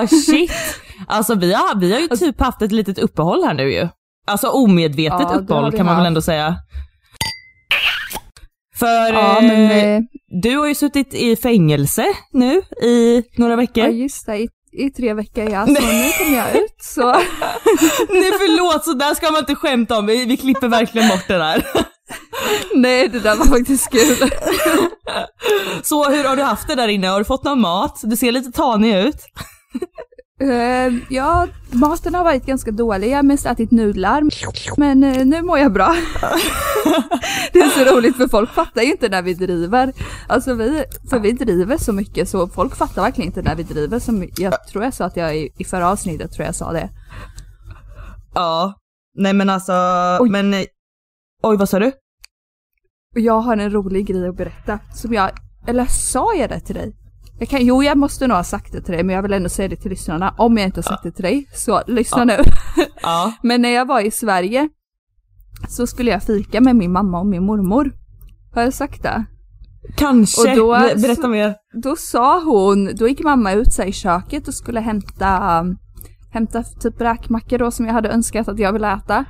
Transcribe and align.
Ja 0.00 0.06
shit. 0.06 0.52
Alltså 1.08 1.34
vi 1.34 1.52
har, 1.52 1.80
vi 1.80 1.92
har 1.92 2.00
ju 2.00 2.08
typ 2.08 2.40
haft 2.40 2.62
ett 2.62 2.72
litet 2.72 2.98
uppehåll 2.98 3.44
här 3.44 3.54
nu 3.54 3.72
ju. 3.72 3.88
Alltså 4.26 4.48
omedvetet 4.48 5.20
Ja, 5.20 5.34
uppehåll 5.34 5.72
kan 5.72 5.86
man 5.86 5.94
väl 5.94 5.94
haft. 5.96 6.06
ändå 6.06 6.22
säga. 6.22 6.56
För 8.78 9.12
Ja, 9.12 9.38
men, 9.40 9.70
eh, 9.70 10.00
du 10.42 10.56
har 10.56 10.66
ju 10.66 10.74
suttit 10.74 11.14
i 11.14 11.36
fängelse 11.36 12.06
nu 12.32 12.62
i 12.82 13.22
några 13.36 13.52
Ja 13.52 13.56
veckor. 13.56 13.86
just 13.88 14.26
det, 14.26 14.36
i, 14.38 14.48
i 14.72 14.90
tre 14.90 15.14
veckor 15.14 15.50
ja. 15.50 15.66
Så 15.66 15.72
nu 15.72 15.78
kommer 16.18 16.36
jag 16.36 16.54
ut 16.56 16.76
så. 16.80 17.12
Nej 18.10 18.32
förlåt, 18.38 18.84
så 18.84 18.92
där 18.92 19.14
ska 19.14 19.30
man 19.30 19.38
inte 19.40 19.54
skämta 19.54 19.98
om. 19.98 20.06
Vi, 20.06 20.24
vi 20.24 20.36
klipper 20.36 20.68
verkligen 20.68 21.08
bort 21.08 21.28
det 21.28 21.38
där. 21.38 21.66
Nej 22.74 23.08
det 23.08 23.20
där 23.20 23.36
var 23.36 23.44
faktiskt 23.46 23.90
kul. 23.90 24.30
Så 25.82 26.10
hur 26.10 26.24
har 26.24 26.36
du 26.36 26.42
haft 26.42 26.68
det 26.68 26.74
där 26.74 26.88
inne? 26.88 27.06
Har 27.08 27.18
du 27.18 27.24
fått 27.24 27.44
någon 27.44 27.60
mat? 27.60 28.00
Du 28.02 28.16
ser 28.16 28.32
lite 28.32 28.52
tanig 28.52 28.94
ut. 28.96 29.16
Eh, 30.40 30.94
ja, 31.08 31.46
maten 31.72 32.14
har 32.14 32.24
varit 32.24 32.46
ganska 32.46 32.70
dålig. 32.70 33.10
Jag 33.10 33.16
har 33.16 33.22
mest 33.22 33.46
ätit 33.46 33.70
nudlar. 33.70 34.22
Men 34.76 35.04
eh, 35.04 35.26
nu 35.26 35.42
mår 35.42 35.58
jag 35.58 35.72
bra. 35.72 35.86
det 37.52 37.58
är 37.58 37.68
så 37.68 37.96
roligt 37.96 38.16
för 38.16 38.28
folk 38.28 38.50
fattar 38.50 38.82
ju 38.82 38.90
inte 38.90 39.08
när 39.08 39.22
vi 39.22 39.34
driver. 39.34 39.92
Alltså 40.26 40.54
vi, 40.54 40.84
för 41.10 41.18
vi 41.18 41.32
driver 41.32 41.76
så 41.76 41.92
mycket 41.92 42.28
så 42.28 42.48
folk 42.48 42.76
fattar 42.76 43.02
verkligen 43.02 43.28
inte 43.28 43.42
när 43.42 43.54
vi 43.54 43.62
driver. 43.62 43.98
Som 43.98 44.28
jag 44.36 44.66
tror 44.68 44.84
jag 44.84 44.94
sa 44.94 45.04
att 45.04 45.16
jag 45.16 45.36
i, 45.36 45.50
i 45.58 45.64
förra 45.64 45.90
avsnittet 45.90 46.32
tror 46.32 46.46
jag 46.46 46.54
sa 46.54 46.72
det. 46.72 46.90
Ja. 48.34 48.74
Nej 49.14 49.32
men 49.32 49.50
alltså, 49.50 49.72
Oj. 50.20 50.30
men... 50.30 50.54
Oj 51.42 51.56
vad 51.56 51.68
sa 51.68 51.78
du? 51.78 51.92
Jag 53.14 53.40
har 53.40 53.56
en 53.56 53.70
rolig 53.70 54.06
grej 54.06 54.28
att 54.28 54.36
berätta. 54.36 54.78
Som 54.94 55.12
jag, 55.14 55.30
eller 55.66 55.86
sa 55.86 56.34
jag 56.34 56.50
det 56.50 56.60
till 56.60 56.74
dig? 56.74 57.07
Jag 57.38 57.48
kan, 57.48 57.66
jo, 57.66 57.82
jag 57.82 57.98
måste 57.98 58.26
nog 58.26 58.36
ha 58.36 58.44
sagt 58.44 58.72
det 58.72 58.80
till 58.80 58.94
dig, 58.94 59.02
men 59.02 59.14
jag 59.14 59.22
vill 59.22 59.32
ändå 59.32 59.48
säga 59.48 59.68
det 59.68 59.76
till 59.76 59.90
lyssnarna. 59.90 60.34
Om 60.38 60.56
jag 60.58 60.66
inte 60.66 60.78
har 60.78 60.82
sagt 60.82 61.02
det 61.02 61.10
till 61.10 61.22
dig, 61.24 61.48
så 61.54 61.82
lyssna 61.86 62.24
nu. 62.24 62.36
Ja. 63.02 63.32
Men 63.42 63.62
när 63.62 63.68
jag 63.68 63.86
var 63.86 64.00
i 64.00 64.10
Sverige 64.10 64.68
så 65.68 65.86
skulle 65.86 66.10
jag 66.10 66.22
fika 66.22 66.60
med 66.60 66.76
min 66.76 66.92
mamma 66.92 67.20
och 67.20 67.26
min 67.26 67.44
mormor. 67.44 67.92
Har 68.54 68.62
jag 68.62 68.74
sagt 68.74 69.02
det? 69.02 69.24
Kanske. 69.96 70.50
Och 70.50 70.56
då- 70.56 70.72
Ber- 70.72 71.02
Berätta 71.02 71.28
mer. 71.28 71.54
Då 71.82 71.96
sa 71.96 72.44
hon, 72.44 72.90
då 72.94 73.08
gick 73.08 73.20
mamma 73.24 73.52
ut 73.52 73.72
sig 73.72 73.88
i 73.88 73.92
köket 73.92 74.48
och 74.48 74.54
skulle 74.54 74.80
hämta, 74.80 75.64
hämta 76.30 76.62
typ 76.62 77.00
räkmackor 77.00 77.58
då 77.58 77.70
som 77.70 77.86
jag 77.86 77.92
hade 77.92 78.08
önskat 78.08 78.48
att 78.48 78.58
jag 78.58 78.72
ville 78.72 78.92
äta. 78.92 79.24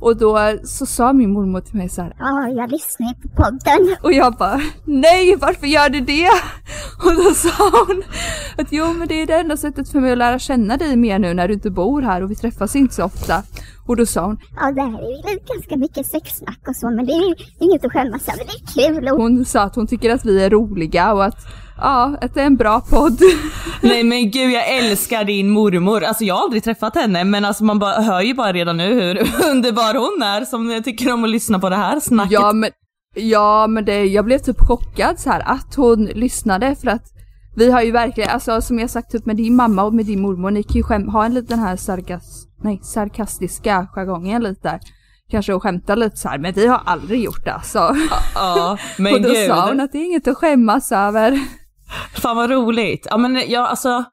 Och 0.00 0.16
då 0.16 0.38
så 0.64 0.86
sa 0.86 1.12
min 1.12 1.32
mormor 1.32 1.60
till 1.60 1.76
mig 1.76 1.88
så 1.88 2.02
här, 2.02 2.16
Ja, 2.18 2.48
jag 2.48 2.70
lyssnar 2.70 3.08
ju 3.08 3.14
på 3.14 3.28
podden. 3.42 3.96
och 4.02 4.12
jag 4.12 4.34
bara 4.36 4.60
nej 4.84 5.36
varför 5.36 5.66
gör 5.66 5.88
du 5.88 6.00
det? 6.00 6.28
Och 7.04 7.14
då 7.24 7.30
sa 7.34 7.70
hon 7.86 8.02
att 8.58 8.66
jo 8.70 8.92
men 8.92 9.08
det 9.08 9.22
är 9.22 9.26
det 9.26 9.34
enda 9.34 9.56
sättet 9.56 9.88
för 9.88 10.00
mig 10.00 10.12
att 10.12 10.18
lära 10.18 10.38
känna 10.38 10.76
dig 10.76 10.96
mer 10.96 11.18
nu 11.18 11.34
när 11.34 11.48
du 11.48 11.54
inte 11.54 11.70
bor 11.70 12.02
här 12.02 12.22
och 12.22 12.30
vi 12.30 12.34
träffas 12.34 12.76
inte 12.76 12.94
så 12.94 13.04
ofta. 13.04 13.42
Och 13.86 13.96
då 13.96 14.06
sa 14.06 14.26
hon, 14.26 14.38
Ja, 14.56 14.72
det 14.72 14.82
här 14.82 14.98
är 14.98 15.32
ju 15.32 15.38
ganska 15.54 15.76
mycket 15.76 16.06
sexsnack 16.06 16.58
och 16.68 16.76
så, 16.76 16.90
men 16.90 17.06
det 17.06 17.12
är 17.12 17.28
ju 17.28 17.34
inget 17.58 17.84
att 17.84 17.92
skämmas 17.92 18.28
över. 18.28 18.44
Det 18.74 18.80
är 18.82 18.94
kul. 18.94 19.08
Hon 19.08 19.44
sa 19.44 19.62
att 19.62 19.74
hon 19.74 19.86
tycker 19.86 20.14
att 20.14 20.24
vi 20.24 20.44
är 20.44 20.50
roliga 20.50 21.12
och 21.12 21.24
att 21.24 21.38
ja, 21.80 22.16
att 22.20 22.34
det 22.34 22.40
är 22.42 22.46
en 22.46 22.56
bra 22.56 22.80
podd. 22.80 23.20
Nej 23.82 24.04
men 24.04 24.30
gud 24.30 24.50
jag 24.52 24.68
älskar 24.78 25.24
din 25.24 25.50
mormor. 25.50 26.04
Alltså 26.04 26.24
jag 26.24 26.34
har 26.34 26.42
aldrig 26.42 26.64
träffat 26.64 26.94
henne 26.94 27.24
men 27.24 27.44
alltså 27.44 27.64
man 27.64 27.78
bara, 27.78 28.00
hör 28.00 28.20
ju 28.20 28.34
bara 28.34 28.52
redan 28.52 28.76
nu 28.76 28.94
hur 29.00 29.18
underbar 29.50 29.94
hon 29.94 30.22
är 30.22 30.44
som 30.44 30.82
tycker 30.84 31.12
om 31.12 31.24
att 31.24 31.30
lyssna 31.30 31.58
på 31.58 31.68
det 31.68 31.76
här 31.76 32.00
snacket. 32.00 32.32
Ja 32.32 32.52
men, 32.52 32.70
ja, 33.16 33.66
men 33.66 33.84
det, 33.84 34.04
jag 34.04 34.24
blev 34.24 34.38
typ 34.38 34.60
chockad 34.60 35.18
så 35.20 35.30
här 35.30 35.42
att 35.46 35.74
hon 35.74 36.04
lyssnade 36.04 36.74
för 36.74 36.88
att 36.88 37.04
vi 37.56 37.70
har 37.70 37.82
ju 37.82 37.90
verkligen, 37.90 38.30
alltså 38.30 38.60
som 38.60 38.78
jag 38.78 38.90
sagt 38.90 39.12
typ 39.12 39.26
med 39.26 39.36
din 39.36 39.56
mamma 39.56 39.82
och 39.84 39.94
med 39.94 40.06
din 40.06 40.20
mormor, 40.20 40.50
ni 40.50 40.62
kan 40.62 40.74
ju 40.76 40.82
skäm- 40.82 41.08
ha 41.10 41.24
en 41.24 41.34
liten 41.34 41.58
här 41.58 41.76
sarkas, 41.76 42.46
nej, 42.62 42.80
sarkastiska 42.82 43.86
jargongen 43.94 44.42
lite. 44.42 44.80
Kanske 45.30 45.54
och 45.54 45.62
skämta 45.62 45.94
lite 45.94 46.16
så 46.16 46.28
här, 46.28 46.38
men 46.38 46.52
vi 46.54 46.66
har 46.66 46.80
aldrig 46.84 47.24
gjort 47.24 47.44
det 47.44 47.52
alltså. 47.52 47.96
Ja, 48.34 48.78
men 48.98 49.14
och 49.14 49.20
då 49.22 49.28
gud. 49.28 49.46
sa 49.48 49.68
hon 49.68 49.80
att 49.80 49.92
det 49.92 49.98
är 49.98 50.04
inget 50.04 50.28
att 50.28 50.36
skämmas 50.36 50.92
över. 50.92 51.40
Fan 52.14 52.36
vad 52.36 52.50
roligt. 52.50 53.06
Ja 53.10 53.16
men 53.16 53.42
ja 53.48 53.66
alltså, 53.66 54.04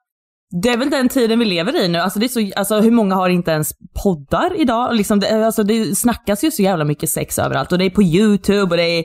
det 0.62 0.68
är 0.68 0.76
väl 0.76 0.90
den 0.90 1.08
tiden 1.08 1.38
vi 1.38 1.44
lever 1.44 1.84
i 1.84 1.88
nu. 1.88 1.98
Alltså, 1.98 2.18
det 2.18 2.26
är 2.26 2.28
så, 2.28 2.50
alltså 2.56 2.80
hur 2.80 2.90
många 2.90 3.14
har 3.14 3.28
inte 3.28 3.50
ens 3.50 3.72
poddar 4.02 4.60
idag? 4.60 4.94
Liksom 4.94 5.20
det, 5.20 5.46
alltså, 5.46 5.62
det 5.62 5.96
snackas 5.98 6.44
ju 6.44 6.50
så 6.50 6.62
jävla 6.62 6.84
mycket 6.84 7.10
sex 7.10 7.38
överallt 7.38 7.72
och 7.72 7.78
det 7.78 7.84
är 7.84 7.90
på 7.90 8.02
YouTube 8.02 8.62
och 8.70 8.76
det 8.76 8.82
är 8.98 9.04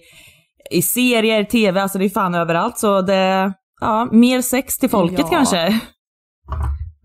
i 0.72 0.82
serier, 0.82 1.44
tv, 1.44 1.82
alltså 1.82 1.98
det 1.98 2.06
är 2.06 2.10
fan 2.10 2.36
överallt 2.36 2.78
så 2.80 3.02
det, 3.02 3.54
ja, 3.82 4.10
mer 4.12 4.42
sex 4.42 4.78
till 4.78 4.90
folket 4.90 5.20
Ja. 5.20 5.28
kanske. 5.30 5.80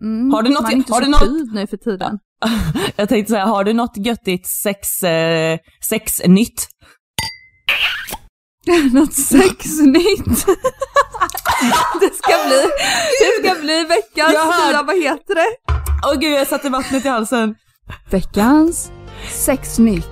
Mm, 0.01 0.31
Har 0.31 0.41
du 0.43 0.49
något- 0.49 0.61
man 0.63 0.71
är 0.71 0.75
inte 0.75 0.93
har 0.93 0.99
så 1.01 1.05
du 1.05 1.11
något- 1.11 1.53
nu 1.53 1.67
för 1.67 1.77
tiden. 1.77 2.19
Jag 2.95 3.09
tänkte 3.09 3.31
säga, 3.31 3.45
har 3.45 3.63
du 3.63 3.73
något 3.73 3.97
göttigt 3.97 4.47
sex, 4.47 5.03
eh, 5.03 5.59
sexnytt? 5.89 6.67
Något 8.93 9.13
sexnytt. 9.13 10.45
det 12.49 12.61
ska 12.61 13.41
bli, 13.41 13.41
det 13.41 13.49
ska 13.49 13.61
bli 13.61 13.83
veckans 13.83 14.33
Jag 14.33 14.51
hör- 14.51 14.83
vad 14.83 14.97
heter 15.03 15.35
det? 15.35 15.47
Åh 16.07 16.13
gud 16.19 16.33
jag 16.33 16.47
satte 16.47 16.69
vattnet 16.69 17.05
i 17.05 17.07
halsen. 17.09 17.55
Veckans 18.09 18.91
Sex 19.31 19.79
nytt. 19.79 20.05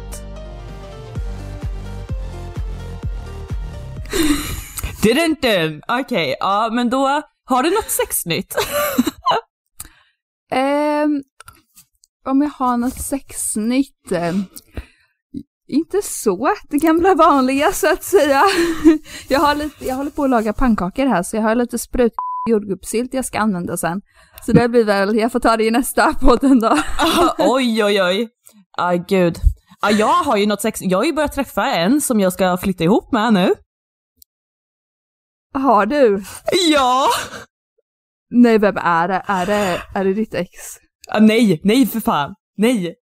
Didn't. 5.04 5.82
Okej, 5.88 6.36
ja 6.40 6.70
men 6.72 6.90
då 6.90 7.22
har 7.46 7.64
du 7.64 7.70
något 7.72 7.90
sexnytt? 7.92 8.56
Ehm, 10.52 11.24
om 12.28 12.42
jag 12.42 12.50
har 12.50 12.78
något 12.78 13.02
sexnytt? 13.02 14.12
eh, 14.12 14.36
inte 15.68 16.02
så, 16.02 16.54
det 16.70 16.78
gamla 16.78 17.14
vanliga 17.16 17.72
så 17.72 17.94
att 17.94 18.04
säga. 18.04 18.44
Jag, 19.28 19.40
har 19.40 19.56
lite, 19.56 19.86
jag 19.86 19.96
håller 19.96 20.12
på 20.12 20.24
att 20.24 20.30
laga 20.30 20.54
pannkakor 20.54 21.06
här 21.06 21.24
så 21.24 21.36
jag 21.36 21.44
har 21.44 21.56
lite 21.56 21.80
sprut 21.80 22.14
jordgubbssylt 22.50 23.14
jag 23.14 23.26
ska 23.26 23.40
använda 23.40 23.78
sen. 23.78 24.02
Så 24.46 24.52
det 24.52 24.70
blir 24.70 24.84
väl, 24.84 25.18
jag 25.18 25.32
får 25.32 25.40
ta 25.40 25.58
det 25.58 25.64
i 25.64 25.72
nästa 25.72 26.14
podden 26.22 26.60
då. 26.60 26.78
oj 27.38 27.84
oj 27.84 28.02
oj. 28.02 28.30
Aj 28.78 29.04
gud. 29.08 29.38
Ja, 29.82 29.92
jag 29.92 30.14
har 30.24 30.38
ju 30.38 30.46
något 30.46 30.62
sex, 30.62 30.80
jag 30.82 30.98
har 30.98 31.06
ju 31.06 31.14
börjat 31.14 31.34
träffa 31.34 31.66
en 31.76 32.02
som 32.02 32.20
jag 32.20 32.34
ska 32.34 32.58
flytta 32.58 32.84
ihop 32.84 33.12
med 33.12 33.34
nu. 33.34 33.54
Har 35.54 35.86
du? 35.86 36.24
Ja! 36.72 37.08
Nej, 38.30 38.58
vem 38.58 38.78
är 38.78 39.08
det? 39.08 39.24
Är 39.28 39.46
det, 39.46 39.82
är 39.96 40.04
det 40.04 40.14
ditt 40.14 40.34
ex? 40.34 40.50
Ah, 41.10 41.20
nej, 41.20 41.62
nej 41.64 41.86
för 41.88 42.00
fan. 42.00 42.36
Nej. 42.58 42.96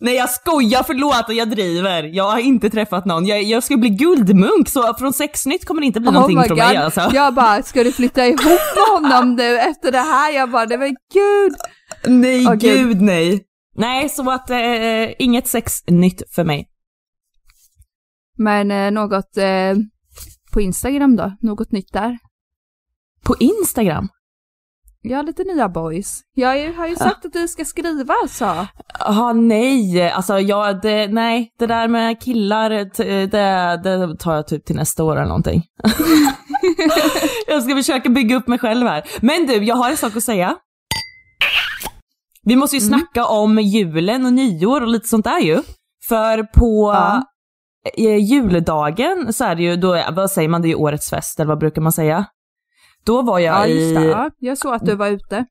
Nej 0.00 0.14
jag 0.14 0.30
skojar, 0.30 0.82
förlåt 0.82 1.24
jag 1.28 1.50
driver. 1.50 2.02
Jag 2.02 2.24
har 2.24 2.38
inte 2.38 2.70
träffat 2.70 3.04
någon. 3.04 3.26
Jag, 3.26 3.42
jag 3.42 3.62
ska 3.62 3.76
bli 3.76 3.90
guldmunk 3.90 4.68
så 4.68 4.94
från 4.94 5.12
sexnytt 5.12 5.66
kommer 5.66 5.80
det 5.80 5.86
inte 5.86 6.00
bli 6.00 6.10
någonting 6.10 6.42
från 6.42 6.58
mig 6.58 6.76
alltså. 6.76 7.10
Jag 7.14 7.34
bara, 7.34 7.62
ska 7.62 7.84
du 7.84 7.92
flytta 7.92 8.26
ihop 8.26 8.40
med 8.40 9.10
honom 9.10 9.34
nu 9.34 9.58
efter 9.58 9.92
det 9.92 9.98
här? 9.98 10.32
Jag 10.32 10.50
bara, 10.50 10.64
nej 10.64 10.78
men 10.78 10.96
gud! 11.12 11.56
Nej 12.06 12.46
Åh, 12.46 12.54
gud 12.54 12.88
gud. 12.88 13.00
nej. 13.00 13.42
Nej, 13.78 14.08
så 14.08 14.30
att 14.30 14.50
eh, 14.50 14.58
inget 15.18 15.48
sexnytt 15.48 16.22
för 16.34 16.44
mig. 16.44 16.68
Men 18.38 18.70
eh, 18.70 18.90
något 18.90 19.36
eh, 19.36 19.74
på 20.52 20.60
Instagram 20.60 21.16
då? 21.16 21.36
Något 21.40 21.72
nytt 21.72 21.92
där? 21.92 22.18
På 23.24 23.36
Instagram? 23.40 24.08
Jag 25.08 25.18
har 25.18 25.22
lite 25.24 25.44
nya 25.44 25.68
boys. 25.68 26.20
Jag 26.34 26.72
har 26.72 26.86
ju, 26.86 26.96
sagt 26.96 27.24
att 27.24 27.32
du 27.32 27.48
ska 27.48 27.64
skriva 27.64 28.14
alltså. 28.22 28.66
Ja, 28.98 29.32
nej, 29.32 30.10
alltså 30.10 30.38
jag, 30.38 30.82
det, 30.82 31.08
nej, 31.08 31.52
det 31.58 31.66
där 31.66 31.88
med 31.88 32.20
killar, 32.22 32.70
det, 32.70 33.76
det 34.06 34.16
tar 34.18 34.34
jag 34.34 34.46
typ 34.46 34.64
till 34.64 34.76
nästa 34.76 35.04
år 35.04 35.16
eller 35.16 35.26
någonting. 35.28 35.62
jag 37.46 37.62
ska 37.62 37.76
försöka 37.76 38.08
bygga 38.08 38.36
upp 38.36 38.48
mig 38.48 38.58
själv 38.58 38.86
här. 38.86 39.04
Men 39.20 39.46
du, 39.46 39.64
jag 39.64 39.76
har 39.76 39.90
en 39.90 39.96
sak 39.96 40.16
att 40.16 40.22
säga. 40.22 40.56
Vi 42.42 42.56
måste 42.56 42.76
ju 42.76 42.80
snacka 42.80 43.26
om 43.26 43.58
julen 43.58 44.26
och 44.26 44.32
nyår 44.32 44.80
och 44.80 44.88
lite 44.88 45.08
sånt 45.08 45.24
där 45.24 45.40
ju. 45.40 45.62
För 46.08 46.42
på 46.42 46.92
Ja. 46.94 47.22
eh, 47.98 48.16
juldagen 48.16 49.32
så 49.32 49.44
är 49.44 49.54
det 49.54 49.62
ju, 49.62 49.76
då, 49.76 50.02
vad 50.12 50.30
säger 50.30 50.48
man, 50.48 50.62
det 50.62 50.68
är 50.68 50.70
ju 50.70 50.74
årets 50.74 51.10
fest 51.10 51.40
eller 51.40 51.48
vad 51.48 51.58
brukar 51.58 51.82
man 51.82 51.92
säga? 51.92 52.24
Då 53.06 53.22
var 53.22 53.38
jag 53.38 53.54
Ja, 53.60 53.66
just 53.66 53.94
det. 53.94 54.04
Ja, 54.04 54.30
jag 54.38 54.58
såg 54.58 54.74
att 54.74 54.84
du 54.86 54.96
var 54.96 55.06
ute. 55.08 55.44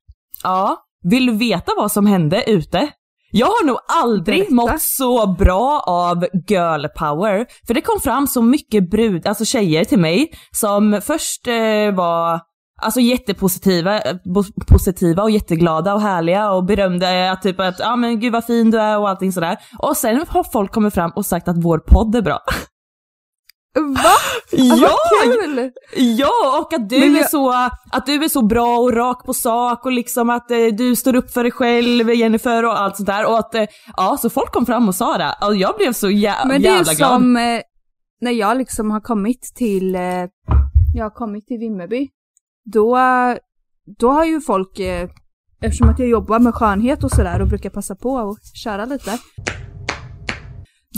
Ja, 0.44 0.78
vill 1.04 1.26
du 1.26 1.34
veta 1.34 1.72
vad 1.78 1.92
som 1.92 2.06
hände 2.06 2.50
ute? 2.50 2.90
Jag 3.32 3.48
har 3.48 3.66
nog 3.66 3.78
aldrig 3.88 4.40
Berätta. 4.40 4.54
mått 4.54 4.82
så 4.82 5.28
bra 5.28 5.84
av 5.88 6.26
girl 6.48 6.86
power. 7.00 7.46
För 7.68 7.74
det 7.74 7.82
kom 7.82 8.00
fram 8.00 8.28
så 8.28 8.42
mycket 8.42 8.90
brud, 8.90 9.28
alltså 9.28 9.46
tjejer 9.46 9.84
till 9.86 10.00
mig 10.00 10.32
som 10.52 11.02
först 11.04 11.48
eh, 11.48 11.96
var 11.96 12.40
alltså 12.82 13.00
jättepositiva 13.00 14.02
eh, 14.02 14.16
positiva 14.68 15.24
och 15.24 15.32
jätteglada 15.32 15.94
och 15.94 16.02
härliga 16.02 16.52
och 16.52 16.66
berömde 16.66 17.32
att 17.32 17.42
typ 17.42 17.60
att 17.60 17.80
ja 17.80 17.94
ah, 17.94 17.96
men 17.96 18.20
gud 18.20 18.34
vad 18.34 18.46
fin 18.46 18.72
du 18.72 18.80
är 18.80 19.00
och 19.00 19.10
allting 19.10 19.32
sådär. 19.32 19.58
Och 19.80 19.98
sen 19.98 20.26
har 20.28 20.44
folk 20.44 20.72
kommit 20.72 20.94
fram 20.94 21.12
och 21.16 21.26
sagt 21.26 21.48
att 21.48 21.64
vår 21.64 21.78
podd 21.78 22.16
är 22.16 22.22
bra. 22.22 22.40
Va? 23.76 24.10
Ja! 24.52 24.90
Vad 25.26 25.34
kul! 25.44 25.72
Ja, 25.96 26.60
och 26.62 26.74
att 26.74 26.90
du, 26.90 27.00
Men 27.00 27.16
är 27.16 27.20
jag- 27.20 27.30
så, 27.30 27.52
att 27.92 28.06
du 28.06 28.24
är 28.24 28.28
så 28.30 28.42
bra 28.42 28.78
och 28.78 28.94
rak 28.94 29.26
på 29.26 29.34
sak 29.34 29.86
och 29.86 29.92
liksom 29.92 30.30
att 30.30 30.52
eh, 30.52 30.58
du 30.78 30.96
står 30.96 31.16
upp 31.16 31.32
för 31.32 31.44
dig 31.44 31.52
själv, 31.52 32.10
Jennifer 32.14 32.66
och 32.66 32.80
allt 32.80 32.96
sånt 32.96 33.08
där. 33.08 33.26
Och 33.30 33.40
att, 33.40 33.56
eh, 33.56 33.66
ja, 33.98 34.18
så 34.22 34.30
folk 34.30 34.52
kom 34.52 34.66
fram 34.66 34.88
och 34.88 34.96
sa 34.96 35.18
det. 35.18 35.36
Och 35.42 35.56
jag 35.56 35.76
blev 35.78 35.94
så 35.94 36.08
jä- 36.08 36.48
Men 36.48 36.62
det 36.62 36.68
är 36.68 36.76
jävla 36.76 36.92
ju 36.92 36.98
glad. 36.98 37.10
som 37.12 37.38
eh, 37.38 37.62
när 38.22 38.32
jag 38.32 38.58
liksom 38.58 38.92
har 38.92 39.00
kommit 39.02 39.52
till, 39.56 39.96
eh, 39.96 40.02
jag 40.96 41.06
har 41.06 41.10
kommit 41.16 41.48
till 41.48 41.58
Vimmerby. 41.58 42.10
Då, 42.74 42.98
då 44.00 44.12
har 44.12 44.26
ju 44.26 44.42
folk, 44.42 44.80
eh, 44.80 45.10
eftersom 45.62 45.90
att 45.90 46.00
jag 46.00 46.08
jobbar 46.10 46.40
med 46.40 46.56
skönhet 46.56 47.04
och 47.04 47.12
sådär 47.12 47.42
och 47.42 47.48
brukar 47.48 47.70
passa 47.70 47.96
på 47.96 48.10
och 48.10 48.38
köra 48.64 48.86
lite. 48.86 49.12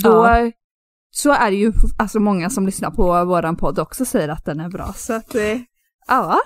Då, 0.04 0.10
Ja. 0.10 0.52
Så 1.18 1.32
är 1.32 1.52
det 1.52 1.58
ju 1.58 1.74
alltså 1.98 2.20
många 2.20 2.50
som 2.50 2.66
lyssnar 2.66 2.92
på 2.92 3.26
våran 3.26 3.56
podd 3.56 3.80
också 3.80 4.06
säger 4.06 4.30
att 4.30 4.46
den 4.46 4.60
är 4.60 4.70
bra. 4.70 4.94
Så 4.98 5.14
att, 5.14 5.36
eh, 5.36 5.42
ja. 6.08 6.40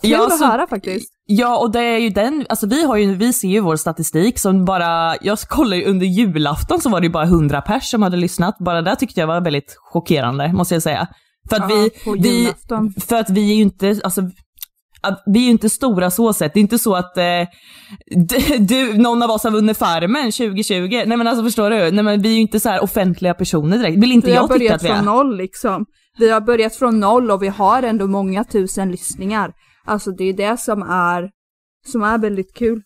Kul 0.00 0.10
Ja, 0.10 0.26
att 0.26 0.38
så- 0.38 0.44
höra 0.44 0.66
faktiskt. 0.66 1.12
Ja, 1.26 1.58
och 1.58 1.70
det 1.72 1.80
är 1.80 1.98
ju 1.98 2.10
den, 2.10 2.46
alltså 2.48 2.66
vi 2.66 2.84
har 2.86 2.96
ju, 2.96 3.14
vi 3.14 3.32
ser 3.32 3.48
ju 3.48 3.60
vår 3.60 3.76
statistik 3.76 4.38
som 4.38 4.64
bara, 4.64 5.16
jag 5.20 5.38
kollar 5.38 5.76
ju 5.76 5.84
under 5.84 6.06
julafton 6.06 6.80
så 6.80 6.90
var 6.90 7.00
det 7.00 7.06
ju 7.06 7.12
bara 7.12 7.24
100 7.24 7.60
pers 7.60 7.90
som 7.90 8.02
hade 8.02 8.16
lyssnat. 8.16 8.58
Bara 8.58 8.82
det 8.82 8.96
tyckte 8.96 9.20
jag 9.20 9.26
var 9.26 9.40
väldigt 9.40 9.76
chockerande, 9.92 10.52
måste 10.52 10.74
jag 10.74 10.82
säga. 10.82 11.08
För 11.48 11.56
att 11.56 11.70
Ja, 11.70 11.76
vi, 11.76 11.90
vi, 12.18 12.52
för 13.00 13.16
att 13.16 13.30
vi 13.30 13.50
är 13.50 13.54
ju 13.54 13.62
inte, 13.62 14.00
alltså, 14.04 14.22
vi 15.26 15.38
är 15.38 15.44
ju 15.44 15.50
inte 15.50 15.70
stora 15.70 16.10
så 16.10 16.32
sett. 16.32 16.54
Det 16.54 16.60
är 16.60 16.62
inte 16.62 16.78
så 16.78 16.94
att 16.94 17.16
eh, 17.16 17.24
du, 18.58 18.98
någon 18.98 19.22
av 19.22 19.30
oss 19.30 19.44
har 19.44 19.50
vunnit 19.50 19.78
Farmen 19.78 20.32
2020. 20.32 21.02
Nej 21.06 21.16
men 21.16 21.26
alltså 21.26 21.44
förstår 21.44 21.70
du? 21.70 21.90
Nej 21.90 22.04
men 22.04 22.22
vi 22.22 22.28
är 22.28 22.34
ju 22.34 22.40
inte 22.40 22.60
så 22.60 22.68
här 22.68 22.82
offentliga 22.82 23.34
personer 23.34 23.78
direkt. 23.78 23.98
Vill 24.02 24.12
inte 24.12 24.26
Vi 24.26 24.32
har 24.36 24.42
jag 24.42 24.50
tycka 24.50 24.58
börjat 24.58 24.74
att 24.74 24.82
vi 24.82 24.88
från 24.88 24.98
är. 24.98 25.02
noll 25.02 25.36
liksom. 25.36 25.86
Vi 26.18 26.30
har 26.30 26.40
börjat 26.40 26.76
från 26.76 27.00
noll 27.00 27.30
och 27.30 27.42
vi 27.42 27.48
har 27.48 27.82
ändå 27.82 28.06
många 28.06 28.44
tusen 28.44 28.90
lyssningar. 28.90 29.52
Alltså 29.84 30.10
det 30.10 30.24
är 30.24 30.32
det 30.32 30.60
som 30.60 30.82
är, 30.82 31.30
som 31.86 32.02
är 32.02 32.18
väldigt 32.18 32.54
kul. 32.54 32.82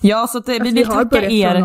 Ja, 0.00 0.26
så 0.26 0.38
att, 0.38 0.48
eh, 0.48 0.52
vi 0.52 0.60
Att 0.60 0.66
vill 0.66 0.86
har 0.86 0.94
tacka 0.94 1.08
börjat 1.08 1.32
er. 1.32 1.60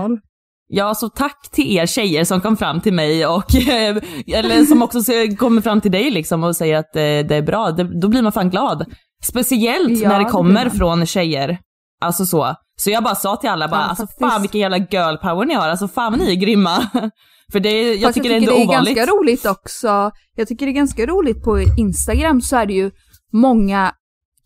Ja, 0.71 0.95
så 0.95 1.09
tack 1.09 1.49
till 1.51 1.77
er 1.77 1.85
tjejer 1.85 2.23
som 2.23 2.41
kom 2.41 2.57
fram 2.57 2.81
till 2.81 2.93
mig 2.93 3.25
och, 3.27 3.55
eh, 3.55 3.97
eller 4.33 4.65
som 4.65 4.81
också 4.81 4.99
kommer 5.37 5.61
fram 5.61 5.81
till 5.81 5.91
dig 5.91 6.11
liksom 6.11 6.43
och 6.43 6.55
säger 6.55 6.77
att 6.77 6.95
eh, 6.95 7.01
det 7.01 7.35
är 7.35 7.41
bra. 7.41 7.71
Det, 7.71 7.99
då 8.01 8.07
blir 8.07 8.21
man 8.21 8.31
fan 8.31 8.49
glad. 8.49 8.85
Speciellt 9.23 9.99
Ja, 9.99 10.09
när 10.09 10.19
det 10.19 10.25
det 10.25 10.29
kommer 10.29 10.65
man. 10.65 10.71
från 10.71 11.05
tjejer. 11.05 11.59
Alltså 12.01 12.25
så. 12.25 12.55
Så 12.81 12.89
jag 12.89 13.03
bara 13.03 13.15
sa 13.15 13.35
till 13.35 13.49
alla 13.49 13.67
bara, 13.67 13.79
alltså 13.81 14.03
faktiskt. 14.03 14.19
fan 14.31 14.41
vilken 14.41 14.61
jävla 14.61 14.77
girl 14.77 15.15
power 15.17 15.45
ni 15.45 15.53
har, 15.53 15.69
alltså 15.69 15.87
fan 15.87 16.11
vad 16.11 16.21
ni 16.21 16.31
är 16.31 16.35
grymma. 16.35 16.89
För 17.51 17.59
det, 17.59 17.93
jag 17.93 18.01
Fast 18.01 18.13
tycker 18.13 18.29
det 18.29 18.35
är 18.35 18.39
det 18.39 18.45
är 18.61 18.65
ovanligt. 18.65 18.95
ganska 18.95 19.13
roligt 19.13 19.45
också. 19.45 20.11
Jag 20.35 20.47
tycker 20.47 20.65
det 20.65 20.71
är 20.71 20.73
ganska 20.73 21.05
roligt 21.05 21.43
på 21.43 21.59
Instagram 21.77 22.41
så 22.41 22.55
är 22.55 22.65
det 22.65 22.73
ju 22.73 22.91
många 23.33 23.91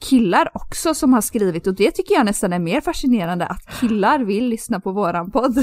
killar 0.09 0.49
också 0.53 0.93
som 0.93 1.13
har 1.13 1.21
skrivit 1.21 1.67
och 1.67 1.75
det 1.75 1.91
tycker 1.91 2.15
jag 2.15 2.25
nästan 2.25 2.53
är 2.53 2.59
mer 2.59 2.81
fascinerande 2.81 3.45
att 3.45 3.79
killar 3.79 4.19
vill 4.19 4.47
lyssna 4.49 4.79
på 4.79 4.91
våran 4.91 5.31
podd. 5.31 5.55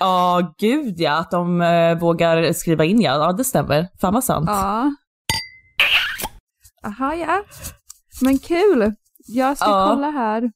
Ja, 0.00 0.54
gud 0.58 0.94
ja, 1.00 1.18
att 1.18 1.30
de 1.30 1.60
eh, 1.60 1.98
vågar 1.98 2.52
skriva 2.52 2.84
in 2.84 3.00
ja. 3.00 3.12
Ja, 3.26 3.32
det 3.32 3.44
stämmer. 3.44 3.88
Fan 4.00 4.14
vad 4.14 4.24
sant. 4.24 4.48
Ja. 4.48 4.94
Aha, 6.84 7.14
ja. 7.14 7.42
Men 8.22 8.38
kul. 8.38 8.94
Jag 9.26 9.56
ska 9.56 9.66
Ja. 9.70 9.88
kolla 9.90 10.10
här. 10.10 10.50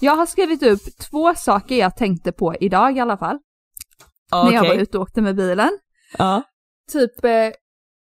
Jag 0.00 0.16
har 0.16 0.26
skrivit 0.26 0.62
upp 0.62 0.80
två 1.10 1.34
saker 1.34 1.74
jag 1.76 1.96
tänkte 1.96 2.32
på 2.32 2.54
idag 2.60 2.96
i 2.96 3.00
alla 3.00 3.16
fall. 3.16 3.38
Ja, 4.30 4.44
När 4.44 4.52
jag 4.52 4.68
var 4.68 4.74
ute 4.74 4.98
och 4.98 5.02
åkte 5.02 5.20
med 5.22 5.36
bilen. 5.36 5.70
Ja. 6.18 6.42
Typ 6.92 7.24
eh, 7.24 7.30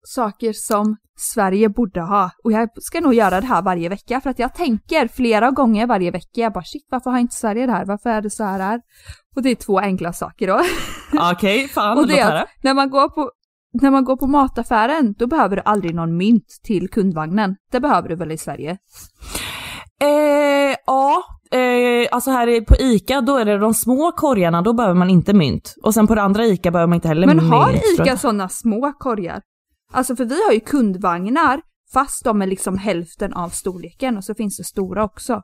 saker 0.07 0.53
som 0.53 0.98
Sverige 1.17 1.69
borde 1.69 2.01
ha. 2.01 2.31
Och 2.43 2.51
jag 2.51 2.69
ska 2.81 3.01
nog 3.01 3.13
göra 3.13 3.41
det 3.41 3.48
här 3.48 3.62
varje 3.62 3.89
vecka 3.89 4.21
för 4.21 4.29
att 4.29 4.39
jag 4.39 4.53
tänker 4.55 5.07
flera 5.07 5.51
gånger 5.51 5.88
varje 5.88 6.12
vecka. 6.12 6.41
Jag 6.41 6.53
bara 6.53 6.63
shit, 6.63 6.88
varför 6.89 7.09
har 7.12 7.19
inte 7.19 7.36
Sverige 7.36 7.65
det 7.65 7.71
här? 7.71 7.86
Varför 7.86 8.09
är 8.09 8.21
det 8.21 8.29
så 8.29 8.43
här? 8.43 8.81
Och 9.39 9.43
det 9.43 9.50
är 9.50 9.55
två 9.55 9.79
enkla 9.79 10.13
saker 10.13 10.48
då. 10.48 10.62
Okej, 11.31 11.67
fan 11.67 11.98
och 11.98 12.08
det 12.08 12.19
är 12.19 12.36
att 12.36 12.50
när 12.62 12.74
man 12.74 12.89
går 12.89 13.10
på 13.10 13.31
när 13.81 13.91
man 13.91 14.03
går 14.03 14.17
på 14.17 14.27
mataffären, 14.27 15.15
då 15.17 15.27
behöver 15.27 15.55
du 15.55 15.62
aldrig 15.65 15.96
någon 15.96 16.17
mynt 16.17 16.48
till 16.63 16.89
kundvagnen. 16.89 17.55
Det 17.72 17.79
behöver 17.79 18.10
du 18.10 18.15
väl 18.15 18.31
i 18.31 18.38
Sverige? 18.38 18.77
Eh, 20.01 20.75
ja, 20.86 21.24
eh, 21.51 22.08
alltså 22.12 22.31
här 22.31 22.62
på 22.65 22.75
ICA 22.75 23.22
då 23.22 23.38
är 23.38 23.46
det 23.46 23.58
de 23.58 23.74
små 23.74 24.12
korgarna, 24.12 24.62
då 24.62 24.74
behöver 24.74 24.96
man 24.96 25.10
inte 25.10 25.34
mynt. 25.34 25.75
Och 25.84 25.93
sen 25.93 26.08
på 26.08 26.15
det 26.15 26.22
andra 26.22 26.46
ICA 26.46 26.72
behöver 26.72 26.88
man 26.88 26.96
inte 26.96 27.08
heller 27.08 27.27
Men 27.27 27.38
mynt. 27.38 27.53
har 27.53 27.72
tror 27.72 27.81
jag. 27.98 28.08
ICA 28.08 28.17
sådana 28.17 28.50
små 28.50 28.93
korgar? 29.00 29.41
Alltså 29.93 30.15
för 30.15 30.25
vi 30.25 30.46
har 30.46 30.53
ju 30.53 30.60
kundvagnar, 30.60 31.62
fast 31.93 32.24
de 32.24 32.41
är 32.41 32.48
liksom 32.48 32.77
hälften 32.77 33.34
av 33.34 33.50
storleken 33.50 34.17
och 34.17 34.24
så 34.24 34.36
finns 34.36 34.58
det 34.58 34.63
stora 34.63 35.03
också. 35.03 35.41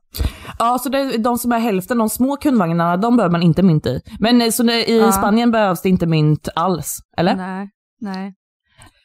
Ja, 0.59 0.79
så 0.79 0.89
det 0.89 1.17
de 1.17 1.37
som 1.37 1.51
är 1.51 1.59
hälften, 1.59 1.97
de 1.97 2.09
små 2.09 2.37
kundvagnarna, 2.37 2.97
de 2.97 3.17
behöver 3.17 3.31
man 3.31 3.43
inte 3.43 3.63
mynt 3.63 3.85
i. 3.85 4.01
Men 4.19 4.41
eh, 4.41 4.49
så 4.49 4.63
det, 4.63 4.89
i 4.89 4.97
Ja. 4.99 5.11
Spanien 5.11 5.51
behövs 5.51 5.81
det 5.81 5.89
inte 5.89 6.05
mynt 6.07 6.49
alls, 6.55 6.97
eller? 7.17 7.35
Nej, 7.35 7.69
nej. 8.01 8.33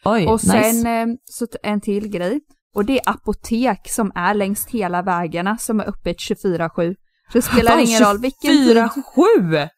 Oj, 0.05 0.27
Och 0.27 0.33
nice. 0.33 0.73
sen 0.73 0.87
eh, 1.11 1.17
så 1.25 1.47
en 1.63 1.81
till 1.81 2.09
grej. 2.09 2.41
Och 2.75 2.85
det 2.85 2.99
är 3.01 3.11
apotek 3.11 3.89
som 3.89 4.13
är 4.15 4.35
längs 4.35 4.67
hela 4.67 5.03
vägarna 5.03 5.59
som 5.59 5.81
är 5.81 5.89
öppet 5.89 6.17
24-7. 6.17 6.95
Det 7.33 7.43
spelar 7.43 7.73
Fan, 7.73 7.81
ingen 7.81 8.01
roll 8.01 8.19
vilken 8.19 8.51
tid. 8.51 8.77
24-7! 8.77 9.69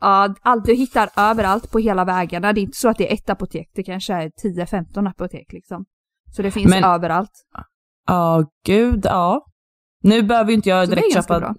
Ja, 0.00 0.34
allt, 0.42 0.64
du 0.64 0.74
hittar 0.74 1.08
överallt 1.16 1.70
på 1.70 1.78
hela 1.78 2.04
vägarna. 2.04 2.52
Det 2.52 2.60
är 2.60 2.62
inte 2.62 2.76
så 2.78 2.88
att 2.88 2.98
det 2.98 3.10
är 3.10 3.14
ett 3.14 3.30
apotek, 3.30 3.70
det 3.74 3.82
kanske 3.82 4.14
är 4.14 4.30
10-15 4.44 5.08
apotek 5.08 5.52
liksom. 5.52 5.84
Så 6.36 6.42
det 6.42 6.50
finns 6.50 6.70
Men- 6.70 6.84
överallt. 6.84 7.30
Ja, 8.06 8.44
gud, 8.66 9.00
ja. 9.04 9.44
Nu 10.02 10.22
behöver 10.22 10.50
ju 10.50 10.54
inte 10.56 10.68
jag 10.68 10.88
direkt 10.88 11.12
köpa 11.14 11.40
bra. 11.40 11.54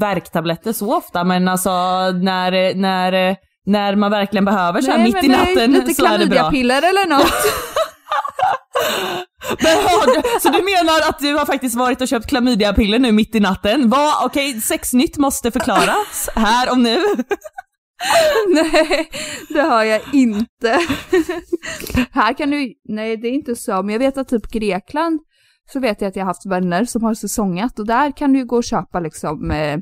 värktabletter 0.00 0.72
så 0.72 0.96
ofta, 0.96 1.24
men 1.24 1.48
alltså 1.48 1.70
när, 2.12 2.74
när, 2.74 3.36
när 3.66 3.96
man 3.96 4.10
verkligen 4.10 4.44
behöver 4.44 4.80
så 4.82 4.90
här 4.90 4.98
Nej, 4.98 5.12
mitt 5.12 5.24
i 5.24 5.28
nej, 5.28 5.38
natten 5.54 5.72
Lite 5.72 5.94
så 5.94 6.06
är 6.06 6.10
det 6.10 6.26
bra. 6.26 6.26
klamydiapiller 6.26 6.78
eller 6.82 7.08
något. 7.08 7.32
Men 9.62 9.76
så 10.42 10.48
du 10.48 10.62
menar 10.62 11.08
att 11.08 11.18
du 11.18 11.34
har 11.34 11.46
faktiskt 11.46 11.76
varit 11.76 12.00
och 12.00 12.08
köpt 12.08 12.26
klamydiapiller 12.26 12.98
nu 12.98 13.12
mitt 13.12 13.34
i 13.34 13.40
natten? 13.40 13.88
Vad, 13.90 14.24
okej, 14.26 14.60
sexnytt 14.60 15.16
måste 15.16 15.50
förklaras 15.50 16.28
här 16.34 16.70
och 16.70 16.78
nu. 16.78 16.98
nej, 18.48 19.08
det 19.48 19.60
har 19.60 19.84
jag 19.84 20.00
inte. 20.12 20.78
Här 22.10 22.32
kan 22.32 22.50
du, 22.50 22.74
nej 22.84 23.16
det 23.16 23.28
är 23.28 23.32
inte 23.32 23.56
så, 23.56 23.82
men 23.82 23.92
jag 23.92 23.98
vet 23.98 24.18
att 24.18 24.28
typ 24.28 24.46
Grekland 24.50 25.20
så 25.72 25.80
vet 25.80 26.00
jag 26.00 26.08
att 26.08 26.16
jag 26.16 26.22
har 26.22 26.30
haft 26.30 26.46
vänner 26.46 26.84
som 26.84 27.02
har 27.02 27.14
säsongat 27.14 27.78
och 27.78 27.86
där 27.86 28.16
kan 28.16 28.32
du 28.32 28.38
ju 28.38 28.44
gå 28.44 28.56
och 28.56 28.64
köpa 28.64 29.00
liksom 29.00 29.50
eh, 29.50 29.80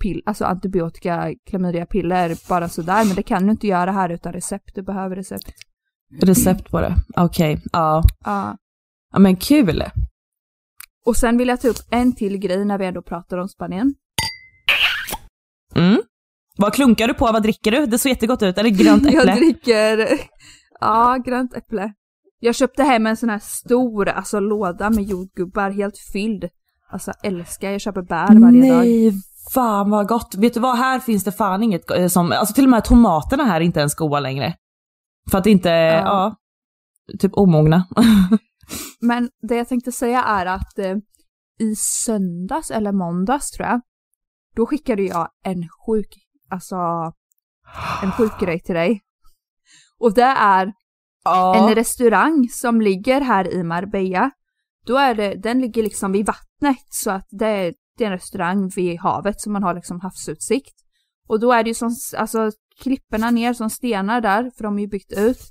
pill, 0.00 0.22
alltså 0.26 0.44
antibiotika, 0.44 1.34
klamydiapiller 1.50 2.48
bara 2.48 2.68
sådär, 2.68 3.04
men 3.04 3.14
det 3.14 3.22
kan 3.22 3.44
du 3.44 3.50
inte 3.50 3.66
göra 3.66 3.92
här 3.92 4.08
utan 4.08 4.32
recept, 4.32 4.74
du 4.74 4.82
behöver 4.82 5.16
recept. 5.16 5.52
Recept 6.22 6.70
på 6.70 6.80
det, 6.80 6.94
okej, 7.16 7.62
ja. 7.72 8.02
Ja. 8.24 8.56
Ja 9.12 9.18
men 9.18 9.36
kul. 9.36 9.84
Och 11.06 11.16
sen 11.16 11.38
vill 11.38 11.48
jag 11.48 11.60
ta 11.60 11.68
upp 11.68 11.76
en 11.90 12.14
till 12.14 12.38
grej 12.38 12.64
när 12.64 12.78
vi 12.78 12.86
ändå 12.86 13.02
pratar 13.02 13.38
om 13.38 13.48
Spanien. 13.48 13.94
Mm. 15.80 16.02
Vad 16.56 16.74
klunkar 16.74 17.08
du 17.08 17.14
på? 17.14 17.24
Vad 17.24 17.42
dricker 17.42 17.70
du? 17.70 17.86
Det 17.86 17.98
såg 17.98 18.10
jättegott 18.10 18.42
ut. 18.42 18.58
Är 18.58 18.62
det 18.62 18.70
grönt 18.70 19.06
äpple? 19.06 19.22
Jag 19.26 19.36
dricker, 19.36 20.08
ja, 20.80 21.16
grönt 21.24 21.54
äpple. 21.54 21.92
Jag 22.40 22.54
köpte 22.54 22.82
hem 22.82 23.06
en 23.06 23.16
sån 23.16 23.30
här 23.30 23.38
stor, 23.38 24.08
alltså 24.08 24.40
låda 24.40 24.90
med 24.90 25.04
jordgubbar, 25.04 25.70
helt 25.70 25.98
fylld. 26.12 26.44
Alltså 26.92 27.12
älskar, 27.22 27.70
jag 27.70 27.80
köper 27.80 28.02
bär 28.02 28.40
varje 28.40 28.72
dag. 28.72 28.78
Nej, 28.78 29.12
fan 29.54 29.90
vad 29.90 30.08
gott. 30.08 30.34
Vet 30.34 30.54
du 30.54 30.60
vad, 30.60 30.76
här 30.76 31.00
finns 31.00 31.24
det 31.24 31.32
fan 31.32 31.62
inget 31.62 31.90
eh, 31.90 32.06
som, 32.06 32.32
alltså 32.32 32.54
till 32.54 32.64
och 32.64 32.70
med 32.70 32.84
tomaterna 32.84 33.44
här 33.44 33.56
är 33.56 33.64
inte 33.64 33.80
ens 33.80 33.94
goda 33.94 34.20
längre. 34.20 34.54
För 35.30 35.38
att 35.38 35.46
inte, 35.46 35.68
ja, 35.68 36.36
typ 37.18 37.32
omogna. 37.34 37.86
Men 39.00 39.30
det 39.48 39.56
jag 39.56 39.68
tänkte 39.68 39.92
säga 39.92 40.22
är 40.22 40.46
att 40.46 40.78
eh, 40.78 40.96
i 41.60 41.74
söndags 41.76 42.70
eller 42.70 42.92
måndags 42.92 43.50
tror 43.50 43.68
jag, 43.68 43.80
då 44.60 44.66
skickade 44.66 45.02
jag 45.02 45.28
en 45.44 45.68
sjuk, 45.86 46.14
alltså 46.50 46.76
en 48.02 48.12
sjuk 48.12 48.40
grej 48.40 48.60
till 48.60 48.74
dig. 48.74 49.02
Och 49.98 50.14
det 50.14 50.22
är 50.22 50.72
en 51.56 51.74
restaurang 51.74 52.48
som 52.50 52.80
ligger 52.80 53.20
här 53.20 53.54
i 53.54 53.62
Marbella. 53.62 54.30
Då 54.86 54.96
är 54.96 55.14
det, 55.14 55.34
den 55.34 55.60
ligger 55.60 55.82
liksom 55.82 56.12
vid 56.12 56.26
vattnet 56.26 56.86
så 56.90 57.10
att 57.10 57.26
det 57.30 57.46
är, 57.46 57.74
det 57.98 58.04
är 58.04 58.06
en 58.06 58.12
restaurang 58.12 58.70
vid 58.76 59.00
havet 59.00 59.40
så 59.40 59.50
man 59.50 59.62
har 59.62 59.74
liksom 59.74 60.00
havsutsikt. 60.00 60.74
Och 61.28 61.40
då 61.40 61.52
är 61.52 61.62
det 61.62 61.70
ju 61.70 61.74
som, 61.74 61.90
alltså 62.16 62.50
klipporna 62.82 63.30
ner 63.30 63.52
som 63.52 63.70
stenar 63.70 64.20
där, 64.20 64.50
för 64.56 64.64
de 64.64 64.78
är 64.78 64.82
ju 64.82 64.88
byggt 64.88 65.12
ut. 65.12 65.42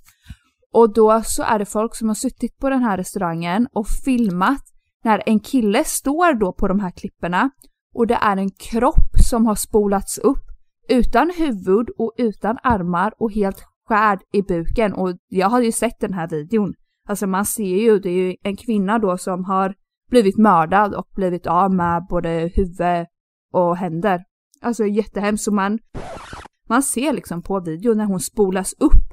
Och 0.74 0.94
då 0.94 1.22
så 1.26 1.44
är 1.44 1.60
det 1.60 1.66
folk 1.66 1.96
som 1.96 2.08
har 2.08 2.16
suttit 2.16 2.58
på 2.58 2.70
den 2.70 2.84
här 2.84 2.98
restaurangen 2.98 3.68
och 3.72 3.88
filmat 4.06 4.64
när 5.04 5.24
en 5.26 5.40
kille 5.40 5.84
står 5.84 6.34
då 6.34 6.54
på 6.54 6.68
de 6.68 6.80
här 6.80 6.92
klipporna 6.92 7.52
och 7.94 8.08
det 8.08 8.18
är 8.22 8.38
en 8.38 8.50
kropp 8.50 9.18
som 9.30 9.46
har 9.46 9.56
spolats 9.56 10.18
upp 10.18 10.46
utan 10.90 11.32
huvud 11.38 11.90
och 11.98 12.14
utan 12.18 12.58
armar 12.64 13.14
och 13.18 13.32
helt 13.32 13.64
skärd 13.88 14.20
i 14.34 14.42
buken 14.42 14.94
och 14.94 15.14
jag 15.28 15.50
har 15.50 15.62
ju 15.62 15.72
sett 15.72 16.00
den 16.00 16.14
här 16.14 16.28
videon. 16.28 16.74
Alltså 17.08 17.28
man 17.28 17.46
ser 17.46 17.76
ju, 17.76 18.00
det 18.00 18.10
är 18.10 18.28
ju 18.28 18.36
en 18.44 18.58
kvinna 18.58 19.00
då 19.00 19.18
som 19.18 19.46
har 19.46 19.76
blivit 20.10 20.38
mördad 20.38 20.94
och 20.94 21.08
blivit 21.16 21.48
av 21.48 21.74
med 21.74 22.06
både 22.10 22.52
huvud 22.56 23.06
och 23.54 23.78
händer. 23.78 24.24
Alltså 24.62 24.86
jättehemskt, 24.86 25.44
så 25.44 25.52
man, 25.52 25.80
man 26.70 26.84
ser 26.84 27.14
liksom 27.14 27.42
på 27.42 27.60
videon 27.60 27.98
när 27.98 28.06
hon 28.06 28.20
spolas 28.20 28.74
upp 28.74 29.10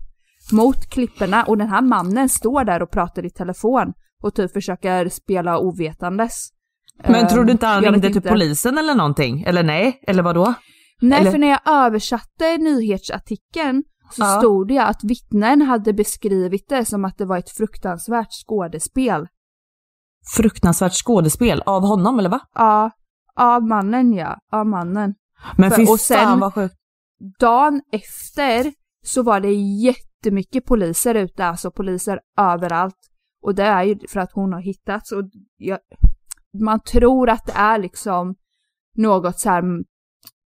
mot 0.52 0.90
klipporna 0.90 1.44
och 1.44 1.58
den 1.58 1.68
här 1.68 1.82
mannen 1.82 2.28
står 2.28 2.64
där 2.64 2.82
och 2.82 2.90
pratar 2.90 3.26
i 3.26 3.30
telefon 3.30 3.92
och 4.22 4.34
typ 4.34 4.52
försöker 4.52 5.08
spela 5.08 5.58
ovetandes. 5.58 6.48
Men 6.98 7.14
Eh, 7.24 7.28
tror 7.28 7.44
du 7.44 7.52
inte 7.52 7.66
han 7.66 7.82
jag 7.82 7.92
ringde 7.92 8.08
till 8.08 8.16
inte. 8.16 8.28
polisen 8.28 8.78
eller 8.78 8.94
någonting? 8.94 9.42
Eller 9.42 9.62
nej? 9.62 10.00
Eller 10.06 10.22
vad 10.22 10.34
då? 10.34 10.54
Nej, 11.00 11.20
Eller- 11.20 11.30
för 11.30 11.38
när 11.38 11.48
jag 11.48 11.60
översatte 11.66 12.56
nyhetsartikeln 12.58 13.82
så 14.12 14.22
Ja. 14.22 14.38
stod 14.38 14.68
det 14.68 14.78
att 14.78 15.04
vittnen 15.04 15.62
hade 15.62 15.92
beskrivit 15.92 16.68
det 16.68 16.84
som 16.84 17.04
att 17.04 17.18
det 17.18 17.24
var 17.24 17.38
ett 17.38 17.50
fruktansvärt 17.50 18.28
skådespel. 18.46 19.26
Fruktansvärt 20.36 20.92
skådespel 20.92 21.62
av 21.66 21.82
honom 21.82 22.18
eller 22.18 22.28
va? 22.30 22.40
Ja, 22.54 22.90
av 23.36 23.62
mannen 23.62 24.12
ja, 24.14 24.38
av 24.52 24.66
mannen. 24.66 25.14
Men 25.56 25.70
För- 25.70 25.76
fy 25.76 25.86
och 25.86 26.00
sen- 26.00 26.18
fan 26.18 26.40
vad 26.40 26.54
sjukt. 26.54 26.74
Dagen 27.38 27.80
efter 27.92 28.72
så 29.04 29.22
var 29.22 29.40
det 29.40 29.52
jättemycket 29.54 30.64
poliser 30.64 31.14
ute, 31.14 31.46
alltså 31.46 31.70
poliser 31.70 32.20
överallt. 32.38 32.96
Och 33.42 33.54
det 33.54 33.62
är 33.64 33.82
ju 33.82 33.98
för 34.08 34.20
att 34.20 34.32
hon 34.32 34.52
har 34.52 34.60
hittats 34.60 35.12
och 35.12 35.22
jag, 35.56 35.78
man 36.60 36.80
tror 36.80 37.30
att 37.30 37.46
det 37.46 37.52
är 37.52 37.78
liksom 37.78 38.34
något 38.96 39.40
så 39.40 39.50
här 39.50 39.62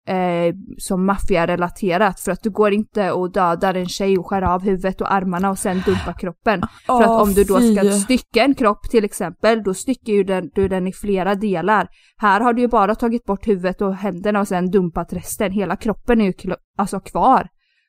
eh, 0.09 0.55
som 0.79 1.07
maffiarelaterat 1.07 2.21
för 2.21 2.33
att 2.33 2.43
du 2.43 2.50
går 2.50 2.73
inte 2.73 3.12
och 3.12 3.33
dödar 3.33 3.75
en 3.75 3.88
tjej 3.88 4.19
och 4.19 4.26
skär 4.26 4.43
av 4.43 4.62
huvudet 4.62 5.00
och 5.00 5.12
armarna 5.12 5.50
och 5.50 5.59
sen 5.59 5.83
dumpar 5.87 6.12
kroppen. 6.19 6.62
för 6.87 7.02
att 7.02 7.23
om 7.23 7.33
du 7.33 7.45
då 7.45 7.61
ska 7.61 7.90
stycka 7.90 8.45
en 8.45 8.55
kropp 8.55 8.90
till 8.90 9.05
exempel, 9.05 9.62
då 9.62 9.75
stycker 9.75 10.12
ju 10.12 10.25
den, 10.25 10.50
du 10.55 10.69
den 10.69 10.87
i 10.87 10.93
flera 10.93 11.35
delar. 11.35 11.88
Här 12.17 12.40
har 12.40 12.52
du 12.52 12.62
ju 12.62 12.69
bara 12.69 12.95
tagit 12.95 13.25
bort 13.25 13.49
huvudet 13.49 13.83
och 13.83 13.95
händerna 13.95 14.40
och 14.40 14.49
sen 14.49 14.71
dumpat 14.71 15.12
resten. 15.12 15.52
Hela 15.52 15.76
kroppen 15.76 16.21
är 16.21 16.25
ju 16.25 16.55
alltså 16.76 17.00
kvar. 17.00 17.49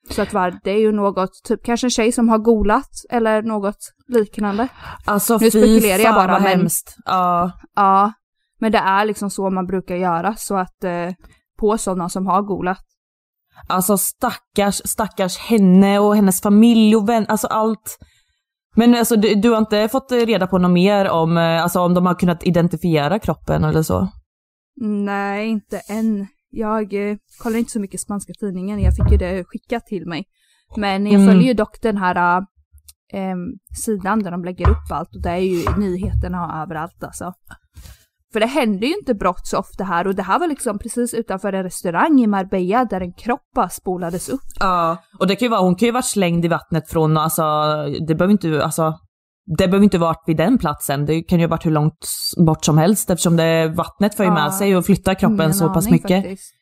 Så 0.10 0.22
att 0.22 0.34
var, 0.34 0.60
det 0.64 0.72
är 0.72 0.80
ju 0.80 0.92
något, 0.92 1.30
typ 1.44 1.64
kanske 1.64 1.88
en 1.88 1.92
tjej 1.92 2.12
som 2.12 2.30
har 2.30 2.38
golat 2.38 2.90
eller 3.10 3.42
något 3.42 3.78
liknande. 4.08 4.68
Alltså 5.06 5.34
Nu 5.34 5.40
fy 5.40 5.50
spekulerar 5.50 6.00
jag 6.00 6.14
fan 6.14 6.16
bara, 6.16 6.32
vad 6.32 6.42
men- 6.42 6.60
hemskt. 6.60 6.96
Ja. 7.06 7.52
Ja, 7.76 8.14
men 8.60 8.72
det 8.72 8.78
är 8.78 9.06
liksom 9.06 9.30
så 9.30 9.50
man 9.50 9.66
brukar 9.66 9.96
göra 9.96 10.36
så 10.36 10.58
att 10.58 10.84
eh, 10.84 11.10
på 11.60 11.78
sådana 11.78 12.10
som 12.10 12.28
har 12.28 12.42
golat. 12.42 12.82
Alltså 13.68 13.98
stackars, 13.98 14.82
stackars 14.86 15.38
henne 15.38 16.00
och 16.00 16.16
hennes 16.16 16.42
familj 16.42 16.96
och 16.96 17.10
vän, 17.10 17.26
alltså 17.30 17.48
allt. 17.48 17.98
Men 18.76 18.96
alltså 18.96 19.16
du, 19.16 19.36
du 19.36 19.50
har 19.50 19.58
inte 19.58 19.88
fått 19.88 20.12
reda 20.12 20.48
på 20.48 20.58
något 20.58 20.72
mer 20.72 21.10
om, 21.10 21.38
eh, 21.38 21.64
alltså 21.64 21.80
om 21.80 21.94
de 21.94 22.06
har 22.06 22.16
kunnat 22.16 22.44
identifiera 22.44 23.20
kroppen 23.20 23.64
eller 23.64 23.84
så? 23.84 24.08
Nej, 24.82 25.48
inte 25.48 25.80
än. 25.90 26.28
Jag 26.52 26.94
eh, 27.12 27.18
kollar 27.40 27.58
inte 27.58 27.72
så 27.72 27.80
mycket 27.80 28.00
spanska 28.00 28.34
tidningen, 28.40 28.80
jag 28.82 28.96
fick 28.96 29.12
ju 29.12 29.18
det 29.18 29.44
skickat 29.44 29.86
till 29.86 30.08
mig. 30.08 30.26
Men 30.78 31.06
jag 31.06 31.14
Mm. 31.22 31.28
följer 31.28 31.48
ju 31.48 31.54
dock 31.54 31.82
den 31.82 31.98
här 31.98 32.38
eh, 33.14 33.36
sidan 33.84 34.24
där 34.24 34.32
de 34.32 34.46
lägger 34.46 34.70
upp 34.70 34.92
allt 34.92 35.16
och 35.16 35.22
det 35.22 35.30
är 35.30 35.38
ju 35.38 35.64
nyheterna 35.78 36.62
överallt 36.64 37.04
alltså. 37.04 37.34
För 38.34 38.40
det 38.40 38.46
händer 38.46 38.88
ju 38.88 38.94
inte 38.94 39.14
brott 39.14 39.48
så 39.48 39.58
ofta 39.58 39.84
här 39.84 40.08
och 40.08 40.16
det 40.16 40.24
här 40.24 40.40
var 40.40 40.48
liksom 40.48 40.80
precis 40.80 41.14
utanför 41.14 41.54
en 41.54 41.64
restaurang 41.64 42.20
i 42.22 42.28
Marbella 42.28 42.86
där 42.86 43.02
en 43.02 43.14
kropp 43.14 43.42
bara 43.56 43.70
spolades 43.70 44.30
upp. 44.30 44.40
Ja, 44.60 44.98
och 45.20 45.28
det 45.28 45.36
kan 45.36 45.46
ju 45.46 45.50
vara, 45.50 45.62
hon 45.62 45.76
kan 45.76 45.86
ju 45.86 45.92
vara 45.92 46.02
slängd 46.04 46.46
i 46.46 46.48
vattnet 46.48 46.90
från, 46.90 47.18
alltså 47.18 47.44
det 48.08 48.16
behöver 48.16 48.32
inte, 48.32 48.64
alltså 48.64 48.94
det 49.58 49.68
behöver 49.68 49.84
inte 49.84 49.98
varit 49.98 50.24
vid 50.28 50.38
den 50.38 50.58
platsen. 50.58 51.06
Det 51.06 51.22
kan 51.24 51.40
ju 51.40 51.46
ha 51.46 51.50
varit 51.50 51.66
hur 51.66 51.72
långt 51.72 52.08
bort 52.46 52.66
som 52.66 52.78
helst 52.78 53.10
eftersom 53.10 53.38
det, 53.38 53.68
vattnet 53.78 54.16
för 54.16 54.24
ju 54.24 54.30
Ja, 54.30 54.34
med 54.34 54.54
sig 54.54 54.76
och 54.78 54.86
flyttar 54.86 55.14
kroppen 55.14 55.42
Ingen 55.42 55.54
så 55.54 55.70
pass 55.70 55.90
mycket. 55.90 56.24
faktiskt. 56.24 56.54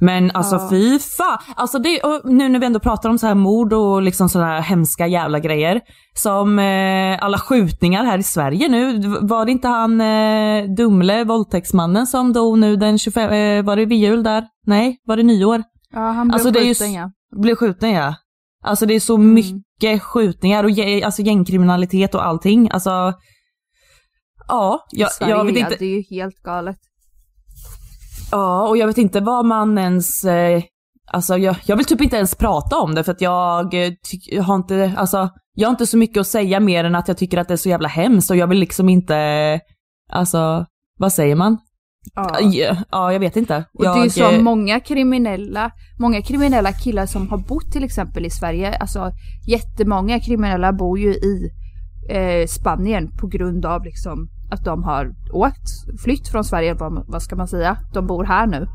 Men 0.00 0.30
alltså 0.30 0.56
Ja. 0.56 0.66
fy 0.70 0.98
fan. 0.98 1.38
Alltså 1.56 1.78
det, 1.78 2.00
nu 2.24 2.48
när 2.48 2.58
vi 2.58 2.66
ändå 2.66 2.80
pratar 2.80 3.10
om 3.10 3.18
så 3.18 3.26
här 3.26 3.34
mord 3.34 3.72
och 3.72 4.02
liksom 4.02 4.28
sådana 4.28 4.50
här 4.50 4.60
hemska 4.60 5.06
jävla 5.06 5.38
grejer. 5.38 5.80
Som 6.16 6.58
eh, 6.58 7.24
alla 7.24 7.38
skjutningar 7.38 8.04
här 8.04 8.18
i 8.18 8.22
Sverige 8.22 8.68
nu. 8.68 8.98
Var 9.20 9.44
det 9.44 9.52
inte 9.52 9.68
han 9.68 10.00
eh, 10.00 10.64
Dumle, 10.76 11.24
våldtäktsmannen 11.24 12.06
som 12.06 12.32
dog 12.32 12.58
nu 12.58 12.76
den 12.76 12.98
25, 12.98 13.32
eh, 13.32 13.64
var 13.64 13.76
det 13.76 13.84
vid 13.86 13.98
jul 13.98 14.22
där? 14.22 14.44
Nej, 14.66 14.96
var 15.06 15.16
det 15.16 15.22
nyår? 15.22 15.62
Ja, 15.92 16.00
han 16.00 16.28
blev 16.28 16.34
Alltså, 16.34 16.50
det 16.50 16.58
är 16.60 16.64
ju 16.64 16.74
skjuten 16.74 16.88
s- 16.88 17.10
ja. 17.32 17.38
Blev 17.40 17.54
skjuten 17.56 17.90
ja. 17.90 18.14
Alltså 18.64 18.86
det 18.86 18.94
är 18.94 19.00
så 19.00 19.14
Mm. 19.14 19.34
Mycket 19.82 20.02
skjutningar 20.02 20.64
och 20.64 20.70
alltså 21.04 21.22
gängkriminalitet 21.22 22.14
och 22.14 22.26
allting. 22.26 22.70
Alltså, 22.70 23.12
ja, 24.48 24.86
jag, 24.90 25.12
Sverige, 25.12 25.32
jag 25.32 25.44
vet 25.44 25.56
inte. 25.56 25.76
det 25.78 25.84
är 25.84 25.96
ju 25.96 26.02
helt 26.10 26.42
galet. 26.42 26.78
Ja, 28.30 28.68
och 28.68 28.76
jag 28.76 28.86
vet 28.86 28.98
inte 28.98 29.20
vad 29.20 29.44
man 29.44 29.78
ens... 29.78 30.24
Eh, 30.24 30.62
alltså 31.12 31.38
jag, 31.38 31.56
jag 31.64 31.76
vill 31.76 31.86
typ 31.86 32.00
inte 32.00 32.16
ens 32.16 32.34
prata 32.34 32.76
om 32.76 32.94
det 32.94 33.04
för 33.04 33.12
att 33.12 33.20
jag, 33.20 33.74
eh, 33.74 33.92
jag 34.26 34.42
har 34.42 34.54
inte, 34.54 34.92
alltså, 34.96 35.30
jag 35.54 35.68
har 35.68 35.70
inte 35.70 35.86
så 35.86 35.96
mycket 35.96 36.20
att 36.20 36.26
säga 36.26 36.60
mer 36.60 36.84
än 36.84 36.94
att 36.94 37.08
jag 37.08 37.18
tycker 37.18 37.38
att 37.38 37.48
det 37.48 37.54
är 37.54 37.58
så 37.58 37.68
jävla 37.68 37.88
hemskt 37.88 38.30
och 38.30 38.36
jag 38.36 38.46
vill 38.46 38.58
liksom 38.58 38.88
inte, 38.88 39.60
alltså, 40.12 40.66
vad 40.98 41.12
säger 41.12 41.34
man? 41.34 41.58
Ja. 42.14 42.38
Ja, 42.40 42.76
ja 42.90 43.12
jag 43.12 43.20
vet 43.20 43.36
inte. 43.36 43.64
Och 43.74 43.84
jag, 43.84 43.96
det 43.96 44.00
är 44.00 44.04
ju 44.04 44.10
så 44.10 44.42
många 44.42 44.80
kriminella, 44.80 45.70
många 45.98 46.22
kriminella 46.22 46.72
killar 46.72 47.06
som 47.06 47.28
har 47.28 47.38
bott 47.38 47.72
till 47.72 47.84
exempel 47.84 48.26
i 48.26 48.30
Sverige, 48.30 48.74
alltså 48.74 49.12
jättemånga 49.46 50.20
kriminella 50.20 50.72
bor 50.72 50.98
ju 50.98 51.14
i 51.14 51.52
eh, 52.08 52.46
Spanien 52.46 53.16
på 53.16 53.26
grund 53.26 53.66
av 53.66 53.84
liksom 53.84 54.28
att 54.50 54.64
de 54.64 54.84
har 54.84 55.14
åkt, 55.32 56.00
flytt 56.02 56.28
från 56.28 56.44
Sverige, 56.44 56.74
vad, 56.74 57.04
vad 57.08 57.22
ska 57.22 57.36
man 57.36 57.48
säga, 57.48 57.76
de 57.92 58.06
bor 58.06 58.24
här 58.24 58.46
nu. 58.46 58.68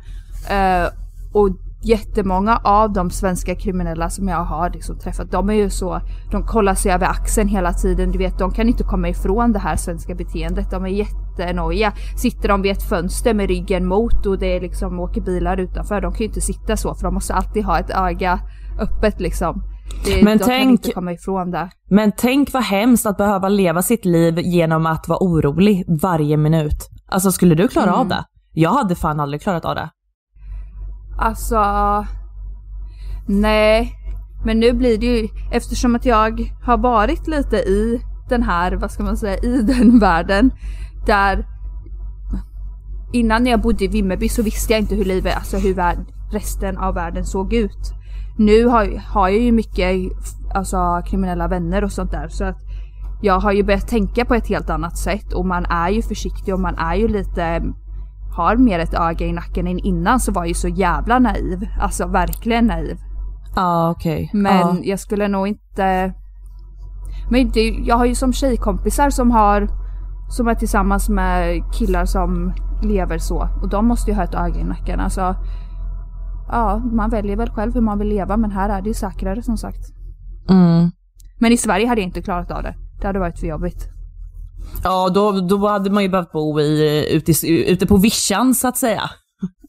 Eh, 0.49 0.87
och 1.33 1.49
jättemånga 1.83 2.57
av 2.63 2.93
de 2.93 3.09
svenska 3.09 3.55
kriminella 3.55 4.09
som 4.09 4.27
jag 4.27 4.43
har 4.43 4.69
liksom 4.69 4.99
träffat, 4.99 5.31
de 5.31 5.49
är 5.49 5.53
ju 5.53 5.69
så, 5.69 6.01
de 6.31 6.43
kollar 6.43 6.75
sig 6.75 6.91
över 6.91 7.05
axeln 7.07 7.47
hela 7.49 7.73
tiden, 7.73 8.11
du 8.11 8.17
vet, 8.17 8.39
de 8.39 8.51
kan 8.51 8.67
inte 8.67 8.83
komma 8.83 9.09
ifrån 9.09 9.51
det 9.51 9.59
här 9.59 9.75
svenska 9.75 10.15
beteendet, 10.15 10.71
de 10.71 10.85
är 10.85 10.89
jättenojiga. 10.89 11.93
Sitter 12.17 12.47
de 12.49 12.61
vid 12.61 12.71
ett 12.71 12.83
fönster 12.89 13.33
med 13.33 13.47
ryggen 13.47 13.85
mot 13.87 14.25
och 14.25 14.39
det 14.39 14.55
är 14.57 14.61
liksom 14.61 14.99
åker 14.99 15.21
bilar 15.21 15.57
utanför, 15.57 16.01
de 16.01 16.11
kan 16.11 16.19
ju 16.19 16.25
inte 16.25 16.41
sitta 16.41 16.77
så 16.77 16.95
för 16.95 17.03
de 17.03 17.13
måste 17.13 17.33
alltid 17.33 17.63
ha 17.65 17.79
ett 17.79 17.89
öga 17.89 18.39
öppet 18.79 19.19
liksom. 19.19 19.63
Det, 20.05 20.23
Men 20.23 20.39
tänk- 20.39 20.69
inte 20.69 20.91
komma 20.91 21.11
ifrån 21.13 21.51
det. 21.51 21.69
Men 21.89 22.11
tänk 22.17 22.53
vad 22.53 22.63
hemskt 22.63 23.05
att 23.05 23.17
behöva 23.17 23.49
leva 23.49 23.81
sitt 23.81 24.05
liv 24.05 24.39
genom 24.39 24.85
att 24.85 25.07
vara 25.07 25.19
orolig 25.21 25.85
varje 26.01 26.37
minut. 26.37 26.89
Alltså 27.11 27.31
skulle 27.31 27.55
du 27.55 27.67
klara 27.67 27.87
Mm. 27.87 27.99
av 27.99 28.07
det? 28.07 28.23
Jag 28.53 28.69
hade 28.73 28.95
fan 28.95 29.19
aldrig 29.19 29.41
klarat 29.41 29.65
av 29.65 29.75
det. 29.75 29.89
Alltså... 31.17 31.61
Nej. 33.27 33.93
Men 34.45 34.59
nu 34.59 34.73
blir 34.73 34.97
det 34.97 35.05
ju, 35.05 35.27
eftersom 35.51 35.95
att 35.95 36.05
jag 36.05 36.53
har 36.63 36.77
varit 36.77 37.27
lite 37.27 37.55
i 37.55 38.01
den 38.29 38.43
här, 38.43 38.71
vad 38.71 38.91
ska 38.91 39.03
man 39.03 39.17
säga, 39.17 39.37
i 39.37 39.61
den 39.61 39.99
världen. 39.99 40.51
Där 41.05 41.45
innan 43.13 43.45
jag 43.45 43.61
bodde 43.61 43.85
i 43.85 43.87
Vimmerby 43.87 44.29
så 44.29 44.43
visste 44.43 44.73
jag 44.73 44.81
inte 44.81 44.95
hur 44.95 45.05
livet, 45.05 45.35
alltså 45.35 45.57
hur 45.57 45.73
värld, 45.73 45.97
resten 46.31 46.77
av 46.77 46.93
världen 46.93 47.25
såg 47.25 47.53
ut. 47.53 47.93
Nu 48.37 48.65
har, 48.65 49.01
har 49.07 49.29
jag 49.29 49.39
ju 49.39 49.51
mycket 49.51 50.11
alltså, 50.53 51.01
kriminella 51.05 51.47
vänner 51.47 51.83
och 51.83 51.91
sånt 51.91 52.11
där 52.11 52.27
så 52.27 52.43
att 52.43 52.57
jag 53.21 53.39
har 53.39 53.51
ju 53.51 53.63
börjat 53.63 53.87
tänka 53.87 54.25
på 54.25 54.35
ett 54.35 54.47
helt 54.47 54.69
annat 54.69 54.97
sätt 54.97 55.33
och 55.33 55.45
man 55.45 55.65
är 55.65 55.89
ju 55.89 56.01
försiktig 56.01 56.53
och 56.53 56.59
man 56.59 56.75
är 56.75 56.95
ju 56.95 57.07
lite 57.07 57.63
har 58.37 58.55
mer 58.55 58.79
ett 58.79 58.93
öga 58.93 59.25
i 59.25 59.31
nacken 59.33 59.67
än 59.67 59.79
innan 59.79 60.19
så 60.19 60.31
var 60.31 60.41
jag 60.41 60.47
ju 60.47 60.53
så 60.53 60.67
jävla 60.67 61.19
naiv. 61.19 61.67
Alltså 61.81 62.07
verkligen 62.07 62.65
naiv. 62.67 62.97
Ja 63.55 63.89
okej. 63.91 64.29
Men 64.33 64.57
Ja. 64.57 64.77
jag 64.83 64.99
skulle 64.99 65.27
nog 65.27 65.47
inte... 65.47 66.13
Men 67.29 67.49
det, 67.51 67.61
jag 67.69 67.97
har 67.97 68.05
ju 68.05 68.15
som 68.15 68.33
tjejkompisar 68.33 69.09
som 69.09 69.31
har 69.31 69.67
som 70.29 70.47
är 70.47 70.55
tillsammans 70.55 71.09
med 71.09 71.63
killar 71.73 72.05
som 72.05 72.53
lever 72.83 73.17
så. 73.17 73.49
Och 73.61 73.69
de 73.69 73.87
måste 73.87 74.11
ju 74.11 74.17
ha 74.17 74.23
ett 74.23 74.33
öga 74.33 74.59
i 74.59 74.63
nacken. 74.63 74.99
Alltså, 74.99 75.35
ja, 76.51 76.81
man 76.93 77.09
väljer 77.09 77.35
väl 77.37 77.49
själv 77.49 77.73
hur 77.73 77.81
man 77.81 77.99
vill 77.99 78.07
leva 78.07 78.37
men 78.37 78.51
här 78.51 78.69
är 78.69 78.81
det 78.81 78.87
ju 78.87 78.93
säkrare 78.93 79.41
som 79.43 79.57
sagt. 79.57 79.81
Mm. 80.49 80.91
Men 81.39 81.51
i 81.51 81.57
Sverige 81.57 81.87
hade 81.87 82.01
jag 82.01 82.07
inte 82.07 82.21
klarat 82.21 82.51
av 82.51 82.63
det. 82.63 82.75
Det 83.01 83.07
hade 83.07 83.19
varit 83.19 83.39
för 83.39 83.47
jobbigt. 83.47 83.89
Ja 84.83 85.09
då, 85.09 85.31
då 85.31 85.67
hade 85.67 85.89
man 85.89 86.03
ju 86.03 86.09
behövt 86.09 86.31
bo 86.31 86.59
i, 86.59 87.05
ute, 87.15 87.47
ute 87.47 87.85
på 87.87 87.97
vischan 87.97 88.55
så 88.55 88.67
att 88.67 88.77
säga. 88.77 89.09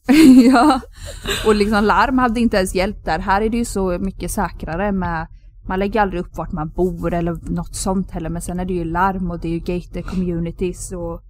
ja. 0.51 0.81
Och 1.45 1.55
liksom 1.55 1.83
larm 1.83 2.17
hade 2.17 2.39
inte 2.39 2.57
ens 2.57 2.75
hjälpt 2.75 3.05
där. 3.05 3.19
Här 3.19 3.41
är 3.41 3.49
det 3.49 3.57
ju 3.57 3.65
så 3.65 3.97
mycket 3.99 4.31
säkrare 4.31 4.91
med 4.91 5.27
man 5.67 5.79
lägger 5.79 6.01
aldrig 6.01 6.21
upp 6.21 6.37
vart 6.37 6.51
man 6.51 6.69
bor 6.69 7.13
eller 7.13 7.51
något 7.51 7.75
sånt 7.75 8.11
heller 8.11 8.29
men 8.29 8.41
sen 8.41 8.59
är 8.59 8.65
det 8.65 8.73
ju 8.73 8.83
larm 8.83 9.31
och 9.31 9.39
det 9.39 9.47
är 9.47 9.51
ju 9.51 9.59
gated 9.59 10.05
communities 10.05 10.91
och 10.91 11.21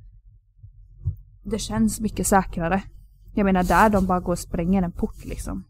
det 1.44 1.60
känns 1.60 2.00
mycket 2.00 2.28
säkrare. 2.28 2.84
Jag 3.36 3.46
menar 3.46 3.64
där 3.64 3.90
de 3.90 4.06
bara 4.06 4.20
går 4.20 4.32
och 4.32 4.40
spränger 4.40 4.84
en 4.84 4.92
port 4.92 5.26
liksom. 5.26 5.64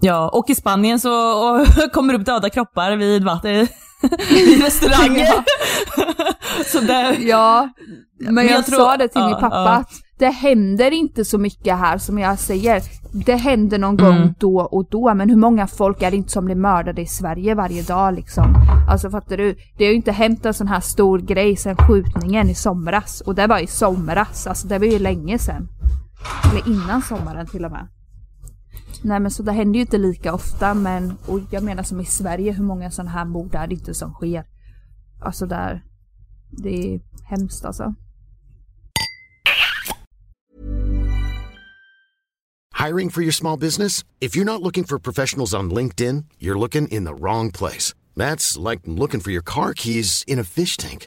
Ja, 0.00 0.28
och 0.28 0.50
i 0.50 0.54
Spanien 0.54 1.00
så 1.00 1.10
kommer 1.92 2.14
upp 2.14 2.26
döda 2.26 2.50
kroppar 2.50 2.96
vid 2.96 3.24
vatten 3.24 3.66
vid 4.30 4.62
restauranger. 4.64 5.28
så 6.72 6.80
det, 6.80 7.16
Ja, 7.20 7.68
men, 8.20 8.34
Men 8.34 8.46
jag, 8.46 8.54
jag 8.58 8.66
tror- 8.66 8.76
sa 8.78 8.96
det 8.96 9.08
till 9.08 9.20
ja, 9.20 9.26
min 9.26 9.36
pappa 9.40 9.56
ja. 9.56 9.68
att 9.70 9.90
det 10.18 10.28
händer 10.30 10.90
inte 10.90 11.24
så 11.24 11.38
mycket 11.38 11.78
här 11.78 11.98
som 11.98 12.18
jag 12.18 12.38
säger. 12.38 12.82
Det 13.26 13.34
händer 13.34 13.78
någon 13.78 13.96
gång 13.96 14.16
Mm. 14.16 14.34
då 14.38 14.60
och 14.60 14.86
då 14.90 15.14
men 15.14 15.28
hur 15.30 15.36
många 15.36 15.66
folk 15.66 16.02
är 16.02 16.10
det 16.10 16.16
inte 16.16 16.32
som 16.32 16.44
blir 16.44 16.54
mördade 16.54 17.02
i 17.02 17.06
Sverige 17.06 17.54
varje 17.54 17.82
dag 17.82 18.14
liksom? 18.14 18.54
Alltså 18.90 19.10
fattar 19.10 19.36
du? 19.36 19.56
Det 19.78 19.84
har 19.84 19.90
ju 19.90 19.96
inte 19.96 20.12
hänt 20.12 20.46
en 20.46 20.54
sån 20.54 20.68
här 20.68 20.80
stor 20.80 21.18
grej 21.18 21.56
sedan 21.56 21.76
skjutningen 21.76 22.50
i 22.50 22.54
somras 22.54 23.20
och 23.20 23.34
det 23.34 23.46
var 23.46 23.58
i 23.58 23.66
somras, 23.66 24.46
alltså 24.46 24.68
det 24.68 24.78
var 24.78 24.86
ju 24.86 24.98
länge 24.98 25.38
sedan. 25.38 25.68
Eller 26.52 26.68
innan 26.74 27.02
sommaren 27.02 27.46
till 27.46 27.64
och 27.64 27.70
med. 27.70 27.88
Nej 29.02 29.20
men 29.20 29.30
så 29.30 29.42
det 29.42 29.52
händer 29.52 29.74
ju 29.74 29.80
inte 29.80 29.98
lika 29.98 30.34
ofta 30.34 30.74
men, 30.74 31.16
och 31.26 31.40
jag 31.50 31.62
menar 31.62 31.82
som 31.82 32.00
i 32.00 32.04
Sverige, 32.04 32.52
hur 32.52 32.64
många 32.64 32.90
sådana 32.90 33.10
här 33.10 33.24
mord 33.24 33.54
är 33.54 33.66
det 33.66 33.74
inte 33.74 33.94
som 33.94 34.12
sker? 34.12 34.46
Alltså 35.20 35.46
där, 35.46 35.84
det 36.50 36.94
är 36.94 37.00
hemskt 37.24 37.64
alltså. 37.64 37.94
Hiring 42.86 43.10
for 43.10 43.22
your 43.22 43.32
small 43.32 43.58
business? 43.58 44.04
If 44.20 44.36
you're 44.36 44.44
not 44.44 44.60
looking 44.60 44.84
for 44.84 44.98
professionals 44.98 45.54
on 45.54 45.70
LinkedIn, 45.70 46.24
you're 46.38 46.58
looking 46.58 46.88
in 46.88 47.04
the 47.04 47.14
wrong 47.14 47.50
place. 47.50 47.94
That's 48.16 48.70
like 48.70 48.82
looking 48.84 49.20
for 49.20 49.30
your 49.30 49.42
car 49.42 49.72
keys 49.74 50.24
in 50.26 50.38
a 50.38 50.44
fish 50.44 50.76
tank. 50.76 51.06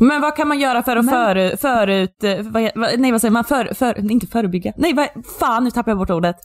Men 0.00 0.20
vad 0.20 0.36
kan 0.36 0.48
man 0.48 0.58
göra 0.58 0.82
för 0.82 0.96
att 0.96 1.08
före, 1.10 1.56
förut, 1.56 2.24
eh, 2.24 2.40
vad, 2.42 2.98
nej 3.00 3.12
vad 3.12 3.20
säger 3.20 3.32
man, 3.32 3.44
för, 3.44 3.74
för, 3.74 4.12
inte 4.12 4.26
förebygga, 4.26 4.72
nej 4.76 4.92
vad, 4.94 5.08
fan 5.38 5.64
nu 5.64 5.70
tappar 5.70 5.90
jag 5.90 5.98
bort 5.98 6.10
ordet. 6.10 6.36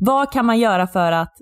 Vad 0.00 0.32
kan 0.32 0.46
man 0.46 0.58
göra 0.58 0.86
för 0.86 1.12
att, 1.12 1.32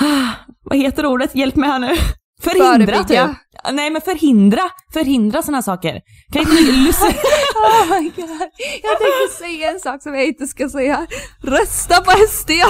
ah, 0.00 0.28
vad 0.64 0.78
heter 0.78 1.06
ordet, 1.06 1.34
hjälp 1.34 1.56
mig 1.56 1.68
här 1.68 1.78
nu. 1.78 1.94
Förhindra 2.42 2.96
Förebygga. 2.96 3.26
typ. 3.26 3.36
Nej 3.72 3.90
men 3.90 4.02
förhindra, 4.02 4.62
förhindra 4.92 5.42
sådana 5.42 5.62
saker. 5.62 6.00
Kan 6.32 6.42
inte 6.42 6.62
lyssna? 6.72 7.06
Oh 7.56 7.90
my 8.00 8.10
god. 8.16 8.40
Jag 8.82 8.98
tänkte 8.98 9.36
säga 9.38 9.70
en 9.70 9.80
sak 9.80 10.02
som 10.02 10.14
jag 10.14 10.24
inte 10.26 10.46
ska 10.46 10.68
säga. 10.68 11.06
Rösta 11.42 12.00
på 12.00 12.10
SD! 12.28 12.50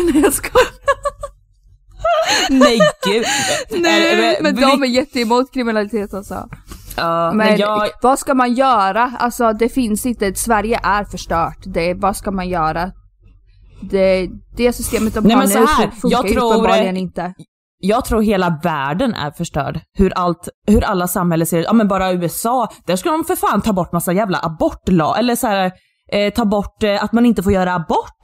Nej 0.00 0.22
jag 0.22 0.32
skojar. 0.32 0.68
nej 2.50 2.78
gud. 3.06 3.24
Nej 3.82 4.38
men 4.42 4.54
de 4.56 4.82
är 4.82 4.86
jätteemot 4.86 5.52
kriminalitet 5.54 6.14
alltså. 6.14 6.48
Ja, 6.96 7.28
Men 7.34 7.36
men 7.36 7.58
jag, 7.58 7.88
vad 8.02 8.18
ska 8.18 8.34
man 8.34 8.52
göra? 8.54 9.12
Alltså 9.18 9.52
det 9.52 9.68
finns 9.68 10.06
inte, 10.06 10.34
Sverige 10.34 10.80
är 10.82 11.04
förstört. 11.04 11.58
Det, 11.66 11.94
vad 11.94 12.16
ska 12.16 12.30
man 12.30 12.48
göra? 12.48 12.90
Det, 13.90 14.28
det 14.56 14.72
systemet 14.72 15.14
de 15.14 15.20
Nej, 15.24 15.36
har 15.36 15.46
nu 15.46 15.54
här, 15.54 15.90
funkar 15.90 16.18
jag 16.18 16.28
ju 16.28 16.34
tror- 16.34 16.52
uppenbarligen 16.54 16.96
inte. 16.96 17.34
jag 17.78 18.04
tror 18.04 18.22
hela 18.22 18.58
världen 18.62 19.14
är 19.14 19.30
förstörd. 19.30 19.80
Hur 19.98 20.12
allt, 20.16 20.48
hur 20.66 20.84
alla 20.84 21.08
samhällen 21.08 21.46
ser 21.46 21.58
ut. 21.58 21.64
Ja 21.66 21.72
men 21.72 21.88
bara 21.88 22.12
USA, 22.12 22.68
där 22.86 22.96
ska 22.96 23.10
de 23.10 23.24
för 23.24 23.36
fan 23.36 23.60
ta 23.62 23.72
bort 23.72 23.92
massa 23.92 24.12
jävla 24.12 24.38
abortlag, 24.42 25.18
eller 25.18 25.36
så 25.36 25.46
här, 25.46 25.72
eh, 26.12 26.32
ta 26.32 26.44
bort 26.44 26.82
eh, 26.82 27.04
att 27.04 27.12
man 27.12 27.26
inte 27.26 27.42
får 27.42 27.52
göra 27.52 27.74
abort. 27.74 28.20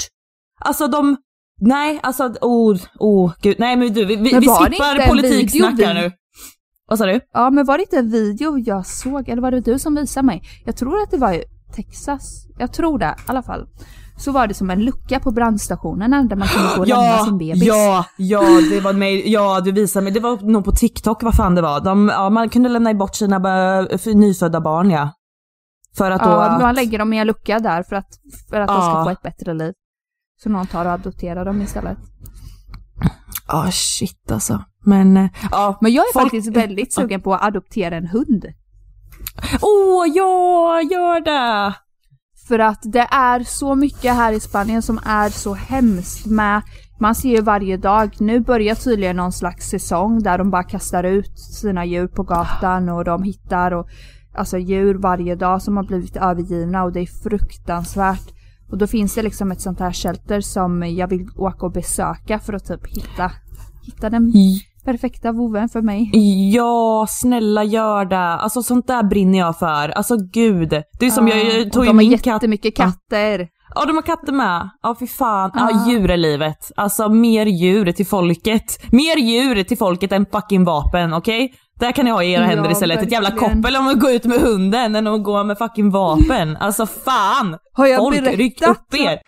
Alltså 0.60 0.86
de, 0.86 1.16
nej 1.60 2.00
alltså, 2.02 2.24
oh, 2.40 2.76
oh 2.98 3.32
gud, 3.42 3.56
nej 3.58 3.76
men 3.76 3.92
du, 3.92 4.04
vi, 4.04 4.16
vi, 4.16 4.32
Men 4.32 4.40
vi 4.40 4.48
skippar 4.48 5.08
politiksnack 5.08 5.80
här 5.80 5.94
nu. 5.94 6.12
Vad 6.88 6.98
sa 6.98 7.06
du? 7.06 7.20
Ja 7.32 7.50
men 7.50 7.66
var 7.66 7.78
det 7.78 7.82
inte 7.82 7.96
en 7.98 8.10
video 8.10 8.58
jag 8.58 8.86
såg, 8.86 9.28
eller 9.28 9.42
var 9.42 9.50
det 9.50 9.60
du 9.60 9.78
som 9.78 9.94
visade 9.94 10.26
mig? 10.26 10.42
Jag 10.64 10.76
tror 10.76 11.02
att 11.02 11.10
det 11.10 11.16
var 11.18 11.42
Texas. 11.76 12.46
Jag 12.58 12.72
tror 12.72 12.98
det 12.98 13.14
i 13.18 13.22
alla 13.30 13.42
fall. 13.42 13.66
Så 14.18 14.32
var 14.32 14.46
det 14.46 14.54
som 14.54 14.70
en 14.70 14.80
lucka 14.84 15.20
på 15.20 15.30
brandstationerna 15.30 16.22
där 16.22 16.36
man 16.36 16.48
kunde 16.48 16.68
gå 16.76 16.80
och 16.80 16.86
lämna 16.86 17.04
Ja, 17.04 17.24
sin 17.24 17.38
bebis. 17.38 17.62
ja, 17.64 18.04
ja, 18.16 18.42
det 18.70 18.80
var 18.80 18.92
mig, 18.92 19.32
ja 19.32 19.60
du 19.60 19.72
visade 19.72 20.04
mig, 20.04 20.12
det 20.12 20.20
var 20.20 20.36
nog 20.50 20.64
på 20.64 20.72
TikTok 20.72 21.22
vad 21.22 21.34
fan 21.34 21.54
det 21.54 21.62
var. 21.62 21.80
De, 21.80 22.08
ja, 22.08 22.30
man 22.30 22.48
kunde 22.48 22.68
lämna 22.68 22.94
bort 22.94 23.14
sina 23.14 23.38
nyfödda 24.14 24.60
barn 24.60 24.90
ja. 24.90 25.10
För 25.96 26.10
att 26.10 26.22
då... 26.22 26.30
Ja, 26.30 26.58
man 26.60 26.74
lägger 26.74 26.98
dem 26.98 27.12
i 27.12 27.18
en 27.18 27.26
lucka 27.26 27.58
där 27.58 27.82
för 27.82 27.96
att, 27.96 28.08
för 28.50 28.60
att 28.60 28.68
de 28.68 28.82
ska 28.82 28.90
Ja. 28.90 29.04
få 29.04 29.10
ett 29.10 29.22
bättre 29.22 29.54
liv. 29.54 29.72
Så 30.42 30.48
någon 30.48 30.66
tar 30.66 30.84
och 30.84 30.90
adopterar 30.92 31.44
dem 31.44 31.62
istället. 31.62 31.98
Ja 33.48 33.70
shit 33.72 34.32
alltså. 34.32 34.64
Men, 34.84 35.16
eh, 35.16 35.30
ja. 35.50 35.78
Men 35.80 35.92
jag 35.92 36.02
är 36.08 36.12
Folk- 36.12 36.24
faktiskt 36.24 36.56
väldigt 36.56 36.92
sugen 36.92 37.20
på 37.20 37.34
att 37.34 37.42
adoptera 37.42 37.96
en 37.96 38.06
hund. 38.06 38.46
Åh 39.62 40.06
ja, 40.14 40.80
gör 40.90 41.20
det! 41.20 41.74
För 42.48 42.58
att 42.58 42.80
det 42.82 43.08
är 43.10 43.44
så 43.44 43.74
mycket 43.74 44.14
här 44.14 44.32
i 44.32 44.40
Spanien 44.40 44.82
som 44.82 45.00
är 45.04 45.28
så 45.28 45.54
hemskt 45.54 46.26
med 46.26 46.62
man 47.00 47.14
ser 47.14 47.28
ju 47.28 47.40
varje 47.40 47.76
dag, 47.76 48.16
nu 48.20 48.40
börjar 48.40 48.74
tydligen 48.74 49.16
någon 49.16 49.32
slags 49.32 49.68
säsong 49.68 50.22
där 50.22 50.38
de 50.38 50.50
bara 50.50 50.62
kastar 50.62 51.04
ut 51.04 51.38
sina 51.38 51.84
djur 51.84 52.06
på 52.06 52.22
gatan 52.22 52.88
och 52.88 53.04
de 53.04 53.22
hittar 53.22 53.72
och, 53.72 53.88
alltså 54.34 54.58
djur 54.58 54.94
varje 54.94 55.34
dag 55.34 55.62
som 55.62 55.76
har 55.76 55.84
blivit 55.84 56.16
övergivna 56.16 56.84
och 56.84 56.92
det 56.92 57.00
är 57.00 57.22
fruktansvärt. 57.22 58.32
Och 58.70 58.78
då 58.78 58.86
finns 58.86 59.14
det 59.14 59.22
liksom 59.22 59.52
ett 59.52 59.60
sånt 59.60 59.80
här 59.80 59.92
shelter 59.92 60.40
som 60.40 60.82
jag 60.96 61.08
vill 61.08 61.28
åka 61.36 61.66
och 61.66 61.72
besöka 61.72 62.38
för 62.38 62.52
att 62.52 62.66
typ 62.66 62.86
hitta, 62.96 63.30
hitta 63.86 64.10
den 64.10 64.32
perfekta 64.84 65.32
voven 65.32 65.68
för 65.68 65.82
mig. 65.82 66.10
Ja, 66.54 67.06
snälla 67.08 67.64
gör 67.64 68.04
det. 68.04 68.18
Alltså 68.18 68.62
sånt 68.62 68.86
där 68.86 69.02
brinner 69.02 69.38
jag 69.38 69.58
för. 69.58 69.88
Alltså 69.88 70.16
gud. 70.32 70.68
Det 70.98 71.06
är 71.06 71.10
som 71.10 71.28
Ja, 71.28 71.34
jag, 71.36 71.72
tog 71.72 71.84
ju 71.84 71.86
de 71.86 71.96
har 71.96 72.04
min 72.04 72.18
katt. 72.18 72.26
jättemycket 72.26 72.76
katter. 72.76 73.48
Ja, 73.74 73.84
de 73.86 73.92
har 73.96 74.02
katter 74.02 74.32
med. 74.32 74.70
Ja, 74.82 74.96
fy 75.00 75.06
fan. 75.06 75.50
Ja, 75.54 75.70
Ja. 75.72 75.90
djur 75.90 76.10
är 76.10 76.16
livet. 76.16 76.72
Alltså 76.76 77.08
mer 77.08 77.46
djur 77.46 77.92
till 77.92 78.06
folket. 78.06 78.92
Mer 78.92 79.16
djur 79.16 79.62
till 79.62 79.78
folket 79.78 80.12
än 80.12 80.26
fucking 80.32 80.64
vapen, 80.64 81.12
okej? 81.14 81.54
Där 81.78 81.92
kan 81.92 82.04
ni 82.04 82.10
ha 82.10 82.22
i 82.22 82.32
era 82.32 82.40
Ja, 82.42 82.46
händer 82.46 82.70
istället. 82.70 83.02
Ett 83.02 83.12
jävla 83.12 83.30
koppel 83.30 83.76
om 83.76 83.88
att 83.88 84.00
gå 84.00 84.10
ut 84.10 84.24
med 84.24 84.38
hunden 84.40 84.96
än 84.96 85.06
att 85.06 85.22
gå 85.24 85.44
med 85.44 85.58
fucking 85.58 85.90
vapen. 85.90 86.56
Alltså 86.56 86.86
fan! 86.86 87.56
Har 87.72 87.86
jag 87.86 87.98
Folk, 87.98 88.16
berättat? 88.16 88.38
ryck 88.38 88.62
upp 88.62 88.94
er! 88.94 89.18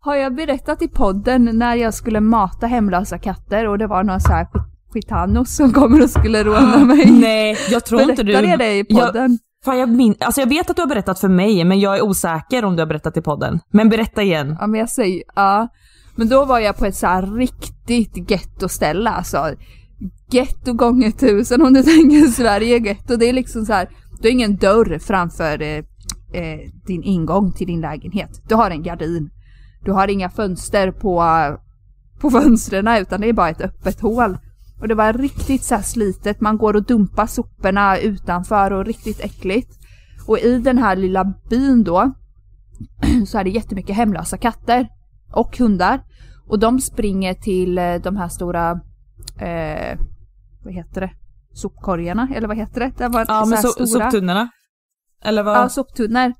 Har 0.00 0.14
jag 0.14 0.34
berättat 0.34 0.82
i 0.82 0.88
podden 0.88 1.50
när 1.52 1.74
jag 1.76 1.94
skulle 1.94 2.20
mata 2.20 2.66
hemlösa 2.66 3.18
katter 3.18 3.68
och 3.68 3.78
det 3.78 3.86
var 3.86 4.02
någon 4.02 4.20
så 4.20 4.32
här 4.32 4.46
gitanos 4.94 5.56
som 5.56 5.72
kommer 5.72 6.02
och 6.02 6.10
skulle 6.10 6.44
råna 6.44 6.78
mig? 6.78 7.10
Nej, 7.10 7.56
jag 7.70 7.84
tror 7.84 8.00
inte 8.00 8.22
du... 8.22 8.32
Berättade 8.32 8.48
jag 8.50 8.58
det 8.58 8.78
i 8.78 8.84
podden? 8.84 9.30
Jag, 9.30 9.38
fan, 9.64 9.78
jag, 9.78 9.88
min, 9.88 10.14
alltså 10.20 10.40
jag 10.40 10.48
vet 10.48 10.70
att 10.70 10.76
du 10.76 10.82
har 10.82 10.88
berättat 10.88 11.20
för 11.20 11.28
mig, 11.28 11.64
men 11.64 11.80
jag 11.80 11.96
är 11.96 12.02
osäker 12.02 12.64
om 12.64 12.76
du 12.76 12.82
har 12.82 12.86
berättat 12.86 13.16
i 13.16 13.22
podden. 13.22 13.60
Men 13.72 13.88
berätta 13.88 14.22
igen. 14.22 14.56
Ja 14.60 14.66
men 14.66 14.80
jag 14.80 14.90
säger, 14.90 15.22
ja. 15.36 15.68
Men 16.18 16.28
då 16.28 16.44
var 16.44 16.58
jag 16.58 16.76
på 16.76 16.86
ett 16.86 16.96
så 16.96 17.06
här 17.06 17.22
riktigt 17.22 18.30
gettoställe 18.30 19.10
alltså. 19.10 19.54
Getto 20.30 20.72
gånger 20.72 21.10
tusen 21.10 21.62
om 21.62 21.72
du 21.72 21.82
tänker 21.82 22.26
Sverige 22.26 22.78
getto. 22.78 23.16
Det 23.16 23.28
är 23.28 23.32
liksom 23.32 23.66
så 23.66 23.72
här, 23.72 23.88
du 24.20 24.28
har 24.28 24.32
ingen 24.32 24.56
dörr 24.56 24.98
framför 24.98 25.62
eh, 25.62 25.84
eh, 26.32 26.70
din 26.86 27.02
ingång 27.02 27.52
till 27.52 27.66
din 27.66 27.80
lägenhet. 27.80 28.42
Du 28.48 28.54
har 28.54 28.70
en 28.70 28.82
gardin. 28.82 29.30
Du 29.84 29.92
har 29.92 30.08
inga 30.08 30.30
fönster 30.30 30.90
på, 30.90 31.24
på 32.20 32.30
fönstren 32.30 32.88
utan 32.88 33.20
det 33.20 33.28
är 33.28 33.32
bara 33.32 33.48
ett 33.48 33.60
öppet 33.60 34.00
hål. 34.00 34.38
Och 34.80 34.88
det 34.88 34.94
var 34.94 35.12
riktigt 35.12 35.62
så 35.62 35.74
här 35.74 35.82
slitet, 35.82 36.40
man 36.40 36.58
går 36.58 36.76
och 36.76 36.84
dumpar 36.84 37.26
soporna 37.26 37.98
utanför 37.98 38.72
och 38.72 38.86
riktigt 38.86 39.20
äckligt. 39.20 39.78
Och 40.26 40.38
i 40.38 40.58
den 40.58 40.78
här 40.78 40.96
lilla 40.96 41.34
byn 41.50 41.84
då 41.84 42.12
så 43.26 43.38
är 43.38 43.44
det 43.44 43.50
jättemycket 43.50 43.96
hemlösa 43.96 44.36
katter 44.36 44.88
och 45.32 45.58
hundar. 45.58 46.00
Och 46.46 46.58
de 46.58 46.80
springer 46.80 47.34
till 47.34 47.78
eh, 47.78 47.94
de 47.94 48.16
här 48.16 48.28
stora, 48.28 48.70
eh, 49.40 49.98
vad 50.64 50.74
heter 50.74 51.00
det, 51.00 51.10
sopkorgarna 51.52 52.28
eller 52.34 52.48
vad 52.48 52.56
heter 52.56 52.80
det? 52.80 52.92
det 52.98 53.08
var 53.08 53.24
Ja, 53.28 53.44
men 53.44 53.58
so, 53.62 53.86
soptunnorna. 53.86 54.48
Eller 55.24 55.42
vad? 55.42 55.56
Ja, 55.56 55.68
soptunnor. 55.68 56.32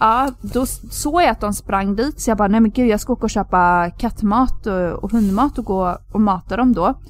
Ja, 0.00 0.28
då 0.42 0.66
såg 0.90 1.22
jag 1.22 1.28
att 1.28 1.40
de 1.40 1.52
sprang 1.52 1.96
dit 1.96 2.20
så 2.20 2.30
jag 2.30 2.38
bara, 2.38 2.48
nej 2.48 2.60
men 2.60 2.70
gud 2.70 2.88
jag 2.88 3.00
ska 3.00 3.12
åka 3.12 3.22
och 3.22 3.30
köpa 3.30 3.90
kattmat 3.90 4.66
och, 4.66 5.04
och 5.04 5.10
hundmat 5.12 5.58
och 5.58 5.64
gå 5.64 5.98
och 6.12 6.20
mata 6.20 6.56
dem 6.56 6.72
då. 6.72 7.00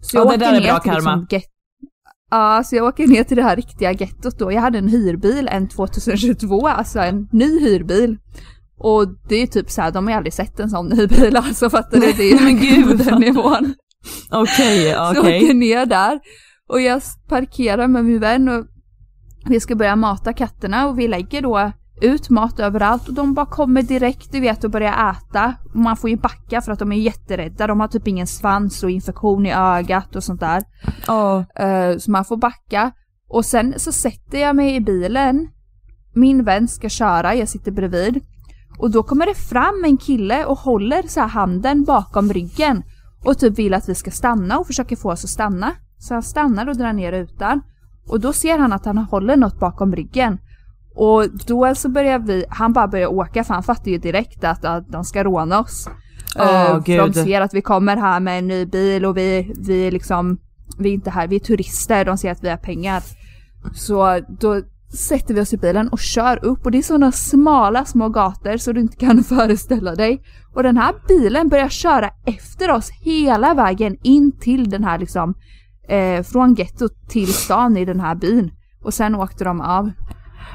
Så 0.00 0.16
Ja, 0.16 0.24
det 0.24 0.36
där 0.36 0.52
är 0.52 0.60
bra 0.62 0.78
till 0.78 0.92
liksom 0.92 1.04
karma. 1.12 1.26
get- 1.30 1.42
Ja, 2.30 2.62
så 2.64 2.76
jag 2.76 2.84
åker 2.86 3.06
ner 3.06 3.24
till 3.24 3.36
det 3.36 3.42
här 3.42 3.56
riktiga 3.56 3.92
gettot 3.92 4.38
då. 4.38 4.52
Jag 4.52 4.60
hade 4.60 4.78
en 4.78 4.88
hyrbil, 4.88 5.48
en 5.48 5.68
2022, 5.68 6.68
alltså 6.68 6.98
en 6.98 7.28
ny 7.32 7.60
hyrbil. 7.60 8.18
Och 8.82 9.06
det 9.28 9.34
är 9.36 9.46
typ 9.46 9.70
så 9.70 9.82
här, 9.82 9.90
de 9.90 10.06
har 10.06 10.14
aldrig 10.14 10.32
sett 10.32 10.60
en 10.60 10.70
sån 10.70 10.86
ny 10.88 11.06
bil 11.06 11.36
alltså 11.36 11.70
fattar 11.70 12.00
du? 12.00 12.12
Det 12.12 12.32
är 12.32 12.44
men 12.44 12.56
gud. 12.56 12.98
den 12.98 13.20
nivån. 13.20 13.74
Okej, 14.30 14.82
Så 14.82 14.88
jag 14.88 15.16
okej. 15.18 15.44
åker 15.44 15.54
ner 15.54 15.86
där 15.86 16.20
och 16.68 16.80
jag 16.80 17.02
parkerar 17.28 17.86
med 17.88 18.04
min 18.04 18.20
vän 18.20 18.48
och 18.48 18.64
vi 19.46 19.60
ska 19.60 19.74
börja 19.74 19.96
mata 19.96 20.32
katterna 20.32 20.86
och 20.88 20.98
vi 20.98 21.08
lägger 21.08 21.42
då 21.42 21.72
ut 22.02 22.30
mat 22.30 22.60
överallt 22.60 23.08
och 23.08 23.14
de 23.14 23.34
bara 23.34 23.46
kommer 23.46 23.82
direkt 23.82 24.32
du 24.32 24.40
vet 24.40 24.64
och 24.64 24.70
börjar 24.70 25.10
äta. 25.10 25.54
Och 25.74 25.80
man 25.80 25.96
får 25.96 26.10
ju 26.10 26.16
backa 26.16 26.60
för 26.60 26.72
att 26.72 26.78
de 26.78 26.92
är 26.92 26.96
jätterädda. 26.96 27.66
De 27.66 27.80
har 27.80 27.88
typ 27.88 28.08
ingen 28.08 28.26
svans 28.26 28.82
och 28.82 28.90
infektion 28.90 29.46
i 29.46 29.52
ögat 29.52 30.16
och 30.16 30.24
sånt 30.24 30.40
där. 30.40 30.62
Eh, 31.56 31.98
Så 31.98 32.10
man 32.10 32.24
får 32.24 32.36
backa. 32.36 32.90
Och 33.28 33.44
sen 33.44 33.74
så 33.76 33.92
sätter 33.92 34.38
jag 34.38 34.56
mig 34.56 34.76
i 34.76 34.80
bilen. 34.80 35.48
Min 36.14 36.44
vän 36.44 36.68
ska 36.68 36.88
köra, 36.88 37.34
jag 37.34 37.48
sitter 37.48 37.72
bredvid. 37.72 38.20
Och 38.78 38.90
då 38.90 39.02
kommer 39.02 39.26
det 39.26 39.34
fram 39.34 39.84
en 39.84 39.96
kille 39.96 40.44
och 40.44 40.58
håller 40.58 41.02
så 41.08 41.20
handen 41.20 41.84
bakom 41.84 42.32
ryggen. 42.32 42.82
Och 43.24 43.38
typ 43.38 43.58
vill 43.58 43.74
att 43.74 43.88
vi 43.88 43.94
ska 43.94 44.10
stanna 44.10 44.58
och 44.58 44.66
försöker 44.66 44.96
få 44.96 45.12
oss 45.12 45.24
att 45.24 45.30
stanna. 45.30 45.72
Så 45.98 46.14
han 46.14 46.22
stannar 46.22 46.68
och 46.68 46.76
drar 46.76 46.92
ner 46.92 47.12
rutan. 47.12 47.60
Och 48.08 48.20
då 48.20 48.32
ser 48.32 48.58
han 48.58 48.72
att 48.72 48.84
han 48.84 48.98
håller 48.98 49.36
något 49.36 49.60
bakom 49.60 49.96
ryggen. 49.96 50.38
Och 50.94 51.24
då 51.46 51.74
så 51.74 51.88
börjar 51.88 52.18
vi, 52.18 52.44
han 52.48 52.72
bara 52.72 52.88
börjar 52.88 53.06
åka 53.06 53.44
för 53.44 53.54
han 53.54 53.62
fattar 53.62 53.90
ju 53.90 53.98
direkt 53.98 54.44
att, 54.44 54.64
att 54.64 54.88
de 54.88 55.04
ska 55.04 55.24
råna 55.24 55.60
oss. 55.60 55.88
Eh, 56.36 56.82
för 56.84 57.06
de 57.06 57.12
ser 57.12 57.40
att 57.40 57.54
vi 57.54 57.62
kommer 57.62 57.96
här 57.96 58.20
med 58.20 58.38
en 58.38 58.48
ny 58.48 58.66
bil 58.66 59.04
och 59.04 59.16
vi, 59.16 59.52
vi 59.58 59.90
liksom, 59.90 60.38
vi 60.78 60.88
är 60.88 60.94
inte 60.94 61.10
här, 61.10 61.28
vi 61.28 61.36
är 61.36 61.40
turister, 61.40 62.04
de 62.04 62.18
ser 62.18 62.30
att 62.30 62.44
vi 62.44 62.48
har 62.48 62.56
pengar. 62.56 63.02
Så 63.74 64.20
då 64.28 64.62
sätter 64.96 65.34
vi 65.34 65.40
oss 65.40 65.52
i 65.52 65.56
bilen 65.56 65.88
och 65.88 65.98
kör 65.98 66.44
upp 66.44 66.64
och 66.64 66.70
det 66.70 66.78
är 66.78 66.82
sådana 66.82 67.12
smala 67.12 67.84
små 67.84 68.08
gator 68.08 68.56
så 68.56 68.72
du 68.72 68.80
inte 68.80 68.96
kan 68.96 69.24
föreställa 69.24 69.94
dig. 69.94 70.22
Och 70.54 70.62
den 70.62 70.76
här 70.76 70.94
bilen 71.08 71.48
börjar 71.48 71.68
köra 71.68 72.10
efter 72.26 72.70
oss 72.70 72.90
hela 72.90 73.54
vägen 73.54 73.96
in 74.02 74.38
till 74.38 74.70
den 74.70 74.84
här 74.84 74.98
liksom, 74.98 75.34
eh, 75.88 76.22
från 76.22 76.54
gettot 76.54 77.08
till 77.08 77.32
stan 77.32 77.76
i 77.76 77.84
den 77.84 78.00
här 78.00 78.14
byn. 78.14 78.50
Och 78.84 78.94
sen 78.94 79.14
åkte 79.14 79.44
de 79.44 79.60
av. 79.60 79.90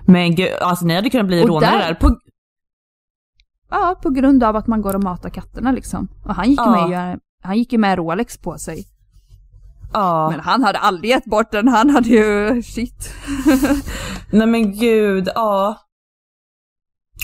Men 0.05 0.35
gud, 0.35 0.49
alltså 0.61 0.85
ni 0.85 0.95
hade 0.95 1.09
kunnat 1.09 1.27
bli 1.27 1.43
Och 1.43 1.47
rånade 1.47 1.77
där-. 1.77 1.93
På, 1.93 2.15
Ja, 3.69 3.99
på 4.03 4.09
grund 4.09 4.43
av 4.43 4.55
att 4.55 4.67
man 4.67 4.81
går 4.81 4.93
och 4.93 5.03
matar 5.03 5.29
katterna 5.29 5.71
liksom. 5.71 6.07
Och 6.25 6.35
han 6.35 6.49
gick, 6.49 6.59
Ja. 6.59 6.87
med, 6.87 7.19
han 7.43 7.57
gick 7.57 7.71
ju 7.73 7.77
med 7.77 7.97
Rolex 7.97 8.37
på 8.37 8.57
sig. 8.57 8.85
Ja. 9.95 10.29
Men 10.29 10.39
han 10.39 10.63
hade 10.63 10.79
aldrig 10.79 11.09
gett 11.09 11.25
bort 11.25 11.51
den, 11.51 11.67
han 11.67 11.89
hade 11.89 12.09
ju 12.09 12.61
shit. 12.63 13.13
Nej 14.31 14.47
men 14.47 14.79
gud, 14.79 15.29
ja. 15.35 15.81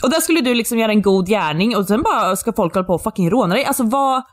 Och 0.04 0.10
där 0.10 0.20
skulle 0.20 0.42
du 0.42 0.54
liksom 0.54 0.78
göra 0.80 0.92
en 0.92 1.02
god 1.02 1.28
gärning 1.28 1.78
och 1.78 1.86
sen 1.86 2.02
bara 2.04 2.36
ska 2.36 2.54
folk 2.54 2.74
hålla 2.74 2.88
på 2.88 2.94
och 2.94 3.04
fucking 3.04 3.30
råna 3.30 3.54
dig. 3.56 3.66
Alltså 3.66 3.84
vad... 3.84 4.24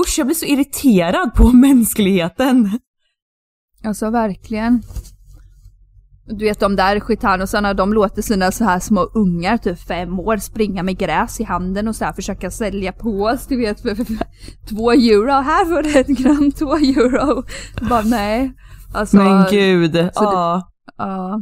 Usch 0.00 0.18
jag 0.18 0.26
blir 0.26 0.34
så 0.34 0.46
irriterad 0.46 1.34
på 1.34 1.48
mänskligheten. 1.52 2.80
Alltså 3.84 4.10
verkligen. 4.10 4.82
Du 6.32 6.44
vet 6.44 6.60
de 6.60 6.76
där 6.76 7.00
gitanosarna, 7.08 7.74
de 7.74 7.92
låter 7.92 8.22
sina 8.22 8.52
så 8.52 8.64
här 8.64 8.80
små 8.80 9.00
ungar, 9.00 9.58
typ 9.58 9.78
fem 9.78 10.20
år, 10.20 10.36
springa 10.36 10.82
med 10.82 10.98
gräs 10.98 11.40
i 11.40 11.44
handen 11.44 11.88
och 11.88 11.96
så 11.96 12.04
här 12.04 12.12
försöka 12.12 12.50
sälja 12.50 12.92
på 12.92 13.08
oss, 13.08 13.46
du 13.46 13.56
vet 13.56 13.80
för, 13.80 13.94
för, 13.94 14.04
för 14.04 14.16
två 14.68 14.92
euro, 14.92 15.30
här 15.30 15.64
får 15.64 15.82
du 15.82 16.00
ett 16.00 16.06
gram, 16.06 16.52
två 16.52 16.76
euro. 16.76 17.44
Bara 17.88 18.02
nej. 18.02 18.52
Alltså, 18.94 19.16
men 19.16 19.46
gud, 19.50 20.10
ja. 20.14 20.68
Ja. 20.98 21.40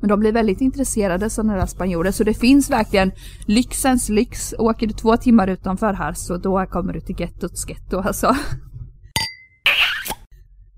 Men 0.00 0.08
de 0.08 0.20
blir 0.20 0.32
väldigt 0.32 0.60
intresserade 0.60 1.30
sådana 1.30 1.56
där 1.56 1.66
spanjorer 1.66 2.10
så 2.10 2.24
det 2.24 2.34
finns 2.34 2.70
verkligen 2.70 3.12
lyxens 3.46 4.08
lyx. 4.08 4.54
Åker 4.58 4.86
du 4.86 4.92
två 4.92 5.16
timmar 5.16 5.48
utanför 5.48 5.92
här 5.92 6.12
så 6.12 6.36
då 6.36 6.66
kommer 6.66 6.92
du 6.92 7.00
till 7.00 7.20
gettots 7.20 7.68
getto 7.68 7.98
alltså. 7.98 8.36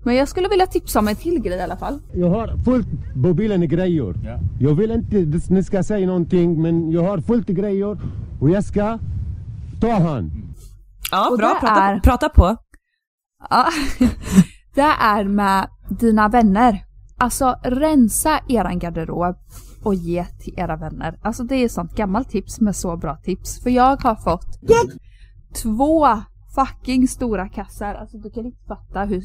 Men 0.05 0.15
jag 0.15 0.27
skulle 0.27 0.47
vilja 0.49 0.67
tipsa 0.67 0.99
om 0.99 1.07
en 1.07 1.15
till 1.15 1.39
grej 1.41 1.57
i 1.57 1.61
alla 1.61 1.77
fall. 1.77 1.99
Jag 2.13 2.29
har 2.29 2.57
fullt 2.65 2.87
på 3.23 3.33
bilen 3.33 3.63
i 3.63 3.67
grejer. 3.67 4.39
Jag 4.59 4.75
vill 4.75 4.91
inte 4.91 5.37
att 5.37 5.49
ni 5.49 5.63
ska 5.63 5.83
säga 5.83 6.07
någonting 6.07 6.61
men 6.61 6.91
jag 6.91 7.03
har 7.03 7.17
fullt 7.21 7.47
grejer 7.47 7.97
och 8.41 8.49
jag 8.49 8.63
ska 8.63 8.99
ta 9.81 9.91
han. 9.91 10.31
Ja, 11.11 11.29
Och 11.31 11.37
bra. 11.37 11.47
det 11.47 11.59
Prata, 11.59 11.81
är- 11.83 11.99
prata 11.99 12.29
på. 12.29 12.57
Ja. 13.49 13.65
Det 14.75 14.81
är 15.01 15.23
med 15.23 15.67
dina 15.99 16.27
vänner. 16.29 16.83
Alltså 17.17 17.55
rensa 17.63 18.39
eran 18.47 18.79
garderob 18.79 19.35
och 19.83 19.95
ge 19.95 20.25
till 20.25 20.53
era 20.57 20.75
vänner. 20.77 21.19
Alltså 21.21 21.43
det 21.43 21.55
är 21.55 21.69
sånt 21.69 21.95
gammalt 21.95 22.29
tips 22.29 22.61
med 22.61 22.75
så 22.75 22.97
bra 22.97 23.17
tips. 23.23 23.63
För 23.63 23.69
jag 23.69 24.03
har 24.03 24.15
fått 24.15 24.59
två 25.63 26.07
fucking 26.55 27.07
stora 27.07 27.49
kassar. 27.49 27.95
Alltså 27.95 28.17
du 28.17 28.29
kan 28.31 28.45
inte 28.45 28.63
fatta 28.67 29.03
hur, 29.03 29.23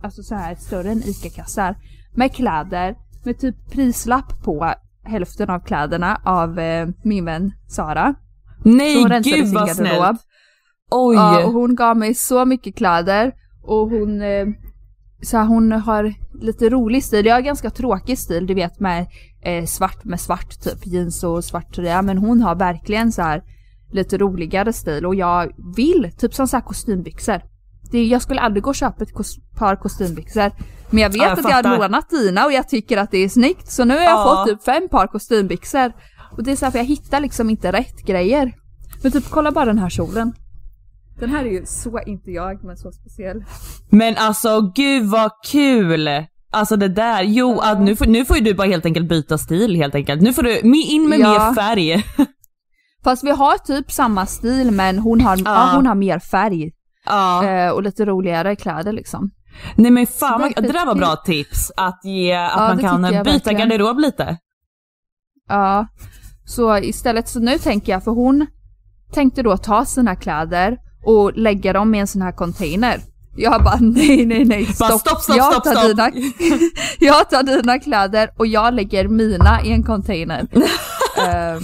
alltså 0.00 0.22
så 0.22 0.34
här 0.34 0.54
större 0.54 0.90
än 0.90 1.02
ICA-kassar. 1.02 1.76
Med 2.14 2.34
kläder, 2.34 2.96
med 3.24 3.38
typ 3.38 3.70
prislapp 3.70 4.42
på 4.42 4.74
hälften 5.04 5.50
av 5.50 5.60
kläderna 5.60 6.20
av 6.24 6.58
eh, 6.58 6.88
min 7.02 7.24
vän 7.24 7.52
Sara. 7.68 8.14
Nej 8.64 9.02
Hon 9.02 9.22
gud 9.22 9.54
vad 9.54 9.76
snällt. 9.76 10.20
Oj. 10.90 11.16
Ja, 11.16 11.44
och 11.44 11.52
hon 11.52 11.74
gav 11.74 11.96
mig 11.96 12.14
så 12.14 12.44
mycket 12.44 12.76
kläder 12.76 13.32
och 13.62 13.90
hon 13.90 14.22
eh, 14.22 14.46
så 15.22 15.36
här, 15.36 15.46
hon 15.46 15.72
har 15.72 16.14
lite 16.40 16.68
rolig 16.68 17.04
stil. 17.04 17.26
Jag 17.26 17.34
har 17.34 17.40
ganska 17.40 17.70
tråkig 17.70 18.18
stil, 18.18 18.46
du 18.46 18.54
vet 18.54 18.80
med 18.80 19.06
eh, 19.42 19.64
svart 19.64 20.04
med 20.04 20.20
svart 20.20 20.60
typ 20.60 20.86
jeans 20.86 21.24
och 21.24 21.44
svart 21.44 21.74
tröja. 21.74 22.02
Men 22.02 22.18
hon 22.18 22.42
har 22.42 22.54
verkligen 22.54 23.12
så 23.12 23.22
här 23.22 23.42
lite 23.92 24.18
roligare 24.18 24.72
stil 24.72 25.06
och 25.06 25.14
jag 25.14 25.52
vill 25.76 26.12
typ 26.18 26.34
som 26.34 26.48
så 26.48 26.56
här 26.56 26.64
kostymbyxor. 26.64 27.42
Det, 27.90 28.04
jag 28.04 28.22
skulle 28.22 28.40
aldrig 28.40 28.62
gå 28.62 28.70
och 28.70 28.74
köpa 28.74 29.02
ett 29.04 29.14
kos- 29.14 29.38
par 29.58 29.76
kostymbyxor. 29.76 30.52
Men 30.90 31.02
jag 31.02 31.08
vet 31.10 31.16
Ja, 31.22 31.28
jag 31.28 31.38
att 31.38 31.50
jag 31.64 31.70
har 31.70 31.78
lånat 31.78 32.10
dina 32.10 32.44
och 32.46 32.52
jag 32.52 32.68
tycker 32.68 32.96
att 32.96 33.10
det 33.10 33.18
är 33.18 33.28
snyggt. 33.28 33.70
Så 33.72 33.84
nu 33.84 33.94
har 33.94 34.02
jag 34.02 34.12
Ja. 34.12 34.24
fått 34.36 34.48
typ 34.48 34.64
fem 34.64 34.88
par 34.88 35.06
kostymbyxor. 35.06 35.92
Och 36.36 36.42
det 36.42 36.52
är 36.52 36.56
så 36.56 36.64
här 36.64 36.72
för 36.72 36.78
jag 36.78 36.84
hittar 36.86 37.20
liksom 37.20 37.50
inte 37.50 37.72
rätt 37.72 38.06
grejer. 38.06 38.52
Men 39.02 39.12
typ 39.12 39.30
kolla 39.30 39.52
bara 39.52 39.64
den 39.64 39.78
här 39.78 39.88
kjolen. 39.90 40.32
Den 41.20 41.30
här 41.30 41.44
är 41.44 41.50
ju 41.50 41.66
så 41.66 42.00
inte 42.06 42.30
jag 42.30 42.64
men 42.64 42.76
så 42.76 42.92
speciell. 42.92 43.44
Men 43.90 44.16
alltså 44.16 44.72
gud 44.74 45.04
vad 45.06 45.30
kul! 45.46 46.08
Alltså 46.52 46.76
det 46.76 46.88
där, 46.88 47.22
jo 47.22 47.58
att 47.60 47.80
nu, 47.80 47.96
får, 47.96 48.06
nu 48.06 48.24
får 48.24 48.36
ju 48.36 48.42
du 48.44 48.54
bara 48.54 48.66
helt 48.68 48.86
enkelt 48.86 49.08
byta 49.08 49.38
stil 49.38 49.76
helt 49.76 49.94
enkelt. 49.94 50.22
Nu 50.22 50.32
får 50.32 50.42
du 50.42 50.58
in 50.82 51.08
med 51.08 51.18
Ja. 51.20 51.28
mer 51.48 51.54
färg. 51.54 52.04
Fast 53.04 53.24
vi 53.24 53.30
har 53.30 53.58
typ 53.58 53.92
samma 53.92 54.26
stil 54.26 54.70
men 54.70 54.98
hon 54.98 55.20
har, 55.20 55.36
ja. 55.44 55.70
hon 55.74 55.86
har 55.86 55.94
mer 55.94 56.18
färg. 56.18 56.72
Ja. 57.08 57.44
Eh, 57.44 57.70
och 57.70 57.82
lite 57.82 58.04
roligare 58.04 58.56
kläder 58.56 58.92
liksom. 58.92 59.30
Nej 59.74 59.90
men 59.90 60.06
fan, 60.06 60.40
vad, 60.40 60.54
det 60.64 60.72
där 60.72 60.86
var 60.86 60.94
bra 60.94 61.16
tips. 61.16 61.72
Att, 61.76 62.00
ge, 62.04 62.32
att 62.34 62.52
Ja, 62.56 62.68
man 62.68 62.76
det 62.76 62.82
kan 62.82 63.02
byta 63.02 63.22
verkligen. 63.22 63.58
garderob 63.58 63.98
lite. 63.98 64.36
Ja. 65.48 65.86
Så 66.44 66.78
istället 66.78 67.28
så 67.28 67.40
nu 67.40 67.58
tänker 67.58 67.92
jag, 67.92 68.04
för 68.04 68.10
hon 68.10 68.46
tänkte 69.12 69.42
då 69.42 69.56
ta 69.56 69.84
sina 69.84 70.16
kläder 70.16 70.76
och 71.04 71.32
lägga 71.36 71.72
dem 71.72 71.94
i 71.94 71.98
en 71.98 72.06
sån 72.06 72.22
här 72.22 72.32
container. 72.32 73.00
Jag 73.36 73.64
bara 73.64 73.76
nej 73.80 74.26
nej 74.26 74.44
nej 74.44 74.64
Bara, 74.64 74.88
stopp. 74.88 75.00
stopp, 75.00 75.20
stopp, 75.20 75.36
jag, 75.36 75.52
stopp, 75.52 75.64
tar 75.64 75.72
stopp. 75.74 75.86
Dina, 75.88 76.10
jag 76.98 77.30
tar 77.30 77.42
dina 77.42 77.78
kläder 77.78 78.30
och 78.38 78.46
jag 78.46 78.74
lägger 78.74 79.08
mina 79.08 79.62
i 79.64 79.72
en 79.72 79.82
container. 79.82 80.46
Ehm, 81.28 81.60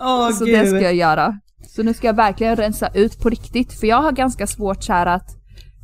Åh 0.00 0.30
så 0.30 0.44
det 0.44 0.66
ska 0.66 0.80
jag 0.80 0.94
göra. 0.94 1.38
Så 1.76 1.82
nu 1.82 1.94
ska 1.94 2.06
jag 2.06 2.16
verkligen 2.16 2.56
rensa 2.56 2.88
ut 2.94 3.22
på 3.22 3.28
riktigt 3.28 3.80
för 3.80 3.86
jag 3.86 4.02
har 4.02 4.12
ganska 4.12 4.46
svårt 4.46 4.84
så 4.84 4.92
här 4.92 5.06
att 5.06 5.36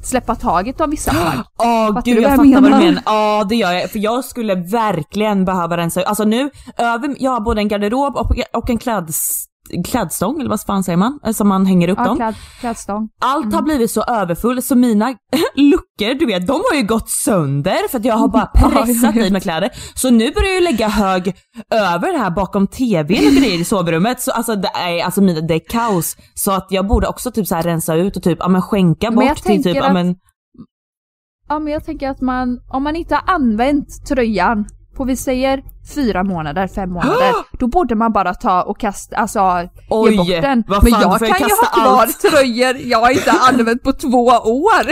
släppa 0.02 0.34
taget 0.34 0.80
av 0.80 0.90
vissa 0.90 1.10
plagg. 1.10 1.44
Åh 1.58 1.86
Fattar 1.86 2.02
gud 2.02 2.16
du 2.16 2.22
jag 2.22 2.28
vad 2.28 2.36
fattar 2.36 2.50
jag 2.50 2.60
vad 2.60 2.70
du 2.70 2.76
menar? 2.76 2.86
menar. 2.86 3.02
Ja 3.06 3.44
det 3.48 3.54
gör 3.56 3.72
jag, 3.72 3.90
för 3.90 3.98
jag 3.98 4.24
skulle 4.24 4.54
verkligen 4.54 5.44
behöva 5.44 5.76
rensa 5.76 6.00
ut. 6.00 6.06
Alltså 6.06 6.24
nu, 6.24 6.50
över, 6.78 7.16
jag 7.18 7.30
har 7.30 7.40
både 7.40 7.60
en 7.60 7.68
garderob 7.68 8.16
och, 8.16 8.36
och 8.52 8.70
en 8.70 8.78
kläds, 8.78 9.46
klädstång, 9.86 10.40
eller 10.40 10.50
vad 10.50 10.60
fan 10.60 10.84
säger 10.84 10.96
man? 10.96 11.20
Eh, 11.26 11.32
Som 11.32 11.48
man 11.48 11.66
hänger 11.66 11.88
upp 11.88 11.98
Ja, 11.98 12.04
dem. 12.04 12.16
kläd, 12.16 12.34
klädstång. 12.60 13.08
Allt 13.20 13.54
har 13.54 13.62
blivit 13.62 13.90
så 13.90 14.02
överfull 14.02 14.62
så 14.62 14.74
mina 14.76 15.06
luckor, 15.54 16.18
du 16.18 16.26
vet, 16.26 16.46
de 16.46 16.52
har 16.70 16.76
ju 16.76 16.82
gått 16.86 17.10
sönder 17.10 17.88
för 17.90 17.98
att 17.98 18.04
jag 18.04 18.14
har 18.14 18.28
bara 18.28 18.46
pressat 18.54 19.16
i 19.16 19.30
med 19.30 19.42
kläder. 19.42 19.70
Så 19.94 20.10
nu 20.10 20.32
börjar 20.32 20.54
jag 20.54 20.62
lägga 20.62 20.88
hög 20.88 21.36
över 21.74 22.12
det 22.12 22.18
här 22.18 22.30
bakom 22.30 22.66
tvn 22.66 23.26
och 23.26 23.32
grejer 23.42 23.60
i 23.60 23.64
sovrummet. 23.64 24.20
Så 24.20 24.30
alltså 24.32 24.56
det 24.56 24.68
är, 24.68 25.04
alltså 25.04 25.20
mina, 25.22 25.40
det 25.40 25.54
är 25.54 25.68
kaos. 25.68 26.16
Så 26.34 26.52
att 26.52 26.66
jag 26.70 26.86
borde 26.86 27.06
också 27.08 27.30
typ 27.30 27.46
så 27.46 27.54
här 27.54 27.62
rensa 27.62 27.94
ut 27.94 28.16
och 28.16 28.22
typ, 28.22 28.38
ja 28.40 28.48
men 28.48 28.62
skänka 28.62 29.10
Men 29.10 29.28
bort 29.28 29.36
till 29.36 29.44
typ, 29.44 29.62
tänker 29.64 29.74
ja 29.80 29.86
att- 29.86 29.92
men 29.94 30.16
Ja 31.48 31.58
men 31.58 31.72
jag 31.72 31.84
tänker 31.84 32.10
att 32.10 32.20
man, 32.20 32.58
om 32.68 32.82
man 32.82 32.96
inte 32.96 33.14
har 33.14 33.34
använt 33.34 34.06
tröjan 34.08 34.64
på 35.00 35.04
vi 35.04 35.16
säger 35.16 35.62
fyra 35.94 36.24
månader, 36.24 36.66
fem 36.68 36.90
månader, 36.92 37.34
då 37.58 37.66
borde 37.66 37.94
man 37.94 38.12
bara 38.12 38.34
ta 38.34 38.62
och 38.62 38.80
kasta, 38.80 39.16
alltså 39.16 39.68
Oj, 39.90 40.10
ge 40.10 40.16
bort 40.16 40.26
den. 40.26 40.64
vad 40.68 40.82
Men 40.82 40.92
fan, 40.92 41.00
jag 41.02 41.18
får 41.18 41.28
jag 41.28 41.38
kan 41.38 41.48
ju 41.48 41.54
ha 41.54 41.82
kvar 41.82 42.02
allt? 42.02 42.20
tröjor 42.20 42.76
jag 42.76 43.12
inte 43.12 43.30
använt 43.30 43.82
på 43.82 43.92
två 43.92 44.24
år. 44.44 44.84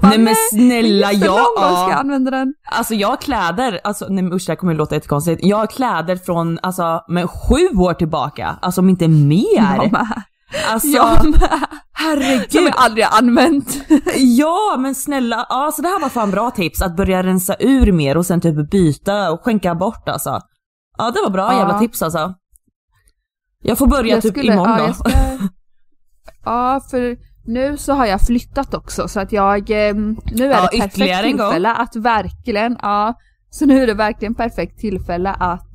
Bara, 0.00 0.08
Nej 0.08 0.18
men 0.18 0.34
snälla 0.50 1.12
jag, 1.12 1.20
ska 1.20 1.62
jag 1.62 1.90
ja. 1.90 1.94
använda 1.94 2.30
den. 2.30 2.54
Alltså 2.64 2.94
jag 2.94 3.08
har 3.08 3.16
kläder, 3.16 3.80
alltså 3.84 4.06
nej 4.08 4.24
men 4.24 4.32
usch 4.32 4.46
det 4.46 4.52
här 4.52 4.56
kommer 4.56 4.72
ju 4.72 4.78
låta 4.78 4.94
jättekonstigt. 4.94 5.40
Jag 5.44 5.56
har 5.56 5.66
kläder 5.66 6.16
från, 6.16 6.58
alltså 6.62 7.04
men 7.08 7.28
sju 7.28 7.68
år 7.78 7.94
tillbaka, 7.94 8.58
alltså 8.62 8.80
om 8.80 8.88
inte 8.88 9.08
mer. 9.08 9.76
Jag 9.76 9.92
med. 9.92 10.22
Alltså, 10.72 10.88
Jag 10.88 11.24
med. 11.30 11.40
Som 11.40 11.58
herregud. 11.92 12.46
jag 12.52 12.74
aldrig 12.76 13.04
har 13.06 13.18
använt. 13.18 13.78
Ja 14.16 14.76
men 14.78 14.94
snälla, 14.94 15.46
ja 15.48 15.72
så 15.76 15.82
det 15.82 15.88
här 15.88 16.00
var 16.00 16.08
fan 16.08 16.30
bra 16.30 16.50
tips 16.50 16.82
att 16.82 16.96
börja 16.96 17.22
rensa 17.22 17.56
ur 17.60 17.92
mer 17.92 18.16
och 18.16 18.26
sen 18.26 18.40
typ 18.40 18.70
byta 18.70 19.30
och 19.32 19.40
skänka 19.44 19.74
bort 19.74 20.08
alltså. 20.08 20.40
Ja 20.98 21.10
det 21.10 21.20
var 21.22 21.30
bra 21.30 21.52
Ja. 21.52 21.58
jävla 21.58 21.78
tips 21.78 22.02
alltså. 22.02 22.34
Jag 23.62 23.78
får 23.78 23.86
börja 23.86 24.14
Jag 24.14 24.22
typ 24.22 24.32
skulle- 24.32 24.52
imorgon 24.52 24.78
ja, 24.78 24.86
då. 24.86 24.94
ska- 24.94 25.10
Ja, 26.44 26.80
för 26.90 27.16
nu 27.46 27.76
så 27.76 27.92
har 27.92 28.06
jag 28.06 28.20
flyttat 28.20 28.74
också 28.74 29.08
så 29.08 29.20
att 29.20 29.32
jag, 29.32 29.70
eh, 29.70 29.94
nu 29.94 30.44
är 30.44 30.50
Ja, 30.50 30.68
det 30.72 30.78
perfekt 30.80 30.94
tillfälle 31.24 31.72
att 31.74 31.96
verkligen, 31.96 32.78
ja, 32.82 33.14
så 33.50 33.66
nu 33.66 33.82
är 33.82 33.86
det 33.86 33.94
verkligen 33.94 34.34
perfekt 34.34 34.78
tillfälle 34.78 35.30
att 35.32 35.68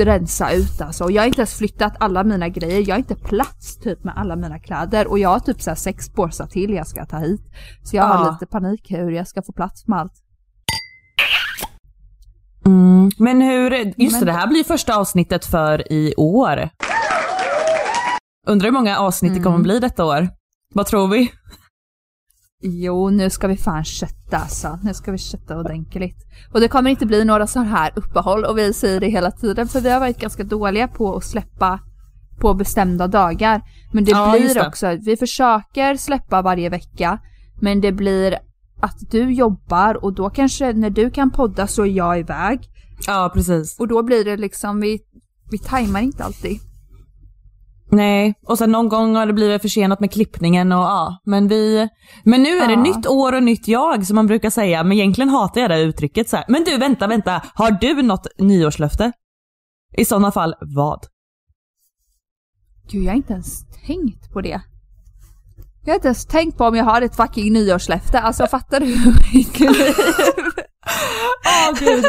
rensa 0.00 0.50
ut 0.52 0.80
alltså. 0.80 1.10
Jag 1.10 1.22
har 1.22 1.26
inte 1.26 1.40
ens 1.40 1.54
flyttat 1.54 1.92
alla 2.00 2.24
mina 2.24 2.48
grejer, 2.48 2.80
jag 2.88 2.94
har 2.94 2.98
inte 2.98 3.14
plats 3.16 3.76
typ 3.78 4.04
med 4.04 4.14
alla 4.16 4.36
mina 4.36 4.58
kläder 4.58 5.06
och 5.06 5.18
jag 5.18 5.28
har 5.28 5.38
typ 5.40 5.62
så 5.62 5.74
sex 5.74 6.08
påsar 6.12 6.46
till 6.46 6.70
jag 6.70 6.86
ska 6.86 7.06
ta 7.06 7.18
hit. 7.18 7.40
Så 7.82 7.96
jag 7.96 8.04
har 8.04 8.24
Ja. 8.24 8.30
lite 8.32 8.46
panik 8.46 8.86
hur 8.90 9.10
jag 9.10 9.28
ska 9.28 9.42
få 9.42 9.52
plats 9.52 9.86
med 9.88 9.98
allt. 9.98 10.12
Mm. 12.66 13.10
Men 13.18 13.40
hur, 13.42 13.70
just 13.70 13.96
Men- 13.98 14.20
det, 14.20 14.26
det 14.26 14.32
här 14.32 14.46
blir 14.46 14.64
första 14.64 14.96
avsnittet 14.96 15.44
för 15.46 15.92
i 15.92 16.14
år. 16.16 16.68
Undrar 18.46 18.66
hur 18.66 18.72
många 18.72 18.98
avsnitt 18.98 19.34
det 19.34 19.40
kommer 19.40 19.56
Mm. 19.56 19.62
bli 19.62 19.78
detta 19.78 20.04
år? 20.04 20.28
Vad 20.74 20.86
tror 20.86 21.08
vi? 21.08 21.32
Jo, 22.62 23.10
nu 23.10 23.30
ska 23.30 23.46
vi 23.48 23.56
fan 23.56 23.84
kötta 23.84 24.36
alltså. 24.36 24.78
Nu 24.82 24.94
ska 24.94 25.12
vi 25.12 25.18
kötta 25.18 25.58
ordentligt. 25.58 26.16
Och 26.52 26.60
det 26.60 26.68
kommer 26.68 26.90
inte 26.90 27.06
bli 27.06 27.24
några 27.24 27.46
så 27.46 27.60
här 27.60 27.92
uppehåll 27.96 28.44
och 28.44 28.58
vi 28.58 28.72
säger 28.72 29.00
det 29.00 29.08
hela 29.08 29.30
tiden 29.30 29.68
för 29.68 29.80
vi 29.80 29.90
har 29.90 30.00
varit 30.00 30.18
ganska 30.18 30.44
dåliga 30.44 30.88
på 30.88 31.16
att 31.16 31.24
släppa 31.24 31.80
på 32.40 32.54
bestämda 32.54 33.06
dagar. 33.06 33.62
Men 33.92 34.04
det 34.04 34.10
Ja, 34.10 34.30
blir 34.32 34.54
det. 34.54 34.66
också, 34.66 34.96
vi 35.00 35.16
försöker 35.16 35.94
släppa 35.96 36.42
varje 36.42 36.68
vecka 36.68 37.18
men 37.60 37.80
det 37.80 37.92
blir 37.92 38.38
att 38.80 39.10
du 39.10 39.32
jobbar 39.32 40.04
och 40.04 40.12
då 40.12 40.30
kanske 40.30 40.72
när 40.72 40.90
du 40.90 41.10
kan 41.10 41.30
podda 41.30 41.66
så 41.66 41.82
är 41.82 41.86
jag 41.90 42.18
iväg. 42.18 42.60
Ja 43.06 43.30
precis. 43.34 43.78
Och 43.80 43.88
då 43.88 44.02
blir 44.02 44.24
det 44.24 44.36
liksom, 44.36 44.80
vi, 44.80 45.00
vi 45.50 45.58
tajmar 45.58 46.00
inte 46.00 46.24
alltid. 46.24 46.60
Nej, 47.94 48.34
och 48.46 48.58
sen 48.58 48.72
någon 48.72 48.88
gång 48.88 49.14
har 49.16 49.26
det 49.26 49.32
blivit 49.32 49.62
försenat 49.62 50.00
med 50.00 50.12
klippningen 50.12 50.72
och 50.72 50.78
ja, 50.82 51.20
men 51.24 51.48
vi... 51.48 51.88
Men 52.24 52.42
nu 52.42 52.48
är 52.58 52.66
det 52.66 52.72
Ja. 52.72 52.82
nytt 52.82 53.06
år 53.06 53.32
och 53.32 53.42
nytt 53.42 53.68
jag 53.68 54.06
som 54.06 54.14
man 54.14 54.26
brukar 54.26 54.50
säga, 54.50 54.82
men 54.84 54.92
egentligen 54.92 55.28
hatar 55.28 55.60
jag 55.60 55.70
det 55.70 55.80
uttrycket 55.80 56.28
så 56.28 56.36
här. 56.36 56.44
Men 56.48 56.64
du, 56.64 56.76
vänta, 56.78 57.06
vänta, 57.06 57.42
har 57.54 57.70
du 57.70 58.02
något 58.02 58.26
nyårslöfte? 58.38 59.12
I 59.96 60.04
sådana 60.04 60.32
fall, 60.32 60.54
vad? 60.60 61.06
Gud, 62.90 63.04
jag 63.04 63.10
har 63.10 63.16
inte 63.16 63.32
ens 63.32 63.66
tänkt 63.86 64.32
på 64.32 64.40
det. 64.40 64.60
Jag 65.84 65.92
har 65.92 65.94
inte 65.94 66.08
ens 66.08 66.26
tänkt 66.26 66.58
på 66.58 66.64
om 66.64 66.76
jag 66.76 66.84
har 66.84 67.02
ett 67.02 67.16
fucking 67.16 67.52
nyårslöfte. 67.52 68.20
Alltså 68.20 68.46
fattar 68.46 68.80
du 68.80 68.86
mitt 69.34 69.60
liv? 69.60 69.72
Åh 71.46 71.78
gud. 71.78 72.04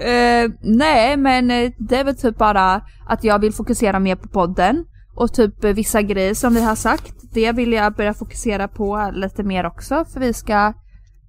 Eh, 0.00 0.50
nej, 0.60 1.16
men 1.16 1.50
eh, 1.50 1.72
det 1.78 1.96
är 1.96 2.04
väl 2.04 2.16
typ 2.16 2.38
bara 2.38 2.82
att 3.06 3.24
jag 3.24 3.38
vill 3.38 3.52
fokusera 3.52 3.98
mer 3.98 4.16
på 4.16 4.28
podden. 4.28 4.84
Och 5.14 5.32
typ 5.32 5.64
vissa 5.64 6.02
grejer 6.02 6.34
som 6.34 6.54
vi 6.54 6.62
har 6.62 6.74
sagt, 6.74 7.14
det 7.32 7.52
vill 7.52 7.72
jag 7.72 7.94
börja 7.94 8.14
fokusera 8.14 8.68
på 8.68 9.10
lite 9.14 9.42
mer 9.42 9.66
också. 9.66 10.04
För 10.04 10.20
vi 10.20 10.32
ska 10.32 10.72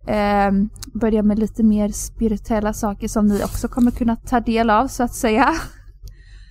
eh, 0.08 0.52
börja 0.94 1.24
med 1.24 1.40
lite 1.40 1.64
mer 1.64 1.90
spirituella 1.90 2.74
saker 2.74 3.08
som 3.08 3.28
ni 3.28 3.44
också 3.44 3.68
kommer 3.68 3.92
kunna 3.92 4.16
ta 4.16 4.40
del 4.40 4.70
av 4.70 4.88
så 4.88 5.04
att 5.04 5.14
säga. 5.14 5.50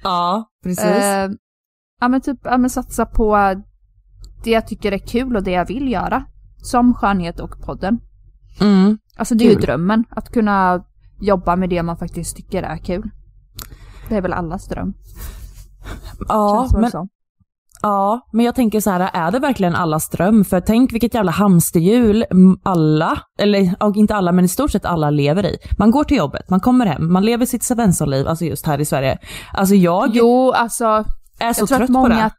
Ja, 0.02 0.44
precis. 0.64 0.84
Eh, 0.84 1.30
ja 2.00 2.08
men 2.08 2.20
typ 2.20 2.38
ja, 2.44 2.58
men 2.58 2.70
satsa 2.70 3.06
på 3.06 3.54
det 4.44 4.50
jag 4.50 4.66
tycker 4.66 4.92
är 4.92 4.98
kul 4.98 5.36
och 5.36 5.42
det 5.42 5.50
jag 5.50 5.66
vill 5.66 5.92
göra. 5.92 6.24
Som 6.62 6.94
skönhet 6.94 7.40
och 7.40 7.60
podden. 7.60 8.00
Mm. 8.60 8.98
Alltså 9.16 9.34
det 9.34 9.44
är 9.44 9.48
ju 9.48 9.54
Kul. 9.54 9.64
drömmen, 9.64 10.04
att 10.10 10.32
kunna 10.32 10.84
jobba 11.20 11.56
med 11.56 11.70
det 11.70 11.82
man 11.82 11.96
faktiskt 11.96 12.36
tycker 12.36 12.62
är 12.62 12.76
kul. 12.76 13.10
Det 14.08 14.16
är 14.16 14.22
väl 14.22 14.32
allas 14.32 14.68
dröm. 14.68 14.94
Ja, 16.28 16.68
men 16.72 16.90
så. 16.90 17.08
Ja, 17.82 18.28
men 18.32 18.44
jag 18.44 18.54
tänker 18.54 18.80
så 18.80 18.90
här, 18.90 19.10
är 19.12 19.30
det 19.30 19.38
verkligen 19.38 19.74
allas 19.74 20.08
dröm? 20.08 20.44
För 20.44 20.60
tänk 20.60 20.92
vilket 20.92 21.14
jävla 21.14 21.32
hamsterhjul 21.32 22.24
alla, 22.62 23.22
eller 23.38 23.96
inte 23.96 24.14
alla, 24.14 24.32
men 24.32 24.44
i 24.44 24.48
stort 24.48 24.70
sett 24.70 24.84
alla 24.84 25.10
lever 25.10 25.46
i. 25.46 25.56
Man 25.78 25.90
går 25.90 26.04
till 26.04 26.16
jobbet, 26.16 26.50
man 26.50 26.60
kommer 26.60 26.86
hem, 26.86 27.12
man 27.12 27.24
lever 27.24 27.46
sitt 27.46 27.62
Svenssonliv, 27.62 28.28
alltså 28.28 28.44
just 28.44 28.66
här 28.66 28.80
i 28.80 28.84
Sverige. 28.84 29.18
Alltså 29.52 29.74
jag 29.74 30.10
Jo, 30.12 30.52
alltså. 30.52 31.04
är 31.40 31.52
så 31.52 31.60
jag 31.60 31.68
trött 31.68 31.88
många, 31.88 32.08
på 32.08 32.14
det. 32.14 32.30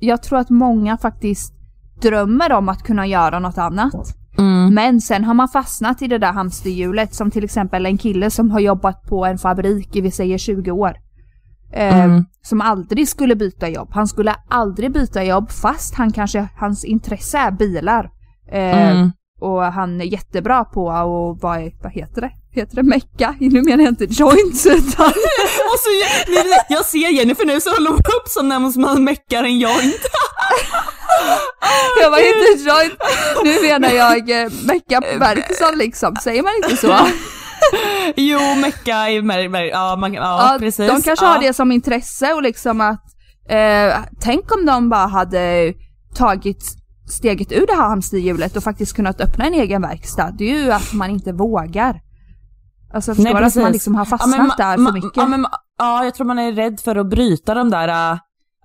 Jag 0.00 0.22
tror 0.22 0.38
att 0.38 0.50
många 0.50 0.98
faktiskt 0.98 1.54
drömmer 2.02 2.52
om 2.52 2.68
att 2.68 2.82
kunna 2.82 3.06
göra 3.06 3.38
något 3.38 3.58
annat. 3.58 4.17
Mm. 4.38 4.74
Men 4.74 5.00
sen 5.00 5.24
har 5.24 5.34
man 5.34 5.48
fastnat 5.48 6.02
i 6.02 6.06
det 6.08 6.18
där 6.18 6.32
hamsterhjulet 6.32 7.14
som 7.14 7.30
till 7.30 7.44
exempel 7.44 7.86
en 7.86 7.98
kille 7.98 8.30
som 8.30 8.50
har 8.50 8.60
jobbat 8.60 9.02
på 9.02 9.24
en 9.26 9.38
fabrik 9.38 9.96
i 9.96 10.00
vi 10.00 10.10
säger 10.10 10.38
20 10.38 10.70
år. 10.70 10.96
Eh, 11.72 12.04
Mm. 12.04 12.24
Som 12.42 12.60
aldrig 12.60 13.08
skulle 13.08 13.36
byta 13.36 13.68
jobb. 13.68 13.88
Han 13.92 14.08
skulle 14.08 14.34
aldrig 14.48 14.92
byta 14.92 15.24
jobb 15.24 15.50
fast 15.50 15.94
han 15.94 16.12
kanske, 16.12 16.48
hans 16.56 16.84
intresse 16.84 17.38
är 17.38 17.50
bilar. 17.50 18.10
Eh, 18.52 18.90
Mm. 18.90 19.12
Och 19.40 19.62
han 19.64 20.00
är 20.00 20.04
jättebra 20.04 20.64
på 20.64 20.90
att 20.90 21.42
vara, 21.42 21.70
vad 21.82 21.92
heter 21.92 22.20
det? 22.20 22.30
Heter 22.50 22.76
det 22.76 22.82
mecka? 22.82 23.34
Nu 23.40 23.62
menar 23.62 23.84
jag 23.84 23.92
inte 23.92 24.04
joints 24.04 24.66
utan 24.66 25.06
Och 25.72 25.78
så, 25.80 25.90
jag 26.68 26.84
ser 26.84 27.12
Jennifer 27.18 27.46
nu 27.46 27.60
så 27.60 27.70
håller 27.70 27.90
hon 27.90 27.98
upp 27.98 28.28
som 28.28 28.48
när 28.48 28.80
man 28.80 29.04
meckar 29.04 29.44
en 29.44 29.58
joint. 29.58 30.00
jag 32.02 32.10
var 32.10 32.18
inte 32.18 32.62
joint. 32.70 32.94
Nu 33.44 33.68
menar 33.68 33.88
jag 33.88 34.42
eh, 34.42 34.50
mecka 34.66 35.00
på 35.00 35.18
Bergson 35.18 35.78
liksom, 35.78 36.16
säger 36.16 36.42
man 36.42 36.52
inte 36.62 36.76
så? 36.76 36.96
Jo, 38.16 38.38
mecka 38.60 39.08
ja, 39.10 39.96
man, 39.96 40.14
ja, 40.14 40.52
Ja, 40.52 40.56
precis. 40.58 40.90
De 40.90 41.02
kanske 41.02 41.24
ja. 41.26 41.32
har 41.32 41.38
det 41.38 41.52
som 41.54 41.72
intresse 41.72 42.32
och 42.32 42.42
liksom 42.42 42.80
att 42.80 43.04
eh, 43.48 43.96
tänk 44.20 44.54
om 44.54 44.66
de 44.66 44.88
bara 44.88 45.06
hade 45.06 45.74
tagit 46.14 46.64
steget 47.10 47.52
ur 47.52 47.66
det 47.66 47.72
här 47.72 47.88
hamsterhjulet 47.88 48.56
och 48.56 48.62
faktiskt 48.62 48.96
kunnat 48.96 49.20
öppna 49.20 49.44
en 49.44 49.54
egen 49.54 49.82
verkstad. 49.82 50.30
Det 50.30 50.50
är 50.50 50.62
ju 50.62 50.72
att 50.72 50.92
man 50.92 51.10
inte 51.10 51.32
vågar. 51.32 52.00
Alltså 52.94 53.14
förstår 53.14 53.34
du? 53.40 53.44
Att 53.44 53.54
man 53.54 53.72
liksom 53.72 53.94
har 53.94 54.04
Ja, 54.04 54.08
fastnat 54.18 54.38
men 54.38 54.50
ma- 54.50 54.56
där 54.56 54.74
för 54.86 54.92
mycket. 54.92 55.10
Ja, 55.16 55.26
men, 55.26 55.46
ja, 55.78 56.04
jag 56.04 56.14
tror 56.14 56.26
man 56.26 56.38
är 56.38 56.52
rädd 56.52 56.80
för 56.84 56.96
att 56.96 57.06
bryta 57.10 57.54
de 57.54 57.70
där 57.70 58.12
äh, 58.12 58.18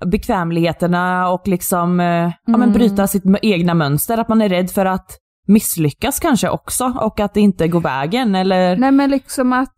bekvämligheterna 0.05 1.29
och 1.29 1.47
liksom 1.47 1.99
äh, 1.99 2.05
ja, 2.05 2.31
men 2.45 2.61
Mm. 2.61 2.73
bryta 2.73 3.07
sitt 3.07 3.23
egna 3.41 3.73
mönster. 3.73 4.17
Att 4.17 4.27
man 4.29 4.41
är 4.41 4.49
rädd 4.49 4.71
för 4.71 4.85
att 4.85 5.17
misslyckas 5.47 6.19
kanske 6.19 6.49
också 6.49 6.85
och 7.01 7.19
att 7.19 7.33
det 7.33 7.41
inte 7.41 7.67
går 7.67 7.81
vägen 7.81 8.35
eller... 8.35 8.77
Nej 8.77 8.91
men 8.91 9.09
liksom 9.09 9.53
att 9.53 9.75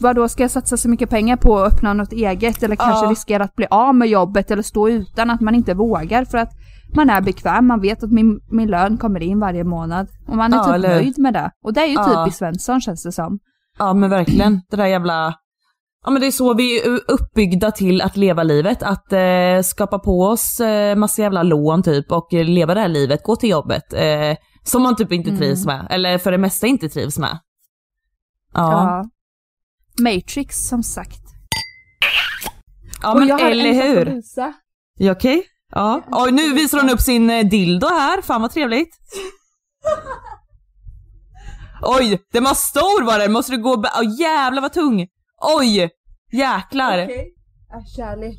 vadå, 0.00 0.28
ska 0.28 0.42
jag 0.42 0.50
satsa 0.50 0.76
så 0.76 0.88
mycket 0.88 1.10
pengar 1.10 1.36
på 1.36 1.58
att 1.58 1.72
öppna 1.72 1.92
något 1.92 2.12
eget 2.12 2.62
eller 2.62 2.76
kanske 2.76 3.04
Ja. 3.06 3.10
riskera 3.10 3.44
att 3.44 3.54
bli 3.56 3.66
av 3.70 3.94
med 3.94 4.08
jobbet 4.08 4.50
eller 4.50 4.62
stå 4.62 4.88
utan 4.88 5.30
att 5.30 5.40
man 5.40 5.54
inte 5.54 5.74
vågar 5.74 6.24
för 6.24 6.38
att 6.38 6.50
man 6.94 7.10
är 7.10 7.20
bekväm, 7.20 7.66
man 7.66 7.80
vet 7.80 8.02
att 8.02 8.10
min, 8.12 8.40
min 8.50 8.68
lön 8.68 8.96
kommer 8.98 9.22
in 9.22 9.40
varje 9.40 9.64
månad 9.64 10.08
och 10.28 10.36
man 10.36 10.52
är 10.52 10.56
Ja, 10.56 10.64
typ 10.64 10.74
eller 10.74 10.88
nöjd 10.88 11.18
med 11.18 11.34
det. 11.34 11.50
Och 11.64 11.72
det 11.72 11.80
är 11.80 11.86
ju 11.86 11.92
Ja. 11.94 12.24
typiskt 12.24 12.38
Svensson 12.38 12.80
känns 12.80 13.02
det 13.02 13.12
som. 13.12 13.38
Ja 13.78 13.94
men 13.94 14.10
verkligen, 14.10 14.60
det 14.70 14.76
där 14.76 14.86
jävla... 14.86 15.34
Ja 16.04 16.10
men 16.10 16.20
det 16.20 16.26
är 16.26 16.30
så 16.30 16.54
vi 16.54 16.80
är 16.80 17.00
uppbyggda 17.10 17.70
till 17.70 18.00
att 18.02 18.16
leva 18.16 18.42
livet, 18.42 18.82
att 18.82 19.12
eh, 19.12 19.62
skapa 19.64 19.98
på 19.98 20.22
oss 20.22 20.60
eh, 20.60 20.96
massa 20.96 21.22
jävla 21.22 21.42
lån 21.42 21.82
typ 21.82 22.12
och 22.12 22.34
eh, 22.34 22.44
leva 22.44 22.74
det 22.74 22.80
här 22.80 22.88
livet, 22.88 23.22
gå 23.22 23.36
till 23.36 23.50
jobbet. 23.50 23.92
Eh, 23.92 24.36
som 24.64 24.82
man 24.82 24.96
typ 24.96 25.12
inte 25.12 25.28
Mm. 25.30 25.40
trivs 25.40 25.66
med, 25.66 25.86
eller 25.90 26.18
för 26.18 26.30
det 26.32 26.38
mesta 26.38 26.66
inte 26.66 26.88
trivs 26.88 27.18
med. 27.18 27.38
Ja, 28.54 28.70
Ja. 28.72 29.04
Matrix 30.04 30.68
som 30.68 30.82
sagt. 30.82 31.20
ja 33.02 33.12
Och 33.12 33.18
men 33.18 33.30
eller 33.40 33.72
hur? 33.72 34.22
Ja, 34.98 35.12
Okej? 35.12 35.42
Ja. 35.72 36.02
Oj, 36.10 36.32
nu 36.32 36.52
visar 36.54 36.80
hon 36.80 36.90
upp 36.90 37.00
sin 37.00 37.30
eh, 37.30 37.46
dildo 37.46 37.86
här, 37.86 38.22
fan 38.22 38.42
vad 38.42 38.50
trevligt. 38.50 38.96
Oj, 41.82 42.18
den 42.32 42.44
var 42.44 42.54
stor 42.54 43.04
var 43.04 43.18
den, 43.18 43.32
måste 43.32 43.52
du 43.52 43.62
gå 43.62 43.72
Åh 43.72 44.20
jävlar 44.20 44.62
vad 44.62 44.72
tung! 44.72 45.06
Oj! 45.40 45.90
Jäklar! 46.32 47.04
Okej. 47.04 47.34
Äh, 47.72 47.84
kärlek. 47.96 48.38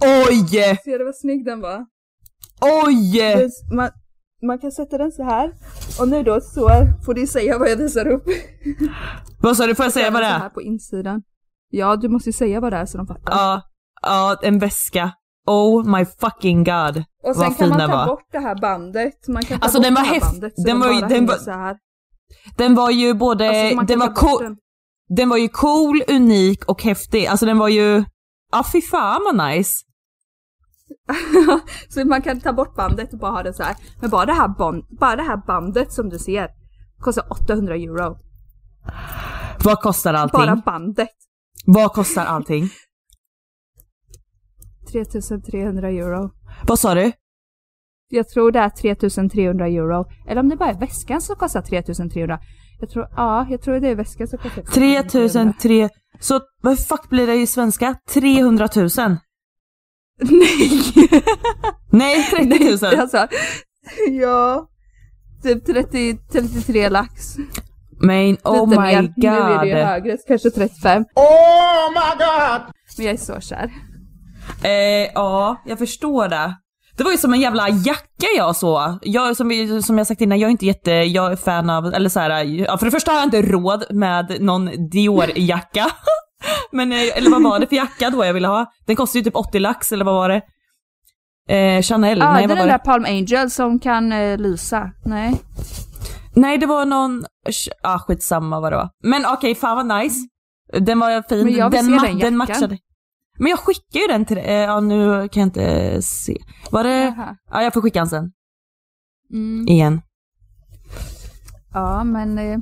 Oj! 0.00 0.48
Ser 0.84 0.98
du 0.98 1.04
vad 1.04 1.16
snygg 1.16 1.44
den 1.44 1.60
var? 1.60 1.86
Oj! 2.86 3.22
Man, 3.76 3.90
man 4.42 4.58
kan 4.58 4.72
sätta 4.72 4.98
den 4.98 5.12
så 5.12 5.22
här. 5.22 5.52
Och 6.00 6.08
nu 6.08 6.22
då 6.22 6.40
så 6.40 6.68
får 7.06 7.14
du 7.14 7.26
säga 7.26 7.58
vad 7.58 7.70
jag 7.70 7.76
visar 7.76 8.06
upp. 8.08 8.24
Vad 9.42 9.56
sa 9.56 9.66
du, 9.66 9.74
får 9.74 9.84
jag 9.84 9.92
säga 9.92 10.10
vad 10.10 10.22
det 10.22 10.26
är? 10.26 10.38
här 10.38 10.48
på 10.48 10.62
insidan. 10.62 11.22
Ja, 11.70 11.96
du 11.96 12.08
måste 12.08 12.28
ju 12.28 12.32
säga 12.32 12.60
vad 12.60 12.72
det 12.72 12.76
är 12.76 12.86
så 12.86 12.98
de 12.98 13.06
fattar. 13.06 13.32
Ja, 13.32 13.62
ja, 14.02 14.36
en 14.42 14.58
väska. 14.58 15.12
Oh 15.46 15.96
my 15.98 16.04
fucking 16.04 16.64
god. 16.64 17.04
Och 17.22 17.36
sen 17.36 17.44
vad 17.44 17.56
kan 17.58 17.68
man 17.68 17.78
den 17.78 17.90
ta 17.90 17.96
var. 17.96 18.06
bort 18.06 18.28
det 18.32 18.38
här 18.38 18.60
bandet. 18.60 19.28
Man 19.28 19.42
kan 19.42 19.58
ta 19.58 19.64
Alltså, 19.64 19.78
bort 19.78 19.84
den 19.84 19.94
var 19.94 20.02
det 20.02 20.08
här 20.08 20.14
häft- 20.14 20.32
bandet 20.32 20.52
så 20.56 20.62
den 20.66 20.80
var 20.80 21.08
den 21.08 21.26
var- 21.26 21.52
här. 21.52 21.76
Den 22.56 22.74
var 22.74 22.90
ju 22.90 23.14
både, 23.14 23.48
Alltså, 23.48 23.86
den, 23.86 23.98
var 23.98 24.12
cool, 24.14 24.56
den. 25.08 25.16
den 25.16 25.28
var 25.28 25.36
ju 25.36 25.48
cool, 25.48 26.02
unik 26.08 26.64
och 26.64 26.82
häftig. 26.82 27.26
Alltså 27.26 27.46
den 27.46 27.58
var 27.58 27.68
ju, 27.68 28.04
ja 28.52 28.64
fy 28.72 28.82
fan 28.82 29.20
vad 29.24 29.48
nice. 29.48 29.84
så 31.88 32.04
man 32.04 32.22
kan 32.22 32.40
ta 32.40 32.52
bort 32.52 32.76
bandet 32.76 33.12
och 33.12 33.18
bara 33.18 33.30
ha 33.30 33.42
det 33.42 33.54
så 33.54 33.62
här. 33.62 33.76
Men 34.00 34.10
bara 34.10 34.26
det 34.26 34.32
här, 34.32 34.48
band, 34.48 34.84
bara 35.00 35.16
det 35.16 35.22
här 35.22 35.46
bandet 35.46 35.92
som 35.92 36.08
du 36.08 36.18
ser 36.18 36.48
kostar 36.98 37.32
800 37.32 37.74
euro. 37.74 38.18
Vad 39.64 39.80
kostar 39.80 40.14
allting? 40.14 40.40
Bara 40.40 40.56
bandet. 40.56 41.08
Vad 41.66 41.92
kostar 41.92 42.24
allting? 42.24 42.68
3300 44.92 45.88
euro. 45.88 46.30
Vad 46.66 46.78
sa 46.78 46.94
du? 46.94 47.12
Jag 48.08 48.28
tror 48.28 48.52
det 48.52 48.58
är 48.58 48.70
3300 48.70 49.66
euro. 49.66 50.06
Eller 50.28 50.40
om 50.40 50.48
det 50.48 50.56
bara 50.56 50.70
är 50.70 50.78
väskan 50.78 51.20
som 51.20 51.36
kostar 51.36 51.62
3300. 51.62 52.38
Jag 52.80 52.90
tror, 52.90 53.08
ja, 53.16 53.46
jag 53.50 53.62
tror 53.62 53.80
det 53.80 53.88
är 53.88 53.94
väskan 53.94 54.28
som 54.28 54.38
kostar 54.38 54.62
3003, 54.62 55.88
så 56.20 56.40
vad 56.62 56.86
fuck 56.86 57.08
blir 57.08 57.26
det 57.26 57.34
i 57.34 57.46
svenska? 57.46 57.94
300 58.08 58.68
000? 58.76 58.88
Nej! 60.20 60.70
Nej, 61.92 62.24
30 62.30 62.86
000. 62.86 63.00
Alltså, 63.00 63.26
ja. 64.10 64.68
Typ 65.42 65.66
30, 65.66 66.16
33 66.32 66.88
lax. 66.88 67.36
Men 68.00 68.36
oh 68.44 68.68
Lite 68.68 68.80
my 68.80 68.86
mer. 68.86 69.12
Nu 69.16 69.28
är 69.28 69.58
det 69.58 69.66
ju 69.66 69.74
god. 69.74 69.84
högre, 69.84 70.18
kanske 70.28 70.50
35. 70.50 71.04
Oh 71.14 71.90
my 71.90 72.24
god! 72.24 72.62
Men 72.96 73.06
jag 73.06 73.14
är 73.14 73.18
så 73.18 73.40
kär. 73.40 73.70
Eh, 74.62 75.10
ja, 75.14 75.62
jag 75.66 75.78
förstår 75.78 76.28
det. 76.28 76.56
Det 76.96 77.04
var 77.04 77.10
ju 77.10 77.18
som 77.18 77.32
en 77.34 77.40
jävla 77.40 77.68
jacka 77.68 78.26
jag 78.36 78.56
såg. 78.56 78.98
Jag, 79.02 79.36
som, 79.36 79.48
vi- 79.48 79.82
som 79.82 79.98
jag 79.98 80.06
sagt 80.06 80.20
innan, 80.20 80.38
jag 80.38 80.48
är 80.48 80.50
inte 80.52 80.66
jätte, 80.66 80.90
jag 80.90 81.32
är 81.32 81.36
fan 81.36 81.70
av, 81.70 81.86
eller 81.86 82.08
så 82.08 82.20
här, 82.20 82.30
ja, 82.44 82.78
för 82.78 82.84
det 82.86 82.90
första 82.90 83.10
har 83.12 83.18
jag 83.18 83.26
inte 83.26 83.42
råd 83.42 83.84
med 83.90 84.36
någon 84.40 84.70
Dior-jacka. 84.90 85.86
Men, 86.72 86.92
eh, 86.92 87.16
eller 87.18 87.30
vad 87.30 87.42
var 87.42 87.58
det 87.58 87.66
för 87.66 87.76
jacka 87.76 88.10
då 88.10 88.24
jag 88.24 88.34
ville 88.34 88.48
ha? 88.48 88.66
Den 88.86 88.96
kostade 88.96 89.18
ju 89.18 89.24
typ 89.24 89.36
80 89.36 89.58
lax, 89.58 89.92
eller 89.92 90.04
vad 90.04 90.14
var 90.14 90.28
det? 90.28 90.42
Eh, 91.56 91.82
Chanel? 91.82 92.22
Ah, 92.22 92.32
Nej, 92.32 92.46
det 92.46 92.52
är 92.52 92.56
den 92.56 92.68
där? 92.68 92.78
Palm 92.78 93.04
Angel 93.04 93.50
som 93.50 93.78
kan 93.78 94.12
eh, 94.12 94.38
lysa. 94.38 94.90
Nej. 95.04 95.34
Nej, 96.34 96.58
det 96.58 96.66
var 96.66 96.84
någon, 96.84 97.24
ah 97.82 97.98
skitsamma 97.98 98.60
vad 98.60 98.72
det 98.72 98.76
var. 98.76 98.88
Men 99.04 99.26
okej, 99.26 99.54
fan 99.54 99.76
vad 99.88 99.98
nice. 99.98 100.16
Den 100.80 100.98
var 101.00 101.22
fin. 101.28 101.46
Den, 101.56 101.72
ma- 101.72 102.06
den 102.06 102.18
den 102.18 102.36
matchade. 102.36 102.78
Men 103.38 103.50
jag 103.50 103.58
skickar 103.58 104.00
ju 104.00 104.06
den 104.06 104.24
till 104.24 104.36
dig. 104.36 104.44
Eh, 104.44 104.52
ja, 104.52 104.80
nu 104.80 105.28
kan 105.28 105.40
jag 105.40 105.46
inte 105.46 106.02
se. 106.02 106.36
Var 106.70 106.84
det? 106.84 107.04
Jaha. 107.04 107.36
Ja, 107.50 107.62
jag 107.62 107.74
får 107.74 107.80
skicka 107.80 107.98
den 107.98 108.08
sen. 108.08 108.32
Mm. 109.32 109.68
Igen. 109.68 110.00
Ja, 111.72 112.04
men... 112.04 112.38
Eh, 112.38 112.58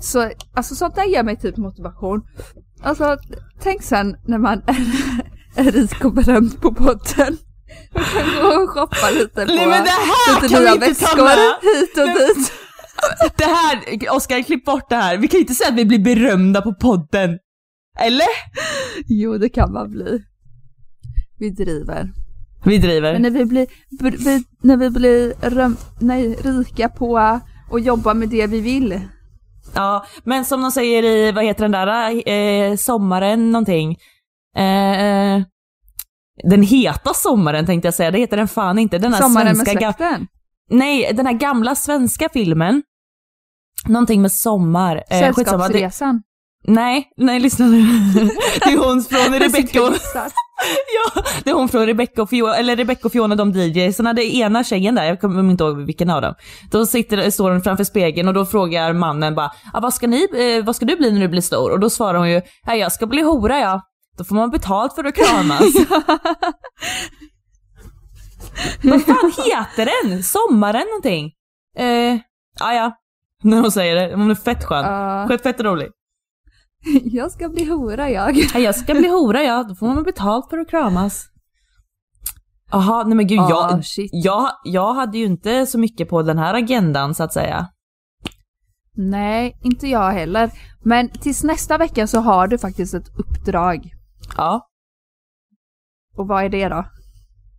så, 0.00 0.30
alltså 0.54 0.74
sånt 0.74 0.94
där 0.94 1.04
ger 1.04 1.22
mig 1.22 1.36
typ 1.36 1.56
motivation. 1.56 2.22
Alltså, 2.82 3.16
tänk 3.60 3.82
sen 3.82 4.16
när 4.26 4.38
man 4.38 4.62
är, 5.56 5.72
rik 5.72 6.04
och 6.04 6.14
berömd 6.14 6.60
på 6.60 6.74
podden. 6.74 7.36
Man 7.94 8.04
kan 8.04 8.42
gå 8.42 8.62
och 8.62 8.70
shoppa 8.70 9.10
lite 9.10 9.46
på 9.46 9.52
Nej, 9.52 9.66
men 9.66 9.84
det 9.84 9.90
här 9.90 10.34
lite 10.42 10.54
kan 10.54 10.62
nya 10.62 10.70
vi 10.70 10.74
inte 10.74 10.88
väskor 10.88 11.74
hit 11.74 11.98
och 11.98 12.36
dit. 12.36 12.52
Det 13.36 13.44
här, 13.44 14.14
Oskar 14.16 14.42
klipp 14.42 14.64
bort 14.64 14.88
det 14.88 14.96
här. 14.96 15.16
Vi 15.16 15.28
kan 15.28 15.40
inte 15.40 15.54
säga 15.54 15.70
att 15.70 15.76
vi 15.76 15.84
blir 15.84 15.98
berömda 15.98 16.62
på 16.62 16.74
podden. 16.74 17.38
Eller? 17.98 18.26
Jo, 19.06 19.38
det 19.38 19.48
kan 19.48 19.72
man 19.72 19.90
bli. 19.90 20.22
Vi 21.38 21.50
driver. 21.50 22.12
Vi 22.64 22.78
driver. 22.78 23.12
Men 23.12 23.22
när 23.22 23.30
vi 23.30 23.44
blir, 23.44 23.66
vi, 24.24 24.44
när 24.62 24.76
vi 24.76 24.90
blir 24.90 25.34
röm, 25.50 25.76
nej, 26.00 26.34
rika 26.34 26.88
på 26.88 27.18
att 27.18 27.84
jobba 27.84 28.14
med 28.14 28.28
det 28.28 28.46
vi 28.46 28.60
vill. 28.60 29.00
Ja, 29.74 30.06
men 30.24 30.44
som 30.44 30.62
de 30.62 30.70
säger 30.70 31.02
i, 31.02 31.32
vad 31.32 31.44
heter 31.44 31.68
den 31.68 31.72
där, 31.72 32.28
eh, 32.28 32.76
sommaren 32.76 33.52
någonting. 33.52 33.90
Eh, 34.56 35.42
den 36.44 36.62
heta 36.62 37.14
sommaren 37.14 37.66
tänkte 37.66 37.86
jag 37.86 37.94
säga, 37.94 38.10
det 38.10 38.18
heter 38.18 38.36
den 38.36 38.48
fan 38.48 38.78
inte. 38.78 38.98
Den 38.98 39.12
här 39.12 39.22
Sommaren 39.22 39.46
med 39.46 39.56
svenska 39.56 39.72
ga- 39.88 39.96
släkten. 39.96 40.26
Nej, 40.70 41.10
den 41.14 41.26
här 41.26 41.32
gamla 41.32 41.74
svenska 41.74 42.28
filmen. 42.32 42.82
Någonting 43.88 44.22
med 44.22 44.32
sommar. 44.32 45.04
Eh, 45.10 45.18
Sällskapsresan. 45.18 46.22
Nej, 46.66 47.08
nej 47.16 47.40
lyssna 47.40 47.66
nu. 47.66 47.82
Det 48.64 48.70
är 48.70 48.86
hon 48.86 49.02
från 49.02 49.38
Rebecca 49.38 49.82
och... 49.82 49.94
Ja, 51.14 51.22
det 51.44 51.50
är 51.50 51.54
hon 51.54 51.68
från 51.68 51.86
Rebecca 51.86 52.22
och 52.22 52.30
Fiona, 52.30 52.56
eller 52.56 52.76
Rebecca 52.76 53.00
och 53.04 53.12
Fiona 53.12 53.34
de 53.34 53.50
DJsarna, 53.50 54.12
det 54.12 54.36
ena 54.36 54.64
tjejen 54.64 54.94
där, 54.94 55.04
jag 55.04 55.20
kommer 55.20 55.50
inte 55.50 55.64
ihåg 55.64 55.76
vilken 55.76 56.10
av 56.10 56.22
dem. 56.22 56.34
Då 56.70 56.86
sitter, 56.86 57.30
står 57.30 57.50
hon 57.50 57.62
framför 57.62 57.84
spegeln 57.84 58.28
och 58.28 58.34
då 58.34 58.46
frågar 58.46 58.92
mannen 58.92 59.34
bara, 59.34 59.50
ah, 59.72 59.80
vad, 59.80 59.94
ska 59.94 60.06
ni, 60.06 60.28
eh, 60.56 60.64
vad 60.64 60.76
ska 60.76 60.86
du 60.86 60.96
bli 60.96 61.12
när 61.12 61.20
du 61.20 61.28
blir 61.28 61.40
stor? 61.40 61.70
Och 61.70 61.80
då 61.80 61.90
svarar 61.90 62.18
hon 62.18 62.30
ju, 62.30 62.42
ja 62.66 62.74
jag 62.74 62.92
ska 62.92 63.06
bli 63.06 63.22
hora 63.22 63.58
ja. 63.58 63.82
Då 64.18 64.24
får 64.24 64.34
man 64.34 64.50
betalt 64.50 64.94
för 64.94 65.04
att 65.04 65.14
kramas. 65.14 65.60
vad 68.82 69.02
fan 69.02 69.32
heter 69.44 69.88
den? 70.02 70.22
Sommaren 70.22 70.86
någonting? 70.86 71.32
Eh, 71.78 72.18
ah, 72.60 72.72
ja, 72.72 72.92
när 73.42 73.60
hon 73.60 73.72
säger 73.72 73.94
det. 73.94 74.14
Hon 74.14 74.30
är 74.30 74.34
fett 74.34 74.64
skön. 74.64 74.84
Ja. 74.84 75.26
Fett, 75.28 75.42
fett 75.42 75.60
rolig. 75.60 75.88
Jag 77.04 77.30
ska 77.32 77.48
bli 77.48 77.64
hora 77.64 78.10
jag. 78.10 78.36
Ja, 78.54 78.60
jag 78.60 78.74
ska 78.74 78.94
bli 78.94 79.08
hora 79.08 79.42
ja, 79.42 79.62
då 79.68 79.74
får 79.74 79.86
man 79.86 80.02
betalt 80.02 80.50
för 80.50 80.58
att 80.58 80.68
kramas. 80.70 81.26
Jaha, 82.70 83.04
nej 83.04 83.16
men 83.16 83.26
gud, 83.26 83.40
Ah, 83.40 83.48
jag, 83.50 83.84
shit. 83.84 84.10
jag, 84.12 84.50
jag 84.64 84.94
hade 84.94 85.18
ju 85.18 85.24
inte 85.24 85.66
så 85.66 85.78
mycket 85.78 86.08
på 86.08 86.22
den 86.22 86.38
här 86.38 86.54
agendan 86.54 87.14
så 87.14 87.22
att 87.22 87.32
säga. 87.32 87.68
Nej, 88.98 89.56
inte 89.64 89.88
jag 89.88 90.10
heller. 90.12 90.50
Men 90.84 91.08
tills 91.10 91.44
nästa 91.44 91.78
vecka 91.78 92.06
så 92.06 92.20
har 92.20 92.46
du 92.48 92.58
faktiskt 92.58 92.94
ett 92.94 93.08
uppdrag. 93.18 93.90
Ja, 94.36 94.68
Och 96.16 96.28
vad 96.28 96.44
är 96.44 96.48
det 96.48 96.68
då? 96.68 96.84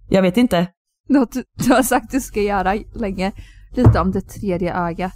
jag 0.10 0.22
vet 0.22 0.38
inte. 0.38 0.68
Något 1.10 1.32
du, 1.32 1.44
du 1.66 1.74
har 1.74 1.84
sagt 1.84 2.12
du 2.12 2.22
ska 2.22 2.42
göra 2.42 2.74
länge. 2.96 3.32
Lite 3.76 4.00
om 4.00 4.12
det 4.12 4.22
tredje 4.22 4.74
ögat. 4.76 5.14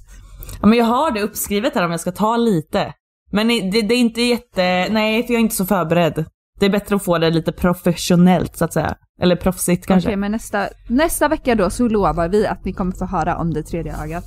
Ja, 0.62 0.68
men 0.68 0.78
jag 0.78 0.86
har 0.86 1.12
det 1.12 1.22
uppskrivet 1.22 1.76
här 1.76 1.86
om 1.86 1.91
jag 1.91 1.99
ska 1.99 2.12
ta 2.12 2.38
lite. 2.38 2.93
Men 3.32 3.47
det, 3.47 3.82
det 3.82 3.93
är 3.95 3.99
inte 3.99 4.21
jätte, 4.21 4.88
nej 4.89 5.23
för 5.23 5.34
jag 5.34 5.39
är 5.39 5.43
inte 5.43 5.55
så 5.55 5.65
förberedd. 5.65 6.25
Det 6.59 6.65
är 6.65 6.69
bättre 6.69 6.95
att 6.95 7.03
få 7.03 7.17
det 7.17 7.29
lite 7.29 7.51
professionellt 7.51 8.57
så 8.57 8.65
att 8.65 8.73
säga. 8.73 8.95
Eller 9.21 9.36
proffsigt 9.36 9.88
kanske. 9.88 10.09
Okej, 10.09 10.17
men 10.17 10.32
nästa, 10.32 10.67
nästa 10.88 11.27
vecka 11.27 11.55
då 11.55 11.69
så 11.69 11.88
lovar 11.88 12.29
vi 12.29 12.47
att 12.47 12.65
ni 12.65 12.73
kommer 12.73 12.91
få 12.91 13.05
höra 13.05 13.38
om 13.38 13.53
det 13.53 13.63
tredje 13.63 13.97
ögat. 14.03 14.23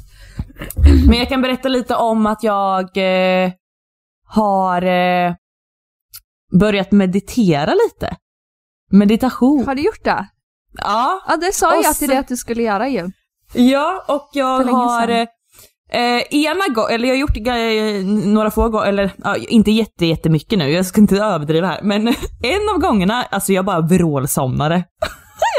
Men 1.09 1.19
jag 1.19 1.29
kan 1.29 1.43
berätta 1.43 1.69
lite 1.69 1.97
om 1.97 2.27
att 2.27 2.43
jag 2.43 2.97
eh, 2.97 3.53
har 4.27 4.83
eh, 4.83 5.35
börjat 6.61 6.93
meditera 6.93 7.75
lite. 7.75 8.17
Meditation. 8.91 9.65
Har 9.67 9.75
du 9.75 9.83
gjort 9.83 10.05
det? 10.05 10.29
Ja. 10.79 11.21
Ja, 11.29 11.37
det 11.37 11.55
sa 11.55 11.77
Och 11.77 11.85
jag 11.85 11.97
till 11.97 12.09
dig 12.09 12.19
att 12.19 12.29
du 12.29 12.37
skulle 12.37 12.63
göra 12.63 12.89
ju. 12.89 13.11
Ja, 13.55 14.05
och 14.09 14.29
jag 14.33 14.65
har 14.65 15.07
sedan 15.07 15.27
eh, 15.93 16.37
ena 16.45 16.75
gången, 16.75 16.91
eller 16.91 17.09
jag 17.09 17.15
har 17.15 17.21
gjort 17.21 17.37
eh, 17.37 18.07
några 18.33 18.51
få 18.51 18.69
gånger, 18.69 18.87
eller 18.87 19.11
ja, 19.25 19.37
inte 19.37 19.71
jätte, 19.71 20.07
jättemycket 20.07 20.59
nu, 20.59 20.71
jag 20.71 20.87
ska 20.87 21.01
inte 21.01 21.17
överdriva 21.17 21.67
här, 21.67 21.81
men 21.83 22.09
en 22.43 22.69
av 22.75 22.81
gångerna, 22.81 23.23
alltså 23.23 23.53
jag 23.53 23.65
bara 23.65 23.81
vrålsomnade 23.81 24.85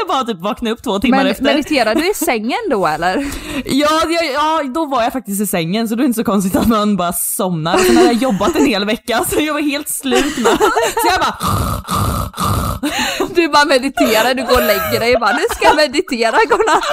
jag 0.00 0.08
bara 0.08 0.24
typ 0.24 0.40
vaknade 0.40 0.72
upp 0.74 0.82
två 0.82 0.98
timmar 0.98 1.18
Men 1.18 1.26
efter. 1.26 1.44
mediterar 1.44 1.94
du 1.94 2.10
i 2.10 2.14
sängen 2.24 2.58
då 2.70 2.86
eller? 2.86 3.26
Ja, 3.64 4.02
ja, 4.08 4.22
ja, 4.34 4.62
då 4.74 4.86
var 4.86 5.02
jag 5.02 5.12
faktiskt 5.12 5.40
i 5.42 5.46
sängen 5.46 5.88
så 5.88 5.94
det 5.94 6.02
är 6.02 6.04
inte 6.04 6.16
så 6.16 6.24
konstigt 6.24 6.56
att 6.56 6.68
man 6.68 6.96
bara 6.96 7.12
somnar. 7.12 7.78
Sen 7.78 7.96
hade 7.96 8.08
jag 8.08 8.22
jobbat 8.22 8.56
en 8.56 8.66
hel 8.66 8.84
vecka 8.84 9.24
så 9.30 9.40
jag 9.40 9.54
var 9.54 9.60
helt 9.60 9.88
slut 9.88 10.38
med. 10.38 10.58
Så 10.94 11.08
jag 11.10 11.20
bara... 11.20 11.38
Du 13.34 13.48
bara 13.48 13.64
mediterar, 13.64 14.34
du 14.34 14.42
går 14.42 14.54
och 14.56 14.66
lägger 14.66 15.00
dig 15.00 15.14
och 15.14 15.20
bara 15.20 15.32
nu 15.32 15.42
ska 15.50 15.64
jag 15.66 15.76
meditera, 15.76 16.36
godnatt. 16.50 16.84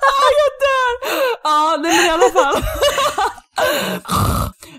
Ja, 0.00 0.26
jag 0.40 0.52
dör! 0.62 0.92
Ja, 1.42 1.76
nej 1.82 1.96
men 1.96 2.06
i 2.06 2.10
alla 2.10 2.42
fall. 2.42 2.62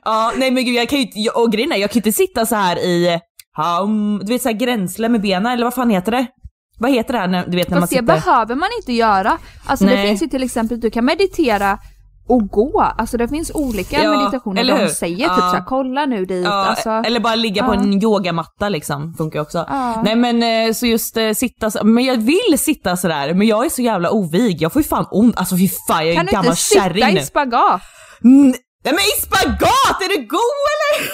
Ja, 0.05 0.31
nej 0.35 0.51
men 0.51 0.65
gud 0.65 0.75
jag 0.75 0.89
kan 0.89 0.99
ju 0.99 1.05
inte, 1.05 1.29
och 1.29 1.51
grejen 1.51 1.71
är 1.71 1.75
jag 1.77 1.89
kan 1.91 1.95
ju 1.95 1.99
inte 1.99 2.11
sitta 2.17 2.45
så 2.45 2.55
här 2.55 2.77
i, 2.79 3.19
um, 3.81 4.19
du 4.23 4.33
vet 4.33 4.41
såhär 4.41 4.55
gränsle 4.55 5.09
med 5.09 5.21
benen 5.21 5.51
eller 5.51 5.63
vad 5.63 5.73
fan 5.73 5.89
heter 5.89 6.11
det? 6.11 6.27
Vad 6.81 6.91
heter 6.91 7.13
det 7.13 7.19
här 7.19 7.27
när, 7.27 7.45
du 7.47 7.57
vet 7.57 7.69
när 7.69 7.75
man 7.75 7.81
Fast 7.81 7.91
det 7.93 7.99
sitter? 7.99 8.13
behöver 8.15 8.55
man 8.55 8.69
inte 8.79 8.93
göra. 8.93 9.37
Alltså 9.65 9.85
det 9.85 9.93
Nej. 9.95 10.07
finns 10.07 10.21
ju 10.23 10.27
till 10.27 10.43
exempel, 10.43 10.79
du 10.79 10.91
kan 10.91 11.05
meditera 11.05 11.77
och 12.29 12.47
gå. 12.47 12.81
Alltså 12.97 13.17
det 13.17 13.27
finns 13.27 13.51
olika 13.53 14.03
Ja, 14.03 14.17
meditationer 14.17 14.61
eller 14.61 14.73
de 14.75 14.79
hur? 14.81 14.87
säger 14.87 15.17
Ja. 15.27 15.35
typ 15.35 15.43
såhär, 15.43 15.63
kolla 15.67 16.05
nu 16.05 16.25
dit. 16.25 16.45
Ja, 16.45 16.51
alltså, 16.65 16.89
eller 16.89 17.19
bara 17.19 17.35
ligga 17.35 17.63
på 17.63 17.71
en 17.73 18.03
yogamatta 18.03 18.69
liksom, 18.69 19.13
funkar 19.17 19.39
också. 19.39 19.65
Nej 20.03 20.15
men 20.15 20.43
eh, 20.67 20.73
så 20.73 20.85
just 20.87 21.17
eh, 21.17 21.31
sitta, 21.33 21.71
så- 21.71 21.85
men 21.85 22.03
jag 22.03 22.17
vill 22.17 22.57
sitta 22.59 22.97
sådär, 22.97 23.33
men 23.33 23.47
jag 23.47 23.65
är 23.65 23.69
så 23.69 23.81
jävla 23.81 24.11
ovig. 24.11 24.61
Jag 24.61 24.73
får 24.73 24.81
ju 24.81 24.87
fan 24.87 25.05
ont, 25.11 25.37
alltså 25.37 25.55
fy 25.57 25.69
fan 25.87 25.97
jag 26.07 26.09
är 26.09 26.13
kan 26.13 26.19
en 26.19 26.25
du 26.25 26.31
gammal 26.31 26.45
inte 26.45 26.61
sitta 26.61 26.81
kärring 26.83 27.13
nu. 27.13 27.19
i 27.19 27.23
spagat? 27.23 27.81
Nej 28.21 28.53
men 28.83 28.93
i 28.93 29.21
spagat, 29.21 29.97
är 30.01 30.09
du 30.17 30.27
god 30.27 30.39
eller? 30.73 31.11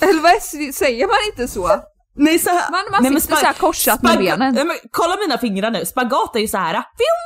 Eller 0.10 0.22
vad 0.22 0.42
säger 0.74 1.06
man 1.06 1.16
inte 1.32 1.48
så? 1.52 1.68
Nej, 2.16 2.38
så 2.38 2.50
här, 2.50 2.70
Man, 2.70 2.80
man 2.92 3.02
nej, 3.02 3.12
men 3.12 3.20
sitter 3.20 3.34
spa- 3.36 3.40
så 3.40 3.46
här 3.46 3.54
korsat 3.54 4.02
med 4.02 4.18
benen. 4.18 4.54
Nej, 4.54 4.64
men, 4.64 4.76
kolla 4.90 5.16
mina 5.26 5.38
fingrar 5.38 5.70
nu, 5.70 5.86
spagat 5.86 6.36
är 6.36 6.40
ju 6.40 6.48
så 6.48 6.58
här. 6.58 6.72
Fjum! 6.72 7.22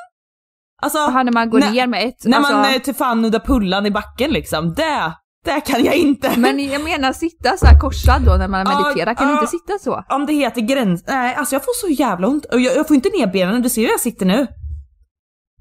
Alltså, 0.83 0.99
Jaha, 0.99 1.23
när 1.23 1.33
man 1.33 1.51
går 1.51 1.59
när- 1.59 1.71
ner 1.71 1.87
med 1.87 2.05
ett. 2.09 2.25
när 2.25 2.37
alltså, 2.39 2.53
man 2.53 2.65
eh, 2.75 2.79
till 2.81 2.95
fan 2.95 3.23
nuddar 3.23 3.41
pullan 3.41 3.87
i 3.87 3.91
backen 3.91 4.31
liksom, 4.31 4.75
det, 4.75 5.13
det 5.45 5.61
kan 5.61 5.85
jag 5.85 5.95
inte. 5.95 6.33
Men 6.37 6.65
jag 6.71 6.85
menar 6.85 7.13
sitta 7.13 7.57
så 7.57 7.67
här 7.67 7.79
korsad 7.81 8.23
då 8.27 8.33
när 8.37 8.49
man 8.49 8.67
mediterar, 8.69 9.15
kan 9.15 9.27
du 9.27 9.33
ja. 9.33 9.39
inte 9.41 9.51
sitta 9.51 9.79
så? 9.79 10.05
Om 10.09 10.27
det 10.27 10.33
heter 10.33 10.61
gräns... 10.61 11.05
Nej, 11.07 11.35
alltså 11.35 11.55
jag 11.55 11.63
får 11.65 11.87
så 11.87 11.93
jävla 12.03 12.27
ont. 12.29 12.47
Jag, 12.51 12.61
jag 12.61 12.89
får 12.89 12.95
inte 12.95 13.09
ner 13.09 13.27
benen, 13.27 13.63
du 13.63 13.69
ser 13.69 13.83
hur 13.83 13.89
jag 13.91 14.01
sitter 14.01 14.27
nu. 14.27 14.47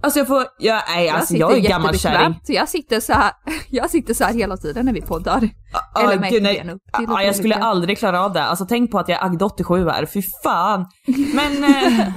Alltså 0.02 0.20
jag 0.20 0.28
får... 0.28 0.45
Jag, 0.60 0.82
nej, 0.88 1.10
alltså 1.10 1.36
jag 1.36 1.58
är 1.58 1.60
gammal 1.60 1.97
kärring. 1.97 2.39
Jag 2.47 2.70
sitter 2.70 3.00
så 3.00 3.14
här, 3.14 3.32
jag 3.70 3.89
sitter 3.89 4.14
så 4.14 4.24
här 4.24 4.34
hela 4.34 4.58
tiden 4.58 4.86
när 4.86 4.93
vi 4.93 5.02
poddar. 5.02 5.50
Ja, 5.93 6.02
Eller 6.02 6.20
med 6.20 6.32
gud, 6.32 6.43
nej. 6.43 6.60
upp 6.60 6.82
till 6.97 7.06
Ja, 7.08 7.24
jag 7.24 7.36
skulle 7.36 7.56
aldrig 7.56 7.97
klara 7.97 8.22
av 8.26 8.34
det. 8.34 8.43
Alltså 8.43 8.66
tänk 8.66 8.91
på 8.91 9.00
att 9.00 9.10
jag 9.10 9.20
är 9.22 9.26
Agda 9.26 9.45
87 9.45 9.89
här, 9.89 10.06
fy 10.06 10.22
fan. 10.43 10.86
Men... 11.34 11.64
eh, 11.64 12.08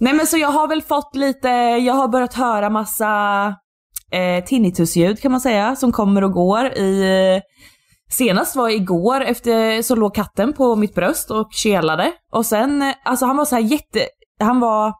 Nej 0.00 0.12
men 0.12 0.26
så 0.26 0.38
jag 0.38 0.48
har 0.48 0.68
väl 0.68 0.82
fått 0.82 1.16
lite, 1.16 1.48
jag 1.84 1.94
har 1.94 2.08
börjat 2.08 2.34
höra 2.34 2.70
massa 2.70 3.46
eh, 4.12 4.44
tinnitusljud 4.44 5.20
kan 5.20 5.32
man 5.32 5.40
säga, 5.40 5.76
som 5.76 5.92
kommer 5.92 6.24
och 6.24 6.32
går 6.32 6.66
i... 6.66 7.40
Senast 8.10 8.56
var 8.56 8.68
igår 8.68 9.20
efter 9.20 9.82
så 9.82 9.94
låg 9.94 10.14
katten 10.14 10.52
på 10.52 10.76
mitt 10.76 10.94
bröst 10.94 11.30
och 11.30 11.48
kelade. 11.52 12.12
Och 12.32 12.46
sen, 12.46 12.82
eh, 12.82 12.94
alltså 13.04 13.26
han 13.26 13.36
var 13.36 13.44
så 13.44 13.54
här 13.54 13.62
jätte, 13.62 14.06
han 14.40 14.60
var... 14.60 14.92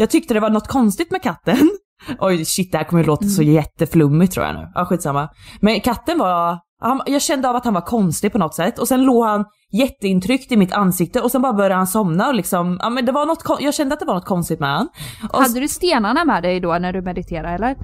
Jag 0.00 0.10
tyckte 0.10 0.34
det 0.34 0.40
var 0.40 0.50
något 0.50 0.68
konstigt 0.68 1.10
med 1.10 1.22
katten. 1.22 1.70
Oj 2.18 2.44
shit 2.44 2.72
det 2.72 2.78
här 2.78 2.84
kommer 2.84 3.04
låta 3.04 3.26
så 3.28 3.42
jätteflummigt 3.42 4.32
tror 4.32 4.46
jag 4.46 4.54
nu. 4.54 4.68
Ja 4.74 4.84
skitsamma. 4.84 5.28
Men 5.60 5.80
katten 5.80 6.18
var, 6.18 6.58
han, 6.82 7.00
jag 7.06 7.22
kände 7.22 7.48
av 7.48 7.56
att 7.56 7.64
han 7.64 7.74
var 7.74 7.80
konstig 7.80 8.32
på 8.32 8.38
något 8.38 8.54
sätt 8.54 8.78
och 8.78 8.88
sen 8.88 9.02
låg 9.02 9.26
han 9.26 9.44
jätteintryckt 9.72 10.52
i 10.52 10.56
mitt 10.56 10.72
ansikte 10.72 11.20
och 11.20 11.30
sen 11.30 11.42
bara 11.42 11.52
började 11.52 11.74
han 11.74 11.86
somna 11.86 12.28
och 12.28 12.34
liksom, 12.34 12.78
ja 12.82 12.90
men 12.90 13.06
det 13.06 13.12
var 13.12 13.26
något, 13.26 13.42
jag 13.60 13.74
kände 13.74 13.94
att 13.94 14.00
det 14.00 14.06
var 14.06 14.14
något 14.14 14.24
konstigt 14.24 14.60
med 14.60 14.68
han. 14.68 14.88
Och 15.32 15.42
Hade 15.42 15.60
du 15.60 15.68
stenarna 15.68 16.24
med 16.24 16.42
dig 16.42 16.60
då 16.60 16.78
när 16.78 16.92
du 16.92 17.02
mediterar 17.02 17.54
eller? 17.54 17.76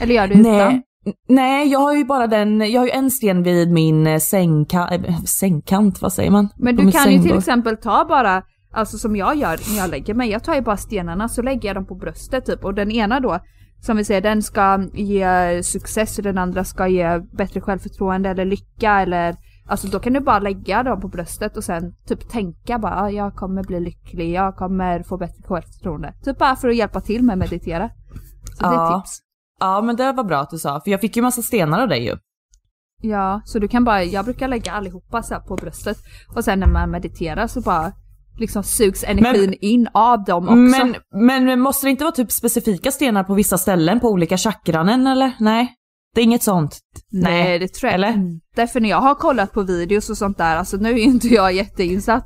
Eller 0.00 0.14
gör 0.14 0.28
du 0.28 0.34
utan? 0.34 0.52
Nej, 0.52 0.82
nej, 1.28 1.68
jag 1.68 1.78
har 1.78 1.94
ju 1.94 2.04
bara 2.04 2.26
den, 2.26 2.70
jag 2.72 2.80
har 2.80 2.86
ju 2.86 2.92
en 2.92 3.10
sten 3.10 3.42
vid 3.42 3.72
min 3.72 4.06
eh, 4.06 4.18
sängka, 4.18 4.88
äh, 4.92 5.22
sängkant, 5.22 6.02
vad 6.02 6.12
säger 6.12 6.30
man? 6.30 6.48
Men 6.56 6.76
du 6.76 6.92
kan 6.92 7.12
ju 7.12 7.18
till 7.18 7.22
sängbord. 7.22 7.38
exempel 7.38 7.76
ta 7.76 8.04
bara, 8.08 8.42
alltså 8.72 8.98
som 8.98 9.16
jag 9.16 9.36
gör 9.36 9.58
när 9.72 9.78
jag 9.78 9.90
lägger 9.90 10.14
mig, 10.14 10.30
jag 10.30 10.44
tar 10.44 10.54
ju 10.54 10.60
bara 10.60 10.76
stenarna 10.76 11.28
så 11.28 11.42
lägger 11.42 11.68
jag 11.68 11.76
dem 11.76 11.86
på 11.86 11.94
bröstet 11.94 12.46
typ 12.46 12.64
och 12.64 12.74
den 12.74 12.90
ena 12.90 13.20
då, 13.20 13.38
som 13.80 13.96
vi 13.96 14.04
säger, 14.04 14.20
den 14.20 14.42
ska 14.42 14.84
ge 14.94 15.62
success 15.62 16.18
och 16.18 16.24
den 16.24 16.38
andra 16.38 16.64
ska 16.64 16.88
ge 16.88 17.18
bättre 17.18 17.60
självförtroende 17.60 18.28
eller 18.28 18.44
lycka 18.44 19.00
eller 19.00 19.36
Alltså 19.66 19.86
då 19.86 19.98
kan 20.00 20.12
du 20.12 20.20
bara 20.20 20.38
lägga 20.38 20.82
dem 20.82 21.00
på 21.00 21.08
bröstet 21.08 21.56
och 21.56 21.64
sen 21.64 21.94
typ 22.06 22.28
tänka 22.30 22.78
bara 22.78 22.94
"Ah, 23.02 23.10
jag 23.10 23.34
kommer 23.34 23.62
bli 23.64 23.80
lycklig, 23.80 24.32
jag 24.32 24.56
kommer 24.56 25.02
få 25.02 25.16
bättre 25.16 25.42
självförtroende. 25.48 26.14
Typ 26.24 26.38
bara 26.38 26.56
för 26.56 26.68
att 26.68 26.76
hjälpa 26.76 27.00
till 27.00 27.22
med 27.22 27.32
att 27.32 27.38
meditera. 27.38 27.90
Så 28.58 28.62
det 28.62 28.68
är 28.68 28.72
Ja. 28.72 29.00
tips. 29.04 29.18
Ja 29.60 29.80
men 29.82 29.96
det 29.96 30.12
var 30.12 30.24
bra 30.24 30.38
att 30.40 30.50
du 30.50 30.58
sa, 30.58 30.80
för 30.84 30.90
jag 30.90 31.00
fick 31.00 31.16
ju 31.16 31.22
massa 31.22 31.42
stenar 31.42 31.82
av 31.82 31.88
dig 31.88 32.04
ju. 32.04 32.16
Ja, 33.02 33.40
så 33.44 33.58
du 33.58 33.68
kan 33.68 33.84
bara, 33.84 34.02
jag 34.02 34.24
brukar 34.24 34.48
lägga 34.48 34.72
allihopa 34.72 35.22
så 35.22 35.34
här 35.34 35.40
på 35.40 35.56
bröstet 35.56 35.96
och 36.36 36.44
sen 36.44 36.60
när 36.60 36.66
man 36.66 36.90
mediterar 36.90 37.46
så 37.46 37.60
bara 37.60 37.92
liksom 38.38 38.62
sugs 38.62 39.04
energin 39.04 39.54
in 39.60 39.88
av 39.94 40.24
dem 40.24 40.44
också. 40.44 40.54
Men, 40.54 40.96
men 41.44 41.60
måste 41.60 41.86
det 41.86 41.90
inte 41.90 42.04
vara 42.04 42.14
typ 42.14 42.32
specifika 42.32 42.90
stenar 42.90 43.24
på 43.24 43.34
vissa 43.34 43.58
ställen 43.58 44.00
på 44.00 44.08
olika 44.08 44.36
chakranen 44.36 45.06
eller? 45.06 45.32
Nej? 45.40 45.74
Det 46.14 46.20
är 46.20 46.24
inget 46.24 46.42
sånt? 46.42 46.78
Nej, 47.10 47.58
det 47.58 47.68
tror 47.68 47.88
jag 47.88 47.94
Eller? 47.94 48.12
inte. 48.12 48.66
För 48.66 48.80
när 48.80 48.88
jag 48.88 49.00
har 49.00 49.14
kollat 49.14 49.52
på 49.52 49.62
videos 49.62 50.10
och 50.10 50.18
sånt 50.18 50.38
där, 50.38 50.56
alltså 50.56 50.76
nu 50.76 50.90
är 50.90 51.04
inte 51.04 51.28
jag 51.28 51.52
jätteinsatt. 51.52 52.24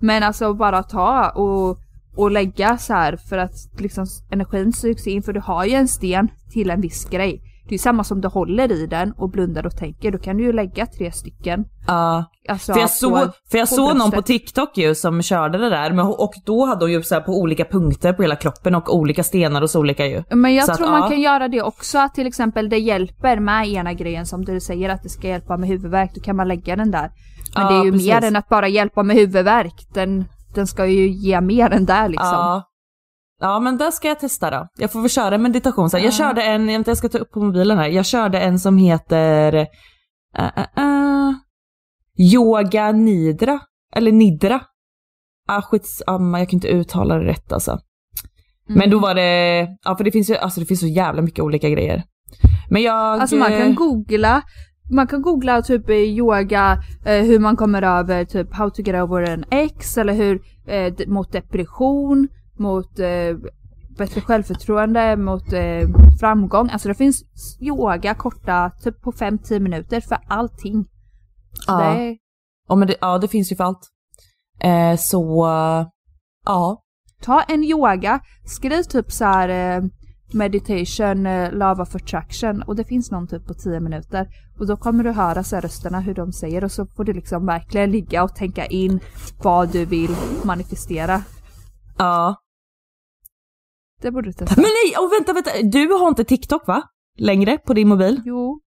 Men 0.00 0.22
alltså 0.22 0.54
bara 0.54 0.82
ta 0.82 1.30
och, 1.30 1.78
och 2.16 2.30
lägga 2.30 2.78
så 2.78 2.92
här 2.92 3.16
för 3.16 3.38
att 3.38 3.54
liksom 3.78 4.06
energin 4.30 4.72
sugs 4.72 5.06
in, 5.06 5.22
för 5.22 5.32
du 5.32 5.40
har 5.40 5.64
ju 5.64 5.72
en 5.72 5.88
sten 5.88 6.28
till 6.52 6.70
en 6.70 6.80
viss 6.80 7.04
grej. 7.04 7.42
Det 7.68 7.74
är 7.74 7.78
samma 7.78 8.04
som 8.04 8.20
du 8.20 8.28
håller 8.28 8.72
i 8.72 8.86
den 8.86 9.12
och 9.12 9.30
blundar 9.30 9.66
och 9.66 9.76
tänker, 9.76 10.10
då 10.10 10.18
kan 10.18 10.36
du 10.36 10.44
ju 10.44 10.52
lägga 10.52 10.86
tre 10.86 11.12
stycken. 11.12 11.64
Ja. 11.86 12.24
Alltså 12.48 12.72
för 12.72 12.80
jag, 12.80 12.90
såg, 12.90 13.18
för 13.50 13.58
jag 13.58 13.68
såg 13.68 13.96
någon 13.96 14.10
på. 14.10 14.22
TikTok 14.22 14.76
ju 14.76 14.94
som 14.94 15.22
körde 15.22 15.58
det 15.58 15.70
där 15.70 15.92
men, 15.92 16.06
och 16.06 16.32
då 16.44 16.66
hade 16.66 16.84
hon 16.84 16.92
ju 16.92 17.02
så 17.02 17.20
på 17.20 17.32
olika 17.32 17.64
punkter 17.64 18.12
på 18.12 18.22
hela 18.22 18.36
kroppen 18.36 18.74
och 18.74 18.94
olika 18.96 19.24
stenar 19.24 19.60
hos 19.60 19.76
olika 19.76 20.06
ju. 20.06 20.22
Men 20.30 20.54
jag 20.54 20.64
Så 20.64 20.72
att, 20.72 20.78
tror 20.78 20.90
man 20.90 21.00
ja. 21.00 21.08
kan 21.08 21.20
göra 21.20 21.48
det 21.48 21.62
också, 21.62 21.98
att 21.98 22.14
till 22.14 22.26
exempel 22.26 22.68
det 22.68 22.78
hjälper 22.78 23.40
med 23.40 23.68
ena 23.68 23.92
grejen 23.92 24.26
som 24.26 24.44
du 24.44 24.60
säger 24.60 24.88
att 24.88 25.02
det 25.02 25.08
ska 25.08 25.28
hjälpa 25.28 25.56
med 25.56 25.68
huvudvärk, 25.68 26.10
då 26.14 26.20
kan 26.20 26.36
man 26.36 26.48
lägga 26.48 26.76
den 26.76 26.90
där. 26.90 27.10
Men 27.54 27.62
Ja, 27.62 27.70
det 27.70 27.74
är 27.74 27.84
ju 27.84 27.92
precis. 27.92 28.08
mer 28.08 28.24
än 28.24 28.36
att 28.36 28.48
bara 28.48 28.68
hjälpa 28.68 29.02
med 29.02 29.16
huvudvärk, 29.16 29.86
den, 29.94 30.24
den 30.54 30.66
ska 30.66 30.86
ju 30.86 31.08
ge 31.08 31.40
mer 31.40 31.70
än 31.70 31.86
där 31.86 32.08
liksom. 32.08 32.62
Ja. 33.42 33.60
Men 33.60 33.78
där 33.78 33.90
ska 33.90 34.08
jag 34.08 34.20
testa 34.20 34.50
då. 34.50 34.68
Jag 34.78 34.92
får 34.92 35.00
väl 35.00 35.10
köra 35.10 35.34
en 35.34 35.42
meditation 35.42 35.90
sen. 35.90 36.02
Jag 36.02 36.14
körde 36.14 36.42
en, 36.42 36.68
jag, 36.68 36.96
ska 36.96 37.08
ta 37.08 37.18
upp 37.18 37.30
på 37.30 37.40
mobilen 37.40 37.78
här, 37.78 37.88
jag 37.88 38.06
körde 38.06 38.40
en 38.40 38.58
som 38.58 38.78
heter 38.78 39.54
uh, 39.54 40.44
uh, 40.44 40.84
uh, 40.84 41.34
Yoga 42.18 42.92
Nidra. 42.92 43.60
Eller 43.96 44.12
Nidra. 44.12 44.60
Ah, 45.48 45.62
skitsamma, 45.62 46.38
jag 46.38 46.48
kan 46.48 46.56
inte 46.56 46.68
uttala 46.68 47.18
det 47.18 47.24
rätt 47.24 47.52
alltså. 47.52 47.78
Men 48.68 48.90
då 48.90 48.98
var 48.98 49.14
det, 49.14 49.68
ja 49.84 49.96
för 49.96 50.04
det 50.04 50.10
finns 50.10 50.30
ju, 50.30 50.36
alltså 50.36 50.60
det 50.60 50.66
finns 50.66 50.80
så 50.80 50.86
jävla 50.86 51.22
mycket 51.22 51.44
olika 51.44 51.68
grejer. 51.68 52.02
Men 52.70 52.82
jag... 52.82 53.20
Alltså 53.20 53.36
man 53.36 53.50
kan 53.50 53.74
googla, 53.74 54.42
man 54.92 55.06
kan 55.06 55.22
googla 55.22 55.62
typ 55.62 55.90
yoga, 55.90 56.82
eh, 57.06 57.22
hur 57.22 57.38
man 57.38 57.56
kommer 57.56 57.82
över 57.82 58.24
typ 58.24 58.54
how 58.54 58.70
to 58.70 58.82
get 58.82 59.02
over 59.02 59.32
an 59.32 59.44
ex 59.50 59.98
eller 59.98 60.12
hur, 60.12 60.40
eh, 60.66 61.08
mot 61.08 61.32
depression, 61.32 62.28
mot 62.58 62.98
eh, 62.98 63.36
bättre 63.98 64.20
självförtroende, 64.20 65.16
mot 65.16 65.52
eh, 65.52 65.88
framgång. 66.20 66.70
Alltså 66.70 66.88
det 66.88 66.94
finns 66.94 67.24
yoga 67.60 68.14
korta, 68.14 68.70
typ 68.82 69.02
på 69.02 69.12
5-10 69.12 69.60
minuter 69.60 70.00
för 70.00 70.18
allting. 70.28 70.84
Så 71.52 71.72
Ja. 71.72 71.94
det 71.94 72.16
Ja, 72.68 72.76
men 72.76 72.88
det, 72.88 72.96
ja, 73.00 73.18
det 73.18 73.28
finns 73.28 73.52
ju 73.52 73.56
för 73.56 73.64
allt. 73.64 73.88
Eh, 74.60 74.96
så, 74.96 75.46
ja. 76.44 76.82
ta 77.22 77.42
en 77.42 77.64
yoga, 77.64 78.20
skriv 78.44 78.82
typ 78.82 79.12
så 79.12 79.24
här 79.24 79.48
eh, 79.48 79.84
meditation, 80.34 81.26
eh, 81.26 81.52
love 81.52 81.82
of 81.82 81.94
attraction 81.94 82.62
och 82.62 82.76
det 82.76 82.84
finns 82.84 83.10
någon 83.10 83.28
typ 83.28 83.46
på 83.46 83.54
10 83.54 83.80
minuter. 83.80 84.28
Och 84.58 84.66
då 84.66 84.76
kommer 84.76 85.04
du 85.04 85.10
höra 85.10 85.44
så 85.44 85.56
här 85.56 85.62
rösterna 85.62 86.00
hur 86.00 86.14
de 86.14 86.32
säger 86.32 86.64
och 86.64 86.72
så 86.72 86.86
får 86.86 87.04
du 87.04 87.12
liksom 87.12 87.46
verkligen 87.46 87.90
ligga 87.90 88.22
och 88.22 88.34
tänka 88.34 88.66
in 88.66 89.00
vad 89.42 89.72
du 89.72 89.84
vill 89.84 90.16
manifestera. 90.44 91.22
Ja. 91.98 92.36
Det 94.02 94.10
borde 94.10 94.28
du 94.28 94.32
testa. 94.32 94.54
Men 94.56 94.70
nej, 94.84 94.96
oh, 94.98 95.10
vänta, 95.10 95.32
vänta. 95.32 95.50
Du 95.62 95.92
har 95.92 96.08
inte 96.08 96.24
TikTok 96.24 96.66
va? 96.66 96.82
Längre 97.18 97.58
på 97.58 97.74
din 97.74 97.88
mobil? 97.88 98.22
Jo. 98.24 98.60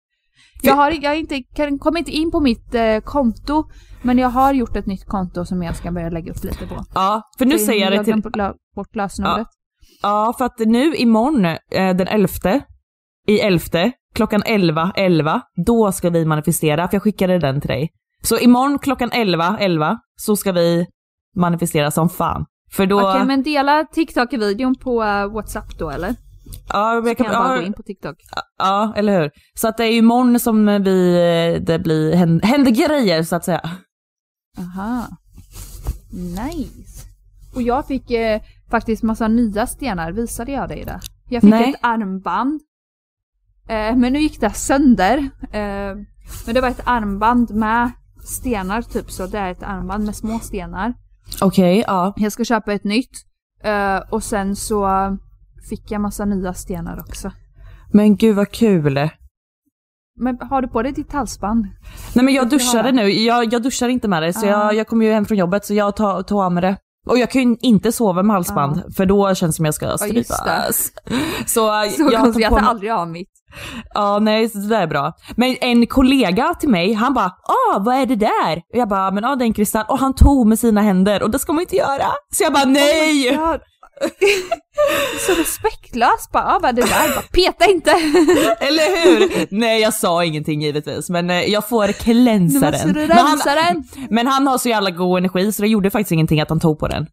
Jag, 0.61 0.75
har, 0.75 0.91
jag 1.01 1.19
inte, 1.19 1.43
kan, 1.43 1.79
kommer 1.79 1.99
inte 1.99 2.11
in 2.11 2.31
på 2.31 2.39
mitt 2.39 2.75
eh, 2.75 2.99
konto, 2.99 3.63
men 4.01 4.17
jag 4.17 4.29
har 4.29 4.53
gjort 4.53 4.75
ett 4.75 4.85
nytt 4.85 5.05
konto 5.05 5.45
som 5.45 5.63
jag 5.63 5.75
ska 5.75 5.91
börja 5.91 6.09
lägga 6.09 6.31
upp 6.31 6.43
lite 6.43 6.67
på. 6.67 6.85
Ja, 6.93 7.21
för 7.37 7.45
nu 7.45 7.57
För 7.57 7.65
säger 7.65 7.91
jag 7.91 7.99
det 7.99 8.03
till... 8.03 8.21
bort, 8.21 8.55
bort 8.75 8.95
lösenordet. 8.95 9.47
Ja, 10.01 10.33
för 10.37 10.45
att 10.45 10.59
nu 10.59 10.95
imorgon, 10.95 11.45
eh, 11.45 11.57
den 11.71 12.07
11, 12.07 12.29
i 13.27 13.39
11, 13.39 13.91
klockan 14.13 14.43
11, 14.45 14.91
11, 14.95 15.41
då 15.65 15.91
ska 15.91 16.09
vi 16.09 16.25
manifestera, 16.25 16.87
för 16.87 16.95
jag 16.95 17.03
skickade 17.03 17.39
den 17.39 17.61
till 17.61 17.67
dig. 17.67 17.89
Så 18.21 18.37
imorgon 18.37 18.79
klockan 18.79 19.11
11, 19.11 19.57
11, 19.59 19.97
så 20.15 20.35
ska 20.35 20.51
vi 20.51 20.87
manifestera 21.35 21.91
som 21.91 22.09
fan. 22.09 22.45
För 22.73 22.85
då... 22.85 23.09
Okej, 23.09 23.25
men 23.25 23.43
dela 23.43 23.83
TikTok-videon 23.83 24.75
på 24.75 25.03
eh, 25.03 25.27
WhatsApp 25.27 25.77
då 25.77 25.89
eller? 25.89 26.15
ja, 26.69 26.95
jag 26.95 27.05
kan 27.05 27.15
kan, 27.15 27.25
jag 27.25 27.43
bara 27.43 27.55
ja, 27.55 27.59
gå 27.59 27.67
in 27.67 27.73
på 27.73 27.83
TikTok. 27.83 28.17
ja, 28.57 28.93
eller 28.95 29.21
hur? 29.21 29.31
Så 29.53 29.67
att 29.67 29.77
det 29.77 29.83
är 29.83 29.91
ju 29.91 29.97
imorgon 29.97 30.39
som 30.39 30.65
vi, 30.65 31.59
det 31.61 31.79
blir, 31.79 32.15
händer, 32.15 32.47
händer 32.47 32.71
grejer 32.71 33.23
så 33.23 33.35
att 33.35 33.45
säga. 33.45 33.69
Aha. 34.57 35.07
Nice. 36.11 37.07
Och 37.55 37.61
jag 37.61 37.87
fick 37.87 38.11
eh, 38.11 38.41
faktiskt 38.69 39.03
massa 39.03 39.27
nya 39.27 39.67
stenar, 39.67 40.11
visade 40.11 40.51
jag 40.51 40.69
dig 40.69 40.83
det? 40.85 40.99
Jag 41.29 41.41
fick 41.41 41.51
Nej. 41.51 41.69
ett 41.69 41.79
armband. 41.81 42.61
Eh, 43.67 43.95
men 43.95 44.13
nu 44.13 44.19
gick 44.19 44.39
det 44.39 44.53
sönder. 44.53 45.17
Eh, 45.51 45.95
men 46.45 46.55
det 46.55 46.61
var 46.61 46.69
ett 46.69 46.81
armband 46.83 47.51
med 47.51 47.91
stenar 48.23 48.81
typ, 48.81 49.11
så 49.11 49.27
det 49.27 49.39
är 49.39 49.51
ett 49.51 49.63
armband 49.63 50.05
med 50.05 50.15
små 50.15 50.39
stenar. 50.39 50.93
Okej, 51.41 51.83
ja. 51.87 52.13
Jag 52.17 52.31
ska 52.31 52.43
köpa 52.43 52.73
ett 52.73 52.83
nytt. 52.83 53.09
Eh, 53.63 53.97
och 54.11 54.23
sen 54.23 54.55
så 54.55 54.87
fick 55.69 55.91
jag 55.91 56.01
massa 56.01 56.25
nya 56.25 56.53
stenar 56.53 56.99
också. 56.99 57.31
Men 57.93 58.15
gud 58.15 58.35
vad 58.35 58.51
kul. 58.51 59.09
Men 60.19 60.37
har 60.41 60.61
du 60.61 60.67
på 60.67 60.81
dig 60.83 60.91
ditt 60.91 61.13
halsband? 61.13 61.65
Nej 62.15 62.25
men 62.25 62.33
jag 62.33 62.49
duschade 62.49 62.91
nu, 62.91 63.09
jag, 63.09 63.53
jag 63.53 63.63
duschar 63.63 63.89
inte 63.89 64.07
med 64.07 64.23
det 64.23 64.33
så 64.33 64.45
Ah. 64.45 64.49
jag, 64.49 64.75
jag 64.75 64.87
kommer 64.87 65.05
ju 65.05 65.11
hem 65.11 65.25
från 65.25 65.37
jobbet 65.37 65.65
så 65.65 65.73
jag 65.73 65.95
tar, 65.95 66.23
tar 66.23 66.45
av 66.45 66.51
mig 66.51 66.61
det. 66.61 66.77
Och 67.09 67.17
jag 67.17 67.31
kan 67.31 67.41
ju 67.41 67.57
inte 67.61 67.91
sova 67.91 68.23
med 68.23 68.33
halsband 68.35 68.83
för 68.97 69.05
då 69.05 69.35
känns 69.35 69.55
det 69.55 69.57
som 69.57 69.65
jag 69.65 69.73
ska. 69.73 69.85
Ja, 69.85 69.97
strypas. 69.97 70.41
det. 70.45 70.73
Så, 71.45 71.45
Så 71.97 72.09
jag 72.11 72.21
konstigt, 72.21 72.43
jag 72.43 72.53
mig- 72.53 72.63
aldrig 72.63 72.91
av 72.91 73.07
mitt. 73.07 73.29
Ja 73.93 74.19
nej 74.19 74.49
så 74.49 74.57
det 74.57 74.67
där 74.67 74.81
är 74.81 74.87
bra. 74.87 75.13
Men 75.35 75.55
en 75.61 75.87
kollega 75.87 76.53
till 76.59 76.69
mig 76.69 76.93
han 76.93 77.13
bara 77.13 77.25
ah 77.25 77.79
vad 77.79 77.95
är 77.95 78.05
det 78.05 78.15
där? 78.15 78.57
Och 78.73 78.79
jag 78.79 78.89
bara 78.89 79.11
men 79.11 79.25
ah 79.25 79.35
det 79.35 79.43
är 79.43 79.47
en 79.47 79.53
kristall 79.53 79.85
och 79.89 79.99
han 79.99 80.15
tog 80.15 80.47
med 80.47 80.59
sina 80.59 80.81
händer 80.81 81.23
och 81.23 81.31
det 81.31 81.39
ska 81.39 81.53
man 81.53 81.61
inte 81.61 81.75
göra. 81.75 82.05
Så 82.33 82.43
jag 82.43 82.53
bara 82.53 82.65
nej! 82.65 83.29
Oh 83.29 83.31
my 83.31 83.37
God. 83.51 83.59
Så 85.27 85.33
respektlöst 85.33 86.31
bara, 86.31 86.43
ja 86.43 86.59
vad 86.61 86.75
det 86.75 86.81
där? 86.81 87.15
Bara, 87.15 87.21
peta 87.31 87.65
inte! 87.65 87.91
Eller 88.59 89.03
hur? 89.05 89.47
Nej 89.51 89.81
jag 89.81 89.93
sa 89.93 90.23
ingenting 90.23 90.61
givetvis 90.61 91.09
men 91.09 91.29
eh, 91.29 91.41
jag 91.43 91.69
får 91.69 91.87
klänsa 91.87 92.71
den. 92.71 92.93
du 92.93 93.07
Men 93.07 93.17
han, 93.17 93.27
rensa 93.27 93.55
den! 93.55 93.83
men 94.09 94.27
han 94.27 94.47
har 94.47 94.57
så 94.57 94.69
jävla 94.69 94.91
god 94.91 95.17
energi 95.17 95.51
så 95.51 95.61
det 95.61 95.67
gjorde 95.67 95.89
faktiskt 95.91 96.11
ingenting 96.11 96.41
att 96.41 96.49
han 96.49 96.59
tog 96.59 96.79
på 96.79 96.87
den. 96.87 97.07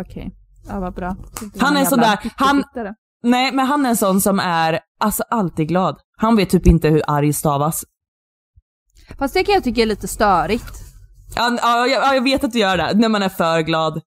Okej, 0.00 0.30
ja 0.68 0.80
vad 0.80 0.94
bra. 0.94 1.16
Han 1.58 1.76
är 1.76 1.84
sån 1.84 1.98
där, 1.98 2.18
han, 2.36 2.64
nej 3.22 3.52
men 3.52 3.66
han 3.66 3.86
är 3.86 3.90
en 3.90 3.96
sån 3.96 4.20
som 4.20 4.38
är 4.38 4.80
alltså 5.00 5.22
alltid 5.30 5.68
glad. 5.68 5.98
Han 6.16 6.36
vet 6.36 6.50
typ 6.50 6.66
inte 6.66 6.88
hur 6.88 7.02
arg 7.06 7.32
stavas. 7.32 7.84
Fast 9.18 9.34
det 9.34 9.44
kan 9.44 9.54
jag 9.54 9.64
tycka 9.64 9.82
är 9.82 9.86
lite 9.86 10.08
störigt. 10.08 10.72
Ja, 11.36 11.58
ja, 11.62 12.14
jag 12.14 12.22
vet 12.24 12.44
att 12.44 12.52
du 12.52 12.58
gör 12.58 12.76
det, 12.76 12.92
när 12.94 13.08
man 13.08 13.22
är 13.22 13.28
för 13.28 13.60
glad. 13.60 14.00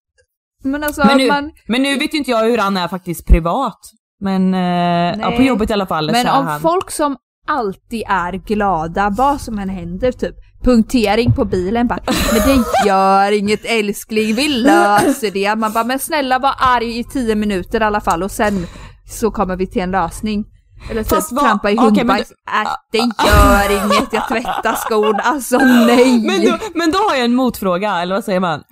Men 0.63 0.83
alltså 0.83 1.05
Men 1.05 1.17
nu, 1.17 1.27
man... 1.27 1.51
men 1.67 1.81
nu 1.81 1.97
vet 1.97 2.13
ju 2.13 2.17
inte 2.17 2.31
jag 2.31 2.43
hur 2.43 2.57
han 2.57 2.77
är 2.77 2.87
faktiskt 2.87 3.27
privat. 3.27 3.79
Men 4.19 4.53
eh, 4.53 5.19
ja, 5.21 5.31
på 5.31 5.41
jobbet 5.41 5.69
i 5.69 5.73
alla 5.73 5.85
fall 5.85 6.11
Men 6.11 6.27
om 6.27 6.45
han. 6.47 6.61
folk 6.61 6.91
som 6.91 7.17
alltid 7.47 8.03
är 8.07 8.33
glada, 8.33 9.09
vad 9.17 9.41
som 9.41 9.59
än 9.59 9.69
händer, 9.69 10.11
typ 10.11 10.35
punktering 10.63 11.33
på 11.33 11.45
bilen 11.45 11.87
bara 11.87 11.99
Men 12.05 12.41
det 12.47 12.87
gör 12.87 13.31
inget 13.31 13.65
älskling, 13.65 14.35
vi 14.35 14.47
löser 14.47 15.31
det. 15.31 15.55
Man 15.55 15.73
bara 15.73 15.83
men 15.83 15.99
snälla 15.99 16.39
var 16.39 16.53
arg 16.57 16.99
i 16.99 17.03
tio 17.03 17.35
minuter 17.35 17.81
i 17.81 17.83
alla 17.83 18.01
fall 18.01 18.23
och 18.23 18.31
sen 18.31 18.65
så 19.09 19.31
kommer 19.31 19.55
vi 19.55 19.67
till 19.67 19.81
en 19.81 19.91
lösning. 19.91 20.45
Eller 20.91 21.03
typ 21.03 21.09
Fast 21.09 21.31
vad- 21.31 21.43
trampa 21.43 21.71
i 21.71 21.75
hundbajs. 21.77 22.31
Äh, 22.31 22.69
det 22.91 22.97
gör 22.97 23.85
inget, 23.85 24.13
jag 24.13 24.27
tvättar 24.27 24.75
skon. 24.75 25.15
Alltså 25.23 25.57
nej! 25.87 26.21
Men 26.27 26.45
då, 26.45 26.57
men 26.75 26.91
då 26.91 26.97
har 26.97 27.15
jag 27.15 27.25
en 27.25 27.35
motfråga, 27.35 27.95
eller 28.01 28.15
vad 28.15 28.23
säger 28.23 28.39
man? 28.39 28.63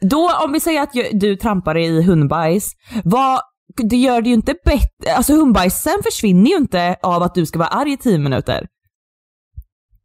Då, 0.00 0.30
om 0.44 0.52
vi 0.52 0.60
säger 0.60 0.82
att 0.82 0.92
du 1.12 1.36
trampar 1.36 1.76
i 1.78 2.02
hundbajs, 2.02 2.72
vad, 3.04 3.40
det 3.76 3.96
gör 3.96 4.20
det 4.22 4.28
ju 4.28 4.34
inte 4.34 4.54
bättre, 4.64 5.14
alltså 5.16 5.32
hundbajsen 5.34 5.94
försvinner 6.04 6.50
ju 6.50 6.56
inte 6.56 6.96
av 7.02 7.22
att 7.22 7.34
du 7.34 7.46
ska 7.46 7.58
vara 7.58 7.68
arg 7.68 7.92
i 7.92 7.96
10 7.96 8.18
minuter. 8.18 8.66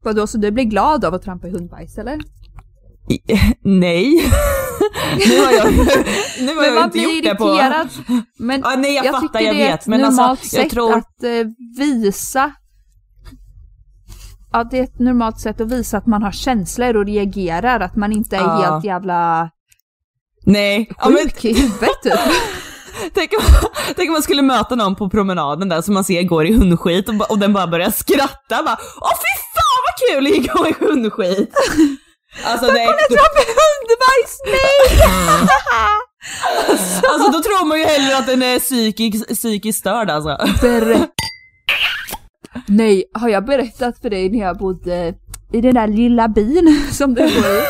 Vadå, 0.04 0.28
så 0.28 0.38
du 0.38 0.52
blir 0.52 0.64
glad 0.64 1.06
av 1.06 1.14
att 1.14 1.22
trampa 1.22 1.48
i 1.48 1.52
hundbajs 1.52 1.98
eller? 1.98 2.20
Nej. 3.64 4.32
nu 5.30 5.40
har 5.46 5.52
jag, 5.52 5.74
nu 5.74 6.56
har 6.56 6.62
Men 6.66 6.76
jag 6.76 6.86
inte 6.86 7.00
gjort 7.00 7.24
det 7.24 7.36
på... 7.36 7.60
Men 8.40 8.62
Ja, 8.62 8.76
nej, 8.78 8.96
jag 8.96 9.06
fattar, 9.22 9.40
jag 9.40 9.56
det 9.56 9.62
är 9.62 9.72
vet, 9.72 9.88
men 9.88 10.04
alltså, 10.04 10.22
normalt 10.22 10.40
jag 10.54 10.62
sätt 10.64 10.70
tror- 10.72 10.94
att 10.98 11.24
eh, 11.24 11.30
visa 11.78 12.52
Ja, 14.52 14.64
det 14.72 14.80
är 14.80 14.84
ett 14.84 15.00
normalt 15.00 15.40
sätt 15.40 15.62
att 15.62 15.72
visa 15.72 15.98
att 15.98 16.08
man 16.08 16.24
har 16.24 16.32
känslor 16.32 16.96
och 16.98 17.06
reagerar, 17.06 17.80
att 17.80 17.96
man 17.96 18.12
inte 18.14 18.36
är 18.36 18.40
Ja. 18.42 18.56
helt 18.72 18.86
jävla 18.86 19.50
Nej. 20.46 20.92
Ja, 20.98 21.10
men, 21.10 21.18
sjuk 21.18 21.46
i 21.46 21.54
huvudet 21.62 22.02
typ. 22.04 22.14
tänk, 23.14 23.34
om, 23.34 23.44
tänk 23.96 24.10
om 24.10 24.14
man 24.14 24.22
skulle 24.24 24.42
möta 24.42 24.76
någon 24.76 24.96
på 24.96 25.10
promenaden 25.10 25.70
där 25.70 25.82
som 25.82 25.94
man 25.94 26.04
ser 26.04 26.24
går 26.24 26.46
i 26.46 26.54
hundskit 26.54 27.10
och, 27.10 27.32
och 27.32 27.40
den 27.40 27.54
bara 27.54 27.68
börjar 27.68 27.92
skratta 27.92 28.64
bara 28.64 28.78
Åh 29.02 29.12
fy 29.12 29.36
fan 29.56 29.82
vad 29.86 30.24
kul 30.24 30.40
att 30.40 30.56
gå 30.58 30.68
i 30.68 30.86
hundskit! 30.88 31.54
Alltså 32.46 32.66
nej. 32.72 32.86
Jag 32.86 33.18
trampar 33.18 33.42
i 33.42 33.54
hundbajs, 33.60 34.40
nej! 34.46 35.10
Alltså 37.14 37.32
då 37.32 37.40
tror 37.44 37.68
man 37.68 37.80
ju 37.80 37.86
hellre 37.86 38.18
att 38.18 38.28
den 38.28 38.44
är 38.44 38.60
psykisk, 38.60 39.28
psykiskt 39.30 39.80
störd 39.80 40.10
alltså. 40.10 40.38
Berätt. 40.62 41.10
Nej, 42.68 43.04
har 43.14 43.30
jag 43.30 43.46
berättat 43.46 44.00
för 44.00 44.10
dig 44.10 44.30
när 44.30 44.40
jag 44.40 44.58
bodde 44.58 45.14
i 45.54 45.62
den 45.62 45.76
där 45.76 45.88
lilla 45.88 46.28
byn 46.28 46.86
som 46.92 47.14
du 47.14 47.22
bor 47.22 47.30
i? 47.30 47.62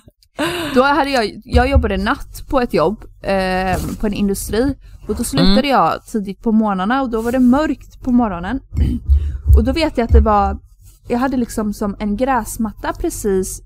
Då 0.74 0.82
hade 0.82 1.10
jag, 1.10 1.30
jag 1.44 1.70
jobbade 1.70 1.96
natt 1.96 2.48
på 2.50 2.60
ett 2.60 2.74
jobb, 2.74 3.04
eh, 3.22 3.76
på 4.00 4.06
en 4.06 4.12
industri. 4.14 4.74
Och 5.08 5.14
då 5.16 5.24
slutade 5.24 5.52
Mm. 5.52 5.68
jag 5.70 6.06
tidigt 6.06 6.42
på 6.42 6.52
morgnarna 6.52 7.02
och 7.02 7.10
då 7.10 7.20
var 7.20 7.32
det 7.32 7.38
mörkt 7.40 8.00
på 8.04 8.12
morgonen. 8.12 8.60
Och 9.56 9.64
då 9.64 9.72
vet 9.72 9.98
jag 9.98 10.04
att 10.04 10.12
det 10.12 10.20
var, 10.20 10.58
jag 11.08 11.18
hade 11.18 11.36
liksom 11.36 11.72
som 11.72 11.96
en 11.98 12.16
gräsmatta 12.16 12.92
precis 12.92 13.60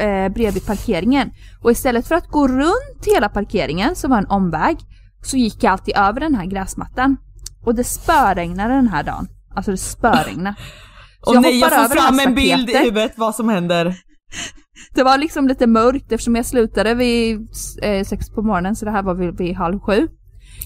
eh, 0.00 0.28
bredvid 0.28 0.66
parkeringen. 0.66 1.30
Och 1.62 1.70
istället 1.70 2.08
för 2.08 2.14
att 2.14 2.28
gå 2.28 2.48
runt 2.48 3.06
hela 3.14 3.28
parkeringen 3.28 3.96
som 3.96 4.10
var 4.10 4.18
en 4.18 4.26
omväg 4.26 4.76
så 5.22 5.36
gick 5.36 5.62
jag 5.62 5.72
alltid 5.72 5.96
över 5.96 6.20
den 6.20 6.34
här 6.34 6.46
gräsmattan. 6.46 7.16
Och 7.64 7.74
det 7.74 7.84
spöregnade 7.84 8.74
den 8.74 8.88
här 8.88 9.02
dagen. 9.02 9.28
Alltså 9.54 9.70
det 9.70 9.76
spöregnade. 9.76 10.56
Och 11.26 11.42
nej, 11.42 11.58
jag 11.58 11.70
får 11.72 11.94
fram 11.96 12.18
en 12.18 12.34
bild 12.34 12.70
i 12.70 12.76
huvudet 12.78 13.12
vad 13.16 13.34
som 13.34 13.48
händer. 13.48 13.94
Det 14.94 15.02
var 15.02 15.18
liksom 15.18 15.48
lite 15.48 15.66
mörkt 15.66 16.12
eftersom 16.12 16.36
jag 16.36 16.46
slutade 16.46 16.94
vid 16.94 17.48
eh, 17.82 18.04
sex 18.04 18.30
på 18.30 18.42
morgonen 18.42 18.76
så 18.76 18.84
det 18.84 18.90
här 18.90 19.02
var 19.02 19.14
vid, 19.14 19.38
vid 19.38 19.56
halv 19.56 19.80
sju. 19.80 20.08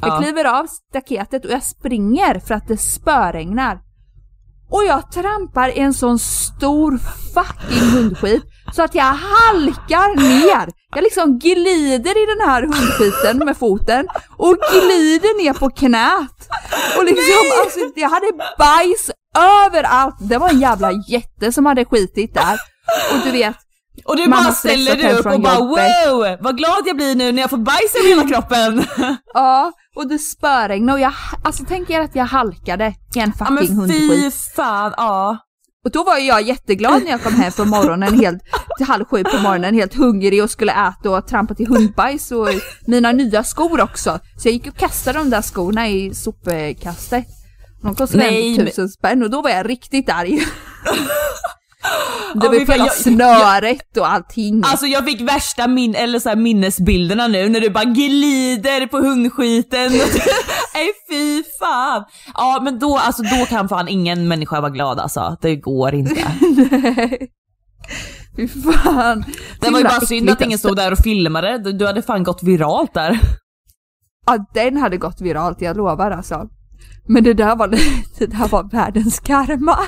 Jag 0.01 0.09
Ja. 0.09 0.21
kliver 0.23 0.45
av 0.61 0.67
staketet 0.91 1.45
och 1.45 1.51
jag 1.51 1.63
springer 1.63 2.39
för 2.39 2.55
att 2.55 2.69
det 2.69 2.77
spöregnar. 2.77 3.81
Och 4.71 4.83
jag 4.89 5.13
trampar 5.13 5.69
i 5.69 5.79
en 5.79 5.95
sån 5.95 6.19
stor 6.19 6.99
fucking 7.35 7.89
hundskit 7.91 8.43
så 8.73 8.83
att 8.83 8.95
jag 8.95 9.05
halkar 9.05 10.17
ner. 10.17 10.69
Jag 10.95 11.03
liksom 11.03 11.39
glider 11.39 12.23
i 12.23 12.27
den 12.27 12.49
här 12.49 12.63
hundskiten 12.63 13.39
med 13.39 13.57
foten 13.57 14.07
och 14.37 14.57
glider 14.73 15.43
ner 15.45 15.53
på 15.53 15.71
knät. 15.71 16.49
Och 16.97 17.05
liksom, 17.05 17.35
alltså, 17.65 17.81
jag 17.97 18.09
hade 18.09 18.27
bajs 18.59 19.11
överallt. 19.67 20.17
Det 20.21 20.39
var 20.39 20.49
en 20.49 20.61
jävla 20.61 20.91
jätte 21.09 21.53
som 21.53 21.67
hade 21.67 21.85
skitit 21.85 22.35
där. 22.35 22.59
Och 23.13 23.19
du 23.25 23.31
vet, 23.31 23.57
Och 24.05 24.17
du 24.17 24.27
Mamma 24.29 24.43
bara 24.43 24.53
ställer 24.53 24.97
dig 24.97 25.13
upp 25.13 25.27
och 25.27 25.41
bara 25.41 25.55
jobbet. 25.55 25.85
wow, 26.09 26.37
vad 26.41 26.57
glad 26.57 26.83
jag 26.87 26.97
blir 26.97 27.15
nu 27.15 27.33
när 27.33 27.41
jag 27.43 27.51
får 27.51 27.57
bajs 27.59 27.95
över 27.95 28.09
hela 28.09 28.29
kroppen. 28.29 28.85
Ja, 29.35 29.73
och 29.97 30.09
det 30.09 30.19
spöregnade 30.19 30.93
och 30.93 31.01
jag, 31.01 31.13
alltså 31.45 31.65
tänk 31.69 31.91
er 31.91 32.01
att 32.01 32.15
jag 32.17 32.25
halkade 32.25 32.95
i 33.15 33.19
en 33.21 33.33
Ja 33.39 33.51
men 33.51 33.59
fucking 33.67 33.89
fy 33.89 34.09
hundskit. 34.09 34.55
fan, 34.57 34.95
ja. 34.97 35.39
Och 35.85 35.91
då 35.91 36.05
var 36.05 36.19
ju 36.19 36.27
jag 36.27 36.43
jätteglad 36.43 37.03
när 37.05 37.11
jag 37.11 37.23
kom 37.23 37.35
hem 37.35 37.53
på 37.53 37.65
morgonen 37.65 38.21
helt, 38.21 38.43
till 38.77 38.87
halv 38.87 39.05
sju 39.05 39.25
på 39.25 39.39
morgonen, 39.39 39.75
helt 39.75 39.95
hungrig 39.95 40.43
och 40.43 40.51
skulle 40.51 40.73
äta 40.73 41.11
och 41.11 41.27
trampa 41.27 41.55
till 41.55 41.67
hundbajs 41.67 42.33
och 42.33 42.49
mina 42.87 43.13
nya 43.13 43.45
skor 43.45 43.81
också. 43.81 44.21
Så 44.37 44.49
jag 44.49 44.53
gick 44.53 44.67
och 44.67 44.77
kastade 44.77 45.19
de 45.19 45.31
där 45.31 45.43
skorna 45.43 45.89
i 45.89 46.15
sopkastet. 46.15 47.27
De 47.83 47.95
kostade 47.95 48.25
Nej, 48.25 48.59
en 48.59 48.67
tusen 48.67 48.89
spänn 48.89 49.23
och 49.23 49.31
då 49.31 49.43
var 49.43 49.51
jag 49.51 49.69
riktigt 49.69 50.11
arg. 50.11 50.41
Det 52.35 52.49
var 52.49 52.55
ju 52.55 52.67
fan, 52.67 52.73
hela 52.73 52.85
jag- 52.87 52.95
snöret 52.95 53.97
och 53.97 54.09
allting. 54.13 54.63
Alltså 54.67 54.87
jag 54.87 55.05
fick 55.05 55.21
värsta 55.21 55.69
min 55.69 55.95
eller 55.95 56.19
så 56.19 56.37
minnesbilderna 56.37 57.27
nu 57.29 57.49
när 57.49 57.61
du 57.61 57.71
bara 57.71 57.85
glider 57.85 58.87
på 58.87 58.99
hundskiten. 58.99 59.93
Nej 60.75 60.91
fy 61.11 61.43
fan. 61.59 62.05
Ja 62.35 62.61
men 62.63 62.79
då, 62.79 62.99
alltså, 62.99 63.23
då 63.23 63.47
kan 63.47 63.69
fan 63.69 63.89
ingen 63.89 64.29
människa 64.29 64.61
vara 64.61 64.71
glad 64.71 64.99
alltså. 65.01 65.37
Det 65.43 65.57
går 65.57 65.95
inte. 65.95 66.21
Fy 68.37 68.49
fan. 68.49 69.25
Det 69.61 69.71
var 69.71 69.79
ju 69.79 69.85
bara 69.85 70.01
synd 70.01 70.31
att 70.31 70.41
ingen 70.41 70.53
alltså. 70.53 70.69
stod 70.69 70.77
där 70.77 70.93
och 70.93 70.99
filmade. 70.99 71.59
Du, 71.59 71.73
du 71.73 71.87
hade 71.87 72.03
fan 72.03 72.23
gått 72.23 72.43
viralt 72.43 72.95
där. 72.95 73.21
Ja, 74.27 74.47
den 74.55 74.77
hade 74.77 74.97
gått 74.97 75.21
viralt, 75.21 75.61
jag 75.61 75.77
lovar 75.77 76.11
alltså. 76.11 76.49
Men 77.09 77.25
det 77.25 77.35
där 77.35 77.57
var, 77.57 77.69
det 78.19 78.27
där 78.27 78.49
var 78.49 78.71
världens 78.73 79.21
karma. 79.21 79.79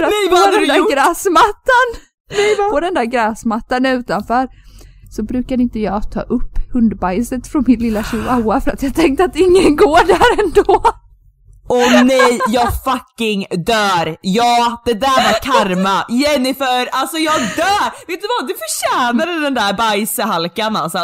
Nej, 0.00 0.28
vad 0.30 0.38
hade 0.38 0.52
den 0.52 0.60
du 0.60 0.66
där 0.66 0.76
gjort? 0.76 0.92
gräsmattan, 0.92 1.88
på 2.70 2.80
den 2.80 2.94
där 2.94 3.04
gräsmattan 3.04 3.86
utanför 3.86 4.48
så 5.10 5.22
brukade 5.22 5.62
inte 5.62 5.80
jag 5.80 6.12
ta 6.12 6.20
upp 6.20 6.58
hundbajset 6.72 7.46
från 7.46 7.64
min 7.66 7.78
lilla 7.78 8.04
chihuahua 8.04 8.60
för 8.60 8.70
att 8.70 8.82
jag 8.82 8.94
tänkte 8.94 9.24
att 9.24 9.36
ingen 9.36 9.76
går 9.76 10.06
där 10.06 10.44
ändå. 10.44 10.82
Åh 11.68 12.02
nej, 12.04 12.40
jag 12.48 12.68
fucking 12.84 13.46
dör! 13.50 14.16
Ja, 14.20 14.82
det 14.84 14.94
där 14.94 15.08
var 15.08 15.40
karma! 15.42 16.04
Jennifer, 16.08 16.88
alltså 16.92 17.16
jag 17.16 17.40
dör! 17.40 18.06
Vet 18.06 18.20
du 18.22 18.26
vad, 18.40 18.48
du 18.48 18.54
förtjänade 18.54 19.40
den 19.40 19.54
där 19.54 19.72
bajshalkan 19.72 20.76
alltså. 20.76 20.98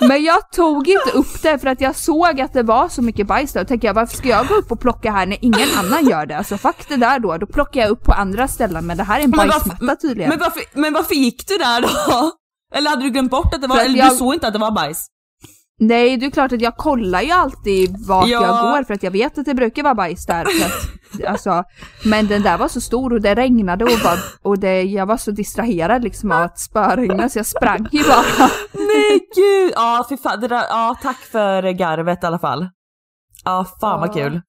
Men 0.00 0.22
jag 0.24 0.50
tog 0.50 0.88
inte 0.88 1.10
upp 1.10 1.42
det 1.42 1.58
för 1.58 1.68
att 1.68 1.80
jag 1.80 1.96
såg 1.96 2.40
att 2.40 2.52
det 2.52 2.62
var 2.62 2.88
så 2.88 3.02
mycket 3.02 3.26
bajs 3.26 3.52
där 3.52 3.60
och 3.60 3.68
tänkte 3.68 3.86
jag 3.86 3.94
varför 3.94 4.16
ska 4.16 4.28
jag 4.28 4.46
gå 4.48 4.54
upp 4.54 4.72
och 4.72 4.80
plocka 4.80 5.10
här 5.12 5.26
när 5.26 5.38
ingen 5.44 5.68
annan 5.78 6.08
gör 6.08 6.26
det? 6.26 6.36
Alltså 6.36 6.58
fuck 6.58 6.88
det 6.88 6.96
där 6.96 7.18
då, 7.18 7.36
då 7.36 7.46
plockar 7.46 7.80
jag 7.80 7.90
upp 7.90 8.04
på 8.04 8.12
andra 8.12 8.48
ställen 8.48 8.86
men 8.86 8.96
det 8.96 9.04
här 9.04 9.20
är 9.20 9.24
en 9.24 9.30
bajsmatta 9.30 9.96
tydligen. 9.96 10.28
Men 10.30 10.38
varför, 10.38 10.62
men 10.74 10.92
varför 10.92 11.14
gick 11.14 11.48
du 11.48 11.58
där 11.58 11.80
då? 11.82 12.30
Eller 12.74 12.90
hade 12.90 13.02
du 13.02 13.10
glömt 13.10 13.30
bort 13.30 13.54
att 13.54 13.60
det 13.62 13.66
var, 13.66 13.78
eller 13.78 13.98
jag- 13.98 14.10
du 14.12 14.16
såg 14.16 14.34
inte 14.34 14.46
att 14.46 14.52
det 14.52 14.58
var 14.58 14.70
bajs? 14.70 15.06
Nej, 15.80 16.16
det 16.16 16.26
är 16.26 16.30
klart 16.30 16.52
att 16.52 16.60
jag 16.60 16.76
kollar 16.76 17.22
ju 17.22 17.30
alltid 17.30 17.96
vart 18.06 18.28
Ja. 18.28 18.42
jag 18.42 18.60
går 18.74 18.84
för 18.84 18.94
att 18.94 19.02
jag 19.02 19.10
vet 19.10 19.38
att 19.38 19.44
det 19.44 19.54
brukar 19.54 19.82
vara 19.82 19.94
bajs 19.94 20.26
där. 20.26 20.40
Att, 20.40 21.26
alltså, 21.28 21.64
men 22.04 22.26
den 22.26 22.42
där 22.42 22.58
var 22.58 22.68
så 22.68 22.80
stor 22.80 23.12
och 23.12 23.20
det 23.20 23.34
regnade 23.34 23.84
och, 23.84 23.90
var, 24.04 24.18
och 24.42 24.58
det, 24.58 24.82
jag 24.82 25.06
var 25.06 25.16
så 25.16 25.30
distraherad 25.30 26.02
liksom 26.04 26.32
av 26.32 26.42
att 26.42 26.58
spöregna 26.58 27.28
så 27.28 27.38
jag 27.38 27.46
sprang 27.46 27.88
ju 27.92 28.02
bara. 28.02 28.48
Nej 28.72 29.20
gud! 29.36 29.72
Ja 29.74 30.06
fy 30.08 30.16
fan, 30.16 30.40
det 30.40 30.48
där, 30.48 30.64
ja 30.70 30.96
tack 31.02 31.16
för 31.18 31.62
garvet 31.72 32.22
i 32.22 32.26
alla 32.26 32.38
fall. 32.38 32.68
Ja 33.44 33.66
fan 33.80 34.00
vad 34.00 34.14
kul. 34.14 34.42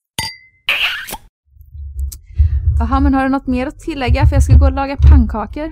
Jaha, 2.80 3.00
men 3.00 3.14
har 3.14 3.24
du 3.24 3.30
något 3.30 3.48
mer 3.48 3.68
att 3.68 3.80
tillägga? 3.80 4.26
För 4.26 4.36
jag 4.36 4.44
ska 4.44 4.54
gå 4.54 4.66
och 4.66 4.72
laga 4.74 4.98
pannkakor. 5.10 5.72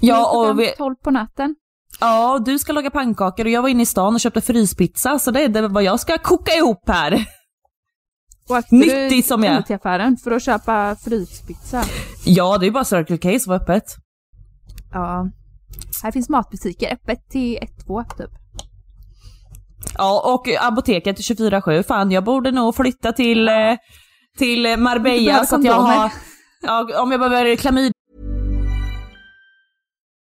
Ja 0.00 0.38
och 0.38 0.60
vi, 0.60 0.66
12 0.76 0.94
på 0.94 1.10
natten. 1.10 1.54
Ja 2.02 2.38
du 2.44 2.58
ska 2.58 2.72
laga 2.72 2.90
pannkakor 2.90 3.44
och 3.44 3.50
jag 3.50 3.62
var 3.62 3.68
inne 3.68 3.82
i 3.82 3.86
stan 3.86 4.14
och 4.14 4.20
köpte 4.20 4.40
fryspizza 4.40 5.18
så 5.18 5.30
det 5.30 5.42
är 5.42 5.68
vad 5.68 5.82
jag 5.82 6.00
ska 6.00 6.18
koka 6.18 6.52
ihop 6.52 6.88
här. 6.88 7.26
Och 8.48 8.72
Nyttig 8.72 9.24
som 9.24 9.44
jag 9.44 9.66
till 9.66 9.76
affären 9.76 10.16
för 10.16 10.30
att 10.30 10.42
köpa 10.42 10.96
fryspizza. 11.04 11.84
Ja 12.24 12.58
det 12.58 12.66
är 12.66 12.70
bara 12.70 12.84
Circle 12.84 13.18
K 13.18 13.38
som 13.38 13.50
var 13.50 13.56
öppet. 13.56 13.84
Ja. 14.92 15.28
Här 16.02 16.12
finns 16.12 16.28
matbutiker 16.28 16.92
öppet 16.92 17.30
till 17.30 17.58
1-2 17.86 18.16
typ. 18.16 18.30
Ja 19.98 20.32
och 20.34 20.48
apoteket 20.60 21.18
24-7, 21.18 21.82
fan 21.82 22.10
jag 22.10 22.24
borde 22.24 22.50
nog 22.50 22.76
flytta 22.76 23.12
till, 23.12 23.48
eh, 23.48 23.54
till 24.38 24.76
Marbella 24.78 25.46
så 25.46 25.56
att 25.56 25.64
jag 25.64 25.74
har, 25.74 26.10
ja, 26.62 27.02
om 27.02 27.10
jag 27.10 27.20
behöver 27.20 27.56
klamydia 27.56 27.92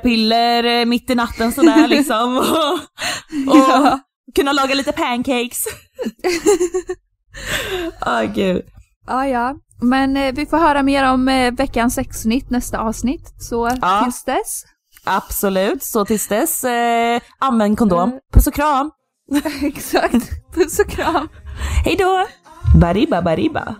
Piller 0.00 0.64
eh, 0.64 0.84
mitt 0.86 1.10
i 1.10 1.14
natten 1.14 1.52
sådär 1.52 1.88
liksom. 1.88 2.36
Och, 2.36 2.44
och 3.52 3.58
Ja. 3.68 3.98
kunna 4.34 4.52
laga 4.52 4.74
lite 4.74 4.92
pancakes. 4.92 5.64
Åh 8.06 8.22
gud. 8.34 8.62
Ja, 9.06 9.26
ja. 9.26 9.54
Men 9.82 10.16
eh, 10.16 10.34
vi 10.34 10.46
får 10.46 10.58
höra 10.58 10.82
mer 10.82 11.12
om 11.12 11.28
eh, 11.28 11.52
veckans 11.52 11.94
sexnytt 11.94 12.50
nästa 12.50 12.78
avsnitt. 12.78 13.34
Så 13.38 13.70
Ja. 13.82 14.00
tills 14.04 14.24
dess. 14.24 14.64
Absolut, 15.06 15.82
så 15.82 16.04
tills 16.04 16.28
dess, 16.28 16.64
eh, 16.64 17.20
använd 17.38 17.78
kondom. 17.78 18.08
Mm. 18.08 18.20
Puss 18.34 18.46
och 18.46 18.54
kram. 18.54 18.90
Exakt. 19.62 20.30
Puss 20.54 20.78
och 20.78 20.88
kram. 20.88 21.28
Hej 21.84 21.96
då! 21.98 22.26
Bariba 22.80 23.22
bariba. 23.22 23.74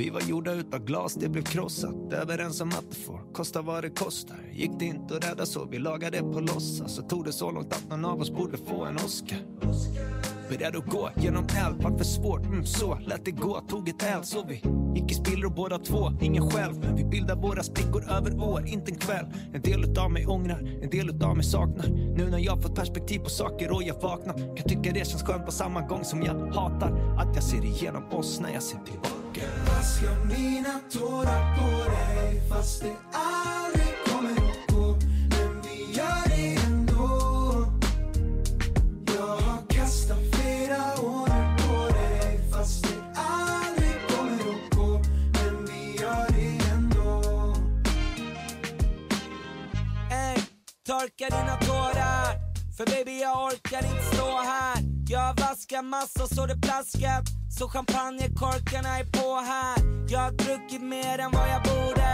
Vi 0.00 0.10
var 0.10 0.20
gjorda 0.20 0.52
utav 0.52 0.84
glas, 0.84 1.14
det 1.14 1.28
blev 1.28 1.42
krossat. 1.42 2.12
Överens 2.12 2.60
om 2.60 2.68
att 2.68 2.90
det 2.90 2.96
får 2.96 3.32
kosta 3.32 3.62
vad 3.62 3.84
det 3.84 3.90
kostar. 3.90 4.36
Gick 4.52 4.70
det 4.78 4.84
inte 4.84 5.16
att 5.16 5.24
rädda 5.30 5.46
så 5.46 5.64
vi 5.64 5.78
lagade 5.78 6.18
på 6.18 6.40
låtsas. 6.40 6.76
Så 6.76 6.82
alltså 6.82 7.02
tog 7.02 7.24
det 7.24 7.32
så 7.32 7.50
långt 7.50 7.72
att 7.72 7.88
någon 7.90 8.04
av 8.04 8.20
oss 8.20 8.30
borde 8.30 8.58
få 8.58 8.84
en 8.84 8.96
Oscar. 8.96 9.38
Beredd 10.50 10.76
att 10.76 10.86
gå 10.86 11.10
genom 11.16 11.46
eld, 11.66 11.82
vart 11.82 11.98
för 11.98 12.04
svårt, 12.04 12.46
mm, 12.46 12.66
så 12.66 12.98
lät 13.06 13.24
det 13.24 13.30
gå. 13.30 13.60
Tog 13.68 13.88
ett 13.88 14.02
eld 14.02 14.24
så 14.24 14.44
vi 14.48 14.62
gick 14.94 15.12
i 15.12 15.14
spillror 15.14 15.50
båda 15.50 15.78
två. 15.78 16.12
Ingen 16.20 16.50
själv, 16.50 16.78
men 16.78 16.96
vi 16.96 17.04
bildar 17.04 17.36
våra 17.36 17.62
sprickor 17.62 18.10
över 18.10 18.42
år, 18.42 18.66
inte 18.66 18.92
en 18.92 18.98
kväll. 18.98 19.26
En 19.54 19.62
del 19.62 19.84
utav 19.84 20.10
mig 20.10 20.26
ångrar, 20.26 20.78
en 20.82 20.90
del 20.90 21.10
utav 21.10 21.36
mig 21.36 21.44
saknar. 21.44 21.86
Nu 22.16 22.30
när 22.30 22.38
jag 22.38 22.62
fått 22.62 22.74
perspektiv 22.74 23.18
på 23.18 23.30
saker 23.30 23.70
och 23.70 23.82
jag 23.82 24.00
vaknar. 24.00 24.56
Kan 24.56 24.68
tycka 24.68 24.92
det 24.92 25.08
känns 25.08 25.22
skönt 25.22 25.46
på 25.46 25.52
samma 25.52 25.80
gång 25.80 26.04
som 26.04 26.22
jag 26.22 26.34
hatar. 26.34 27.16
Att 27.18 27.34
jag 27.34 27.44
ser 27.44 27.64
igenom 27.64 28.04
oss 28.10 28.40
när 28.40 28.52
jag 28.52 28.62
ser 28.62 28.78
tillbaka. 28.78 29.40
Vaskar 29.66 30.24
mina 30.24 30.80
tårar 30.92 31.56
på 31.56 31.90
dig 31.90 32.40
fast 32.48 32.82
det 32.82 32.96
aldrig 33.12 33.89
torka 50.90 51.26
dina 51.36 51.56
tårar. 51.56 52.28
För 52.76 52.86
baby 52.86 53.20
jag 53.20 53.44
orkar 53.44 53.82
inte 53.90 54.04
stå 54.12 54.30
här. 54.52 54.78
Jag 55.08 55.20
har 55.20 55.34
vaskat 55.34 55.84
så 56.36 56.46
det 56.46 56.58
plaskat 56.66 57.24
Så 57.58 57.68
champagnekorkarna 57.68 58.98
är 58.98 59.04
på 59.04 59.28
här. 59.50 59.78
Jag 60.08 60.20
har 60.20 60.30
druckit 60.30 60.82
mer 60.82 61.18
än 61.18 61.30
vad 61.30 61.48
jag 61.54 61.62
borde. 61.62 62.10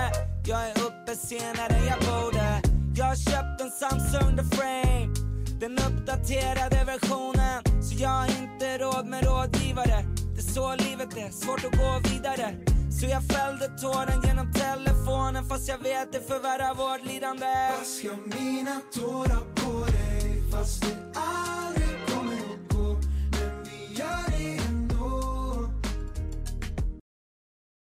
Jag 0.46 0.60
är 0.70 0.74
uppe 0.88 1.16
senare 1.16 1.72
än 1.78 1.86
jag 1.86 2.00
borde. 2.10 2.62
Jag 2.96 3.06
har 3.06 3.16
köpt 3.16 3.60
en 3.60 3.70
Samsung 3.70 4.36
The 4.38 4.56
Frame. 4.56 5.14
Den 5.60 5.78
uppdaterade 5.88 6.78
versionen. 6.92 7.82
Så 7.82 7.94
jag 8.02 8.08
har 8.08 8.28
inte 8.42 8.78
råd 8.78 9.06
med 9.06 9.24
rådgivare. 9.24 9.98
Det 10.34 10.40
är 10.40 10.52
så 10.54 10.74
livet 10.76 11.16
är, 11.16 11.30
svårt 11.30 11.64
att 11.64 11.78
gå 11.78 12.10
vidare 12.10 12.75
så 13.00 13.06
jag 13.06 13.24
fällde 13.24 13.68
tåren 13.68 14.22
genom 14.26 14.52
telefonen 14.52 15.44
fast 15.48 15.68
jag 15.68 15.78
vet 15.78 16.12
det 16.12 16.20
förvärrar 16.20 16.74
vårt 16.74 17.06
lidande. 17.06 17.46
Vaskar 17.78 18.18
mina 18.26 18.80
tårar 18.94 19.44
på 19.54 19.84
dig 19.84 20.42
fast 20.52 20.82
du 20.82 20.88
aldrig 21.14 21.85